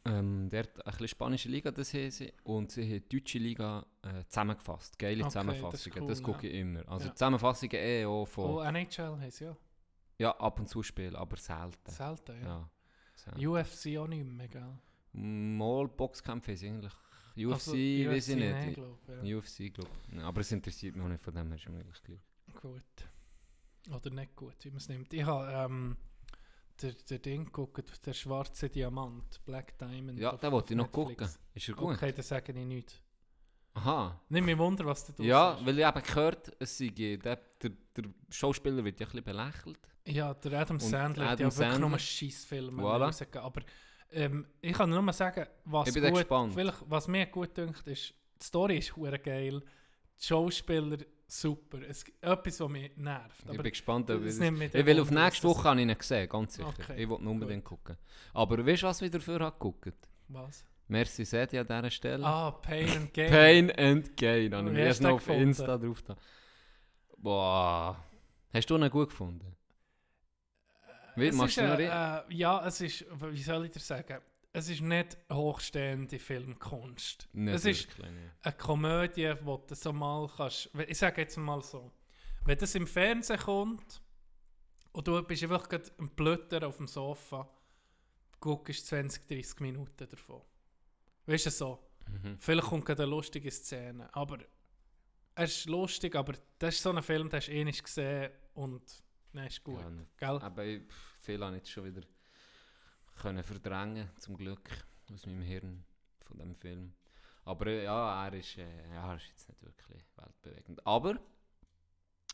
[0.06, 3.86] ähm, dort ein bisschen spanische Liga, das haben sie, und sie haben die deutsche Liga
[4.02, 4.98] äh, zusammengefasst.
[5.00, 6.88] Geile Okay, das Zusammenfassungen, das, cool, gucke ich immer.
[6.90, 7.16] Also Ja.
[7.16, 9.56] Zusammenfassungen eh auch von, Oh, NHL heisst ja.
[10.20, 11.90] ja, ab und zu spielen, aber selten.
[11.92, 12.48] Selten, ja.
[12.48, 12.70] Ja.
[13.16, 13.48] selten.
[13.48, 14.78] UFC auch nicht mehr, gell?
[15.14, 16.94] Mal Boxkämpfe ist eigentlich.
[17.36, 18.74] UFC, Also, weiß ich nicht.
[18.76, 19.38] glaub, ja.
[19.38, 20.20] UFC, glaube ich.
[20.20, 22.20] Aber es interessiert mich auch nicht, von dem her ist mir eigentlich gleich.
[22.62, 22.84] Gut.
[23.94, 25.12] Oder nicht gut, wie man es nimmt.
[25.14, 25.98] Ich habe ähm,
[26.82, 30.20] der, der Ding geguckt, der schwarze Diamant, Black Diamond.
[30.20, 31.28] Ja, den wollte ich noch gucken.
[31.54, 31.96] Ist er gut?
[31.96, 33.00] Okay, dann sage ich nichts.
[33.76, 34.20] Aha.
[34.30, 35.66] Nicht mehr Wunder, was du Ja, sagst.
[35.66, 37.40] weil ich eben gehört, es sei, der, der,
[37.96, 39.80] der Schauspieler wird ja ein bisschen belächelt.
[40.06, 42.00] Ja, der Adam Sandler hat ja wirklich nur Sandler.
[42.00, 43.38] Scheissfilme Voilà.
[43.40, 43.62] Aber
[44.12, 46.56] ähm, ich kann nur sagen, was, Ich bin gut, gespannt.
[46.88, 48.94] was mir gut dünkt, ist, die Story ist
[49.24, 49.62] geil,
[50.20, 50.98] die Schauspieler
[51.40, 51.82] super.
[51.88, 53.44] Es gibt etwas, was mich nervt.
[53.50, 56.70] ich bin gespannt, ob ich will auf nächste Woche ich ihn gesehen, ganz sicher.
[56.70, 57.98] Okay, ich will ihn unbedingt gucken.
[58.34, 60.10] Aber weißt du, was ich dafür habe geguckt?
[60.28, 60.66] Was?
[60.88, 62.26] Merci, ihr an dieser Stelle?
[62.26, 63.32] Ah, Pain and Gain.
[63.32, 64.54] Pain and Gain.
[64.54, 65.42] Habe ich erst noch auf gefunden?
[65.42, 66.16] Insta drauf da.
[67.18, 68.04] Boah.
[68.54, 69.56] Hast du ihn gut gefunden?
[71.16, 74.20] Wie, machst du äh, Ja, es ist, wie soll ich dir sagen,
[74.54, 77.28] es ist nicht hochstehende Filmkunst.
[77.34, 78.14] Nicht es ist wirklich,
[78.44, 80.70] eine Komödie, wo du so mal kannst.
[80.88, 81.92] Ich sage jetzt mal so,
[82.46, 84.02] wenn das im Fernsehen kommt
[84.92, 87.50] und du bist einfach gerade ein Blötter auf dem Sofa,
[88.40, 90.42] guckst 20, 30 Minuten davon.
[91.26, 91.80] Weißt du so?
[92.08, 92.38] Mhm.
[92.40, 94.38] Vielleicht kommt gerade eine lustige Szene, aber
[95.36, 98.30] er ist lustig, aber das ist so ein Film, den hast du eh nicht gesehen
[98.54, 98.84] und
[99.32, 99.80] dann ist gut.
[99.80, 100.18] Ja, nicht.
[100.18, 100.38] Gell?
[100.42, 100.82] Aber ich-
[101.22, 102.02] viel habe ich jetzt schon wieder
[103.16, 104.70] können verdrängen, zum Glück,
[105.14, 105.84] aus meinem Hirn
[106.22, 106.94] von dem Film.
[107.46, 110.86] Aber äh, ja, er ist, äh, er ist jetzt nicht wirklich weltbewegend.
[110.86, 111.20] Aber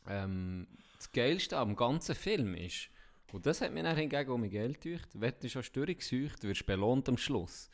[0.08, 2.90] ähm, das Geilste am ganzen Film ist,
[3.32, 6.44] und das hat mir dann hingegen um mein Geld getäuscht, wenn du schon Störung gesucht
[6.44, 7.70] wirst, belohnt am Schluss.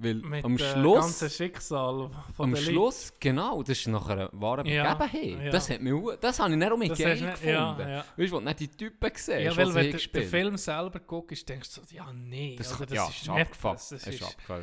[0.00, 1.00] Weil Mit am äh, Schluss...
[1.00, 5.44] ganzen Schicksal von Am Schluss, genau, das ist nachher eine wahre Ja, Begebenheit.
[5.46, 5.50] ja.
[5.50, 7.48] Das, hat mich, das habe ich nicht um mich geil gefunden.
[7.48, 8.04] ja, ja.
[8.16, 11.00] Weißt du, wo du nicht die Typen siehst, Ja, weil wenn du den Film selber
[11.00, 13.74] guckst, denkst du so, ja, nee, Das, das ja, ist ist abgefuckt.
[13.74, 13.92] das.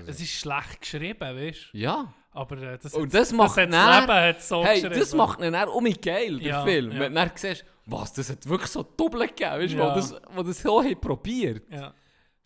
[0.08, 1.78] Es ist schlecht geschrieben, weißt du?
[1.78, 2.14] Ja.
[2.32, 5.52] Aber äh, das, Und das macht das, dann- Leben hat so Hey, das macht ihn
[5.52, 6.92] dann um mich geil, der Ja, Film.
[6.94, 7.00] ja.
[7.00, 9.92] Wenn du dann siehst, was, das hat wirklich so Doppel gegeben, weißt du, Ja.
[9.92, 11.64] wo, das, wo das so probiert.
[11.70, 11.94] Ja.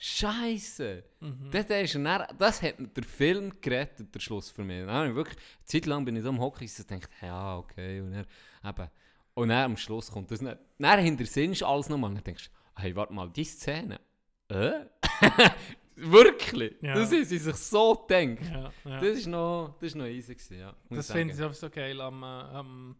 [0.01, 1.03] Scheiße.
[1.19, 1.51] Mhm.
[1.51, 4.85] Das, ist dann, das hat mir der Film gerettet, der Schluss für mich.
[4.85, 7.99] Dann wirklich, eine Zeit lang bin ich so am Hockey und dachte, ja, okay.
[7.99, 8.25] Und dann,
[8.65, 8.89] eben,
[9.33, 10.57] und dann am Schluss kommt das nicht.
[10.77, 13.99] Dann hintersinnst du alles nochmal dann denkst du, hey, warte mal, die Szene.
[14.47, 14.85] Äh?
[15.97, 16.75] Wirklich?
[16.81, 16.93] Ja.
[16.93, 18.45] Das ist, sie sich so denkt.
[18.49, 18.99] Ja, ja.
[19.01, 20.73] Das ist noch, das ist noch easy gewesen, ja.
[20.89, 22.95] Das finde ich sowieso geil am, äh, am,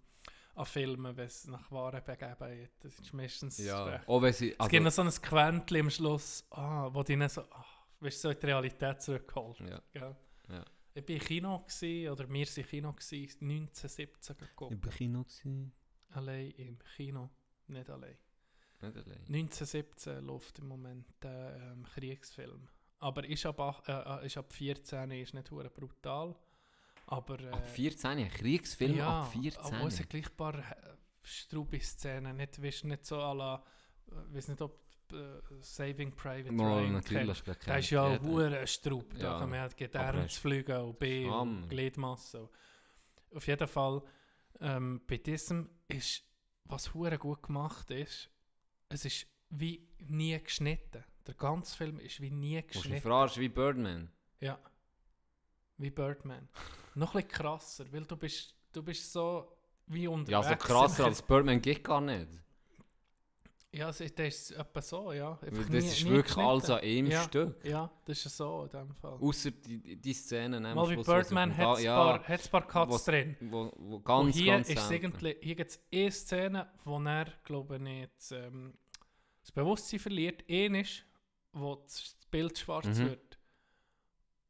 [0.60, 4.69] an Filmen, wenn es nach wahren Begebenheiten Das ist meistens Ja, wenn sie, Es also,
[4.69, 7.65] gibt noch so ein Quäntchen am Schluss, ah, wo die dann so, ah,
[7.99, 9.60] du, so in die Realität zurückholt.
[9.61, 9.81] ja.
[9.91, 10.15] Gell?
[10.49, 10.65] Ja.
[10.95, 14.72] Ich war im Kino, gewesen, oder wir waren im Kino, gewesen, 1917 geguckt.
[14.73, 15.72] Im Kino gewesen.
[16.10, 17.30] Allein im Kino,
[17.68, 18.18] nicht allein.
[18.81, 19.19] Nicht allein.
[19.27, 22.68] 1917 läuft im Moment der ähm, Kriegsfilm.
[22.99, 26.36] Aber ist ab, ach- äh, äh, ist ab 14 ist nicht hure brutal.
[27.11, 29.61] Aber, äh, Ab 14, ein Kriegsfilm ja, ab 14.
[29.73, 30.64] Aber es gleich ein paar äh,
[31.23, 32.38] Strubi-Szenen.
[32.38, 33.64] Nicht, weißt, nicht so à la,
[34.30, 34.80] ich weiß nicht, ob
[35.11, 37.44] äh, Saving Private Mal, Ryan natürlich.
[37.44, 37.65] kennt.
[37.65, 38.23] Der ist ja jeder.
[38.23, 39.11] hure Strub.
[39.15, 42.48] Da Ja, kann man halt aber er Gedärmsflüge und B und Gliedmasse.
[43.34, 44.03] Auf jeden Fall,
[44.60, 46.23] ähm, bei diesem ist,
[46.65, 48.30] was hure gut gemacht ist,
[48.90, 51.03] es ist wie nie geschnitten.
[51.26, 53.02] Der ganze Film ist wie nie Musst du geschnitten.
[53.02, 54.11] verarschen wie Birdman.
[54.40, 54.60] Ja.
[55.77, 56.49] Wie Birdman.
[56.95, 59.52] Noch ein bisschen krasser, weil du bist, du bist so
[59.88, 60.32] wie unterwegs.
[60.32, 62.28] Ja, so krasser als Birdman geht gar nicht.
[63.72, 65.38] Ja, das ist etwa so, ja.
[65.41, 67.24] Weil Einfach das nie- ist nie wirklich alles an einem Ja.
[67.24, 67.64] Stück.
[67.64, 69.14] Ja, das ist so in dem Fall.
[69.22, 72.68] Außer die, die Szenen Mal wie Schluss, Birdman hat es Ga- ein ja, paar, paar
[72.68, 73.36] Cuts was- drin.
[73.41, 77.26] Wo, wo Und ganz, hier ganz ist irgendwie, hier gibt es eine Szene, wo er,
[77.44, 78.74] glaube ich, nicht, ähm,
[79.41, 80.44] das Bewusstsein verliert.
[80.49, 81.03] Eine ist,
[81.53, 82.98] wo das Bild schwarz Mhm.
[83.06, 83.29] wird.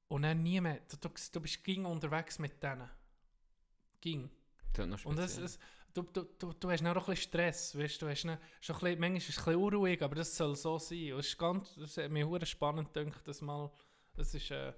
[0.10, 0.82] Und dann nie mehr.
[0.90, 2.90] Du, du, du bist ging unterwegs mit denen.
[4.02, 4.30] Ging.
[4.74, 5.46] Das ist noch Und speziell.
[5.46, 5.60] es,
[5.94, 8.76] du, du, du, du hast dann auch ein bisschen Stress, weißt du, hast dann, schon
[8.76, 11.14] ein bisschen, manchmal ist es ein bisschen unruhig, aber das soll so sein.
[11.14, 13.72] Und es ist ganz, es hat mir hure spannend gedacht, das mal,
[14.18, 14.74] es ist, äh,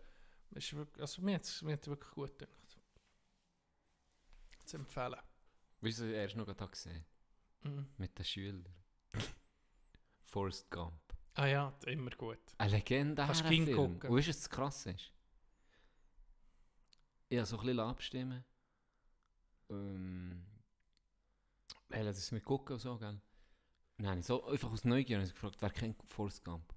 [0.51, 2.57] ist wirklich, also mir hat es mir hat's wirklich gut gedacht.
[4.65, 5.19] Zu empfehlen.
[5.79, 7.05] Wieso erst noch da gesehen?
[7.63, 7.87] Mhm.
[7.97, 8.65] Mit den Schülern.
[10.23, 11.01] Forrest Gump.
[11.35, 12.39] Ah ja, immer gut.
[12.57, 13.79] Ein legendärer Kannst du Film.
[13.79, 15.11] Und weißt du, was das krass ist?
[17.37, 18.43] Habe so ein bisschen abstimmen.
[19.69, 20.45] Ähm,
[21.89, 23.19] weil das mit gucken und so, gell?
[23.97, 26.73] Nein, so einfach aus Neugier habe ich gefragt, wer kennt Forrest Gump?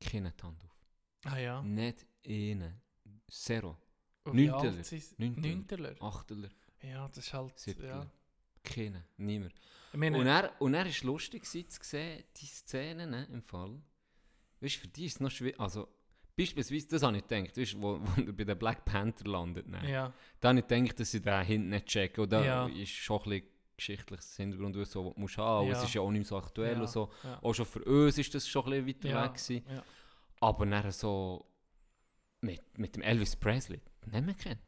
[0.00, 0.76] Keine Hand auf.
[1.24, 1.62] Ah ja.
[1.62, 2.80] Nicht einen.
[3.28, 3.78] Zero.
[4.24, 4.82] Neunteler.
[5.18, 6.02] Neunteler.
[6.02, 6.50] Achteler.
[6.82, 7.88] Ja, das ist halt, Siebteler.
[7.88, 8.10] ja.
[8.62, 9.04] Keine.
[9.16, 9.54] Niemand.
[9.92, 13.80] Und er, und er ist lustig gewesen zu sehen, die Szenen ne, im Fall.
[14.60, 15.58] Weißt du, für die ist es noch schwierig.
[15.58, 15.88] Also,
[16.36, 19.68] beispielsweise, das habe ich gedacht, weißt, wo, wo er bei den Black Panther landet.
[19.68, 19.80] Ne?
[19.90, 22.24] ja, Da habe ich gedacht, dass sie den hinten nicht checken.
[22.24, 22.66] Und da Ja.
[22.66, 23.46] ist schon ein bisschen
[23.76, 25.68] geschichtliches Hintergrund, was so, du musst haben.
[25.68, 25.72] Ja.
[25.76, 26.86] es ist ja auch nicht so aktuell Ja.
[26.86, 27.10] so.
[27.24, 27.38] ja.
[27.42, 29.64] Auch schon für uns ist das schon ein bisschen weiter weg gewesen.
[30.40, 31.44] Aber dann so
[32.40, 33.80] mit, mit dem Elvis Presley,
[34.10, 34.58] nicht mehr kennt.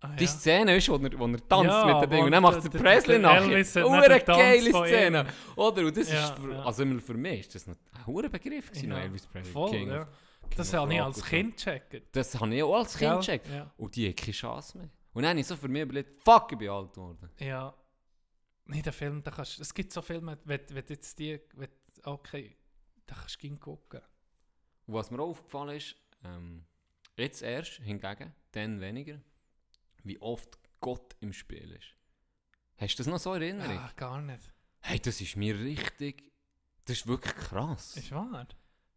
[0.00, 0.26] Ah, Die.
[0.26, 2.20] Szene ist, wo er, wo er tanzt mit den Dingen.
[2.20, 3.42] wo Und dann macht der- der Presley nachher.
[3.50, 5.26] Elvis hat Eine geile Szene.
[5.56, 5.82] Oder?
[5.86, 7.76] Und das ist, für, also für mich ist das ein
[8.06, 9.52] hoher Begriff gewesen, Elvis Presley.
[9.52, 10.06] Voll, King
[10.54, 11.24] Das of habe ich als.
[11.24, 12.16] Kind gecheckt.
[12.16, 13.48] Das habe ich auch als Kind gecheckt.
[13.48, 13.72] Ja.
[13.76, 14.90] Und die hat keine Chance mehr.
[15.12, 17.30] Und dann habe ich so für mich überlegt, fuck, ich bin alt geworden.
[17.38, 17.74] Ja.
[18.66, 21.70] Nicht der Film, da kannst, es gibt so Filme, wenn, wenn jetzt die, wenn,
[22.04, 22.56] okay,
[23.06, 24.00] da kannst du gucken.
[24.86, 26.66] Und was mir auch aufgefallen ist, ähm,
[27.16, 29.20] jetzt erst hingegen, dann weniger,
[30.02, 31.94] wie oft Gott im Spiel ist.
[32.76, 33.78] Hast du das noch so in Erinnerung?
[33.78, 34.52] Ah, gar nicht.
[34.80, 36.30] Hey, das ist mir richtig.
[36.84, 37.96] Das ist wirklich krass.
[37.96, 38.46] Ist wahr?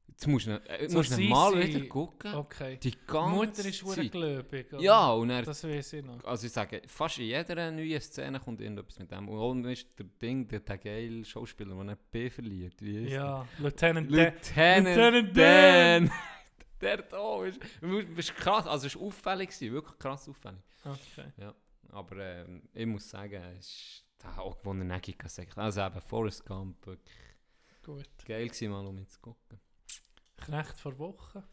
[0.10, 2.34] Jetzt musst du, äh, So musst du mal wieder gucken.
[2.36, 2.78] Okay.
[2.82, 4.12] Die ganze Mutter ist Zeit.
[4.12, 4.74] gläubig.
[4.74, 4.82] oder?
[4.82, 6.24] Ja, und er, Das weiß ich noch.
[6.24, 9.30] also ich sage, fast in jeder neuen Szene kommt irgendetwas mit dem.
[9.30, 12.76] Und auch ist der Ding, der, der geile Schauspieler, der nicht B verliert.
[12.82, 14.32] Wie heisst Ja, Lieutenant der?
[14.56, 14.84] Dan.
[14.84, 14.88] Lieutenant,
[15.36, 16.12] Lieutenant Dan!
[16.82, 17.60] der da ist,
[18.18, 20.62] ist krass, also es war auffällig, wirklich krass auffällig.
[20.86, 21.52] Okay.
[21.92, 24.06] Aber ähm, ich muss sagen, es ist
[24.38, 25.58] auch gewonnen, Nagi gesagt.
[25.58, 27.16] Also eben Forrest Gump, wirklich
[27.84, 28.06] Gut.
[28.26, 29.60] geil gewesen, mal um ihn zu gucken.
[30.50, 31.44] Knecht vor Wochen.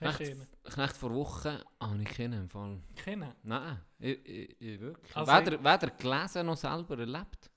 [0.00, 2.80] Knecht- vor Wochen habe ich keinen im Fall.
[2.96, 3.32] Kennen?
[3.42, 5.16] Nein, ich, ich, ich wirklich.
[5.16, 7.50] Also weder, weder gelesen noch selber erlebt.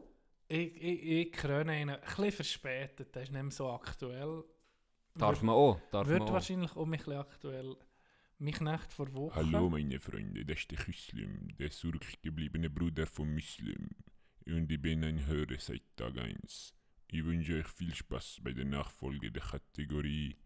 [0.48, 4.44] Ich, ich, ich kröne ihn ein bisschen verspätet, der ist nicht mehr so aktuell.
[5.16, 5.80] Darf man auch.
[5.92, 6.34] Darf Wird man auch.
[6.34, 7.76] wahrscheinlich auch ein bisschen aktuell.
[8.38, 9.36] Mein Knecht vor Wochen.
[9.36, 13.90] Hallo meine Freunde, das ist der Küslim, der zurückgebliebene Bruder von Muslim.
[14.46, 16.74] Und ich bin ein Hörer seit Tag 1.
[17.12, 20.38] Ich wünsche euch viel Spaß bei der Nachfolge der Kategorie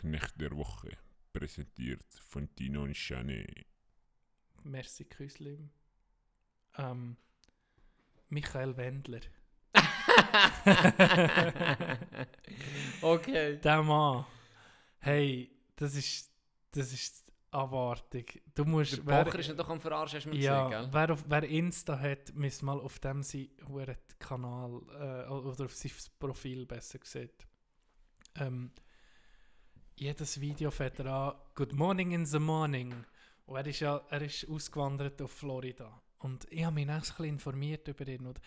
[0.00, 0.96] Knecht der Woche,
[1.32, 3.66] präsentiert von Tino und Chanet.
[4.64, 5.70] Merci, Küslim.
[6.76, 7.16] Ähm,
[8.28, 9.20] Michael Wendler.
[13.02, 13.58] okay.
[13.60, 14.24] Der Mann.
[14.98, 16.30] Hey, das ist,
[16.70, 18.42] das ist abartig.
[18.54, 18.96] Du musst...
[18.98, 20.92] Der wer- Pocher ist nicht doch am Verarschen, hast du mir ja, gesehen, gell?
[20.92, 23.48] wer, auf, wer Insta hat, muss mal auf dem sein
[24.18, 27.46] Kanal äh, oder auf sein Profil besser gesagt.
[28.36, 28.72] Ähm,
[29.96, 32.92] jedes Video fährt er an Good morning in the morning.
[33.46, 36.00] Und er ist ja er ist ausgewandert auf Florida.
[36.18, 38.26] Und ich habe mich auch ein bisschen informiert über ihn.
[38.26, 38.40] Und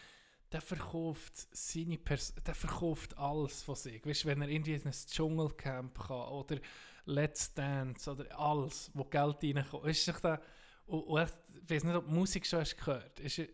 [0.51, 4.05] der verkauft seine Pers der verkauft alles von sich.
[4.05, 6.57] Weißt, wenn er irgendwie in ein Dschungelcamp kann oder
[7.05, 9.85] Let's Dance oder alles, wo Geld reinkommt.
[9.85, 10.39] Weißt du,
[10.87, 11.33] und, und
[11.63, 13.21] ich weiß nicht, ob du Musik schon hast gehört.
[13.25, 13.49] Sein-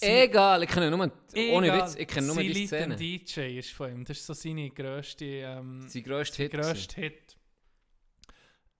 [0.00, 2.94] Egal, ich kenne nur, ohne Egal, Witz, ich kenne nur die Szene.
[2.94, 4.04] ein DJ ist von ihm.
[4.04, 6.52] Das ist so seine grösste, ähm, Sein grösster Hit.
[6.52, 7.36] grösste Hit.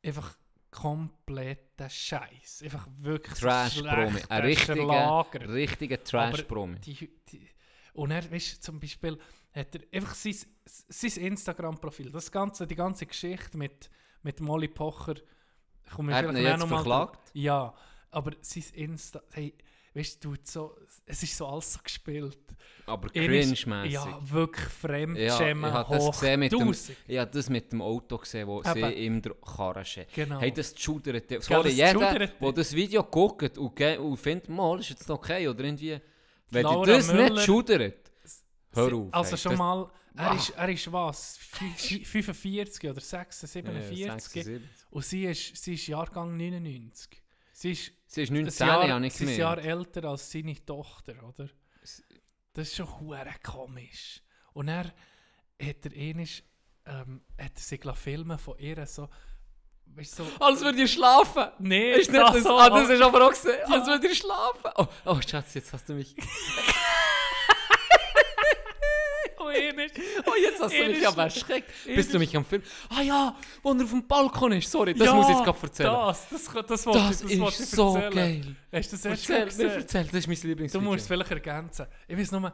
[0.05, 0.37] Einfach
[0.71, 2.63] kompletter Scheiß.
[2.63, 4.21] Einfach wirklich Trash-Promi.
[4.29, 5.49] Ein richtiger, Schlager.
[5.53, 6.79] richtiger Trash-Promi.
[7.95, 9.19] Und er, weißt du, zum Beispiel,
[9.55, 10.37] hat er einfach sein,
[10.67, 13.89] sein Instagram-Profil, das ganze, die ganze Geschichte mit,
[14.23, 15.15] mit Molly Pocher,
[15.95, 17.31] komme Er hat ihn jetzt verklagt?
[17.33, 17.75] Ja,
[18.11, 19.55] aber sein Insta, hey,
[19.97, 22.39] weißt du, so, es ist so alles so gespielt.
[22.87, 23.93] Aber Er cringe-mässig.
[23.93, 26.97] Ja, wirklich Ja, Fremdschämen ich habe das hoch gesehen mit dem, 1000.
[27.09, 28.75] ich habe das mit dem Auto gesehen, wo Eben.
[28.75, 30.13] sie ihm der Karre schämt.
[30.15, 30.39] Genau.
[30.41, 31.25] Hey, das schudert.
[31.43, 35.65] Sorry, das jeder, der das Video guckt und, und findet, mal, ist jetzt okay, oder
[35.65, 35.99] irgendwie,
[36.51, 38.13] wenn Laura das Müller- nicht schudert,
[38.73, 39.09] hör auf.
[39.15, 40.35] Also hey, schon mal, er, Ah.
[40.37, 41.39] ist, er ist was?
[41.39, 44.33] Fü- fü- 45 oder 46, Ja, 47?
[44.45, 44.87] 76.
[44.91, 47.23] Und sie ist, sie ist Jahrgang 99.
[47.59, 49.39] Sie ist Sie ist ein 19, Jahr, ja nicht sie ist.
[49.39, 51.49] Jahr älter als seine Tochter, oder?
[52.53, 54.21] Das ist schon hure komisch.
[54.53, 56.45] Und er hat er ähnlich,
[56.85, 59.09] ähm, hat er sich filmen von ihr so,
[59.87, 61.47] weißt so, Als würde ihr schlafen.
[61.59, 63.59] nee, Ist nicht das, so, ah, das ist aber auch gesehen.
[63.65, 63.93] Als Ja.
[63.95, 64.71] würde ihr schlafen.
[64.77, 66.15] Oh, oh, Schatz, jetzt hast du mich.
[69.47, 69.93] oh, ähnlich.
[70.27, 71.71] Oh, jetzt hast du Ähnlich- mich aber erschreckt.
[71.87, 72.63] Bist du mich am Film?
[72.89, 74.71] Ah ja, wo er auf dem Balkon ist.
[74.71, 75.91] Sorry, das muss ich jetzt gerade erzählen.
[75.93, 78.43] Das, das, das, das, Das, ich- das ist so erzählen.
[78.43, 78.57] geil.
[78.73, 79.67] Hast du das erst Erzähl, gesehen?
[79.69, 80.91] mir erzähl, das ist mein Du Lieblingsvideo.
[80.91, 81.87] musst vielleicht ergänzen.
[82.09, 82.53] Ich weiß nur,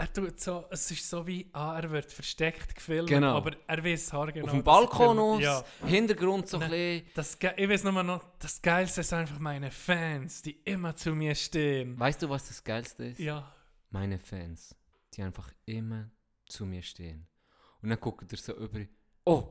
[0.00, 3.36] er tut so, es ist so wie, ah, er wird versteckt gefilmt, Genau.
[3.36, 4.44] aber er weiß haargenau.
[4.44, 5.64] auf dem Balkon aus, Ja.
[5.84, 7.02] Hintergrund so ein bisschen.
[7.16, 11.34] Das, ich weiß nur noch, das Geilste ist einfach meine Fans, die immer zu mir
[11.34, 11.98] stehen.
[11.98, 13.18] Weißt du, was das Geilste ist?
[13.18, 13.52] Ja.
[13.90, 14.76] Meine Fans,
[15.14, 16.08] die einfach immer
[16.48, 17.26] zu mir stehen.
[17.82, 18.80] Und dann guckt er so über.
[19.24, 19.44] Oh,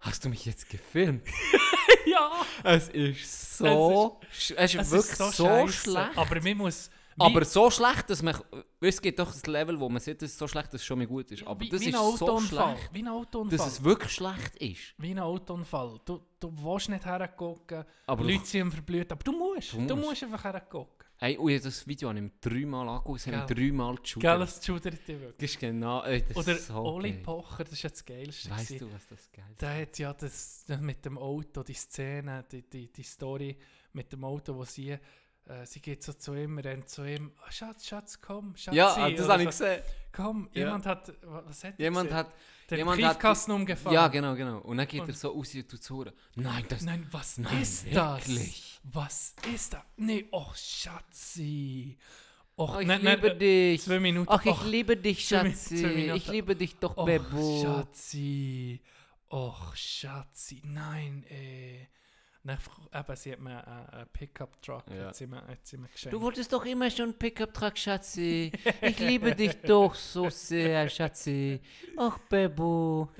[0.00, 1.26] hast du mich jetzt gefilmt?
[2.06, 2.30] ja.
[2.64, 4.20] Es ist so.
[4.30, 6.16] Es ist, es ist Es wirklich ist so, so, schlecht.
[6.18, 6.90] Aber man muss...
[7.18, 8.34] Aber so schlecht, dass man.
[8.80, 10.96] Es gibt doch das Level, wo man sieht, dass es so schlecht, dass es schon
[10.98, 11.46] mal gut ist.
[11.46, 12.76] Aber wie, das wie ist ein so Autounfall.
[12.76, 13.58] schlecht, Wie ein Autounfall.
[13.58, 14.94] dass es wirklich schlecht ist.
[14.96, 16.00] wie ein Autounfall.
[16.06, 19.72] Du, du willst nicht hergucken, Aber Leute sind verblüht, aber du musst.
[19.74, 20.08] Du Du musst.
[20.08, 20.99] musst, einfach hergucken.
[21.22, 23.36] Hey, und ich hab das Video habe ich dreimal angeguckt, es Gell.
[23.36, 24.42] mich dreimal Gell, geschudert.
[24.48, 25.36] es schudert dich wirklich.
[25.36, 26.02] Das ist genau.
[26.02, 27.22] Ey, das Oder ist so Oli geil.
[27.22, 28.50] Pocher, das ist ja das Geilste.
[28.50, 28.88] Weißt gewesen.
[28.88, 29.60] du, was das geil ist?
[29.60, 33.58] Der hat ja das, das mit dem Auto, die Szene, die, die, die Story
[33.92, 34.98] mit dem Auto, wo sie, äh,
[35.64, 39.28] sie geht so zu ihm, rennt zu ihm, "Ah, Schatz, Schatz, komm, Schatz, Ja, das
[39.28, 39.82] habe ich gesehen.
[40.12, 40.64] Komm, Ja.
[40.64, 42.16] jemand hat, wa- was hat Jemand gesehen?
[42.18, 42.32] hat.
[42.70, 43.92] den jemand hat- Briefkasten umgefahren.
[43.94, 44.60] Ja, genau, genau.
[44.60, 46.02] Und dann geht Und- er so aus und tut so.
[46.36, 46.80] Nein, das.
[46.82, 47.98] Nein, was Nein, ist wirklich?
[48.62, 48.69] das?
[48.82, 49.82] Was ist das?
[49.96, 51.98] Nee, och, Schatzi.
[52.56, 53.82] Och, Oh, ich nein, nein, liebe äh, dich.
[53.82, 54.28] Zwei Minuten.
[54.30, 55.74] Ach, ich Och, liebe dich, Schatzi.
[55.86, 56.16] Minuten.
[56.16, 57.62] Ich liebe dich doch, Och, Bebo.
[57.62, 58.80] Schatzi.
[59.30, 60.60] Och, Schatzi.
[60.64, 61.88] Nein, ey.
[62.42, 65.12] Nein, einfach- eben, sie hat mir einen einen Pickup-Truck Ja.
[65.26, 65.42] mir,
[65.76, 66.14] mir geschenkt.
[66.14, 68.50] Du wolltest doch immer schon Pickup-Truck, Schatzi.
[68.82, 71.60] Ich liebe dich doch so sehr, Schatzi.
[71.98, 73.10] Ach, Bebo.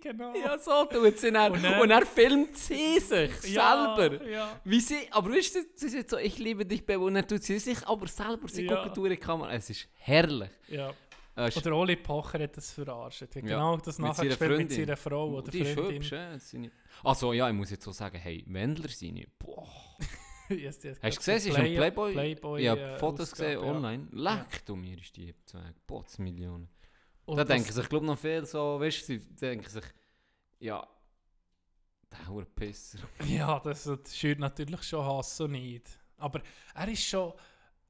[0.00, 0.34] Genau.
[0.34, 1.52] Ja, so tut sie dann.
[1.52, 4.24] Und Und, dann- er filmt sie sich Ja, selber.
[4.26, 4.60] Ja.
[4.64, 7.06] Wie sie, aber weißt du, sie sagt so, ich liebe dich, Bebo.
[7.06, 8.82] Und dann tut sie sich aber selber, sie Ja.
[8.82, 9.52] guckt durch die Kamera.
[9.52, 10.50] Es ist herrlich.
[10.68, 10.92] ja.
[11.36, 13.22] Äh, Oder Oli Pocher hat das verarscht.
[13.22, 16.02] Er hat genau das Mit nachher seiner gespielt mit seiner Frau oder die ist Freundin.
[16.02, 16.70] hübsch, äh,
[17.04, 19.68] Also ja, ich muss jetzt so sagen, hey, Wendler seine, boah.
[20.50, 22.12] Yes, yes, Hast du gesehen, sie ist Play- Playboy?
[22.12, 24.08] Playboy ich habe äh, Fotos Ausgabe, gesehen online.
[24.12, 26.68] Leck du mir, ist die zwei Botsmillionen.
[27.28, 29.84] Und Da denken sich, glaube noch viel so, weißt du, denken sich,
[30.60, 30.86] ja,
[32.10, 33.00] der hure Pisser.
[33.26, 35.86] Ja, das, das schürt natürlich schon Hass und Neid.
[36.16, 36.40] Aber
[36.74, 37.34] er ist schon.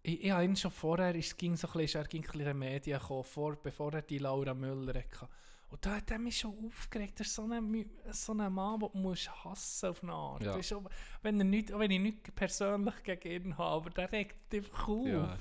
[0.03, 2.41] Ich, ich habe ihn schon vorher, es ging so ein bisschen, er ging ein bisschen
[2.41, 5.29] in den Medien gekommen, vor, bevor er die Laura Müller hatte.
[5.71, 7.21] Und da hat er mich schon aufgeregt.
[7.21, 10.43] Das ist so ein, so ein Mann, den du hassen auf eine Art.
[10.43, 10.57] Ja.
[10.57, 10.91] Auch
[11.23, 14.89] wenn, er nicht, wenn ich nichts persönlich gegen ihn habe, aber der regt dich einfach
[14.89, 15.07] auf.
[15.07, 15.39] Ja.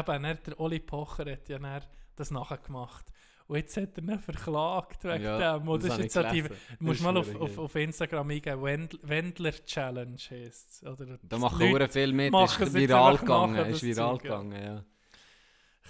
[0.00, 1.82] Eben, der Oli Pocher hat ja dann
[2.16, 3.06] das nachher gemacht.
[3.46, 5.68] Und jetzt hat er ihn verklagt wegen Ja, dem.
[5.68, 6.56] Und das ist jetzt so die, gelesen.
[6.78, 10.82] du musst mal auf, auf, auf Instagram eingeben, Wend Wendler Challenge heisst es.
[10.82, 14.30] Oder Da machen wir viel mit, machen ist viral gegangen, das ist viral Zeug, ja.
[14.40, 14.84] gegangen, ja.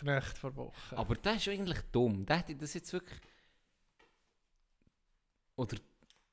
[0.01, 0.97] Knecht vor Wochen.
[0.97, 2.27] Aber das ist eigentlich dumm.
[2.27, 3.21] Der hätte das jetzt wirklich.
[5.57, 5.77] Oder,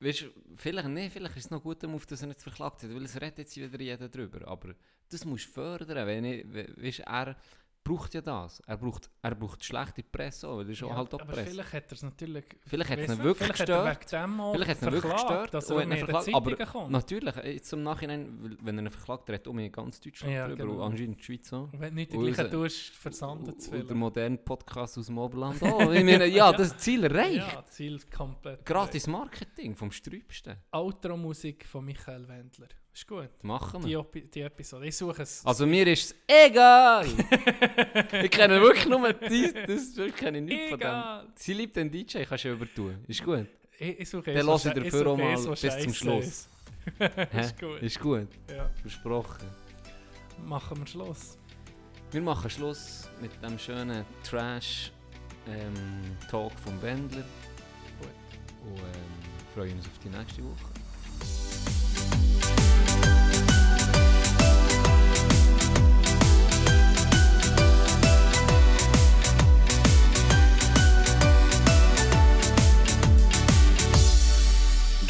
[0.00, 2.92] weißt du, vielleicht, nee, vielleicht ist es noch gut, auf dass er nicht verklagt hat,
[2.92, 4.48] weil es redet jetzt wieder jeder drüber.
[4.48, 4.74] Aber
[5.08, 6.04] das musst du fördern.
[6.06, 7.36] Wenn ich, we- weißt, er
[7.84, 8.60] braucht ja das.
[8.66, 11.32] Er braucht, er braucht schlechte Presse auch, weil er ist auch Ja, halt auch aber
[11.32, 11.50] Presse.
[11.50, 12.44] vielleicht hat er es natürlich...
[12.66, 14.52] Vielleicht hat es ihn nicht, wirklich vielleicht hat er gestört.
[14.52, 15.54] Vielleicht hat es ihn wirklich gestört.
[15.54, 16.34] dass er den verklagt.
[16.34, 16.90] Aber kommt.
[16.90, 20.46] natürlich, äh, jetzt im Nachhinein, wenn er ihn verklagt hat, um in ganz Deutschland Ja,
[20.48, 20.74] drüber genau.
[20.84, 21.68] und anscheinend die Schweiz auch.
[21.72, 25.92] Wenn nicht die gleichen tust, versandet zu Und der moderne Podcast aus dem Oberland auch.
[25.92, 27.36] Ich meine, ja, das Ziel erreicht.
[27.52, 28.64] Ja, Ziel komplett.
[28.64, 30.56] Gratis Marketing vom Sträubsten.
[30.70, 32.68] Outro-Musik von Michael Wendler.
[32.94, 33.30] Ist gut.
[33.42, 34.00] Machen Die, wir.
[34.00, 34.86] Opi- die Episode.
[34.86, 35.44] Ich suche es.
[35.46, 37.06] Also mir ist es egal.
[38.22, 41.02] ich kenne wirklich nur die, das das kenne ich nicht von dem.
[41.34, 43.02] Sie liebt den DJ, kannst du ja übertun.
[43.08, 43.46] Ist gut.
[43.78, 45.44] Ich, ich suche Dann lasse ich dafür auch mal bis
[45.82, 45.94] zum.
[45.94, 46.48] Schluss.
[47.40, 47.80] Ist gut.
[47.82, 48.68] Ist gut, Ja.
[48.82, 49.48] versprochen.
[50.44, 51.38] Machen wir Schluss.
[52.10, 54.92] Wir machen Schluss mit dem schönen Trash-Talk
[56.60, 57.24] vom Wendler.
[58.00, 58.10] Gut.
[58.66, 58.84] Und ähm,
[59.54, 61.71] freuen uns auf die nächste Woche.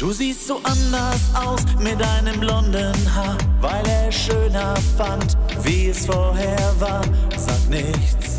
[0.03, 6.05] Du siehst so anders aus mit deinem blonden Haar, weil er schöner fand, wie es
[6.05, 7.03] vorher war.
[7.37, 8.35] Sag nichts,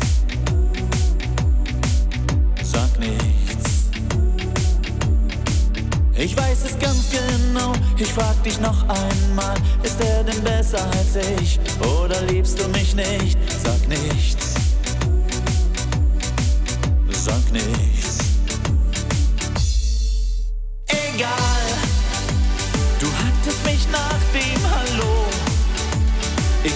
[2.61, 3.89] sag nichts.
[6.15, 11.15] Ich weiß es ganz genau, ich frag dich noch einmal, ist er denn besser als
[11.41, 13.39] ich oder liebst du mich nicht?
[13.63, 14.53] Sag nichts,
[17.11, 17.94] sag nichts.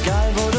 [0.09, 0.58] Egal wo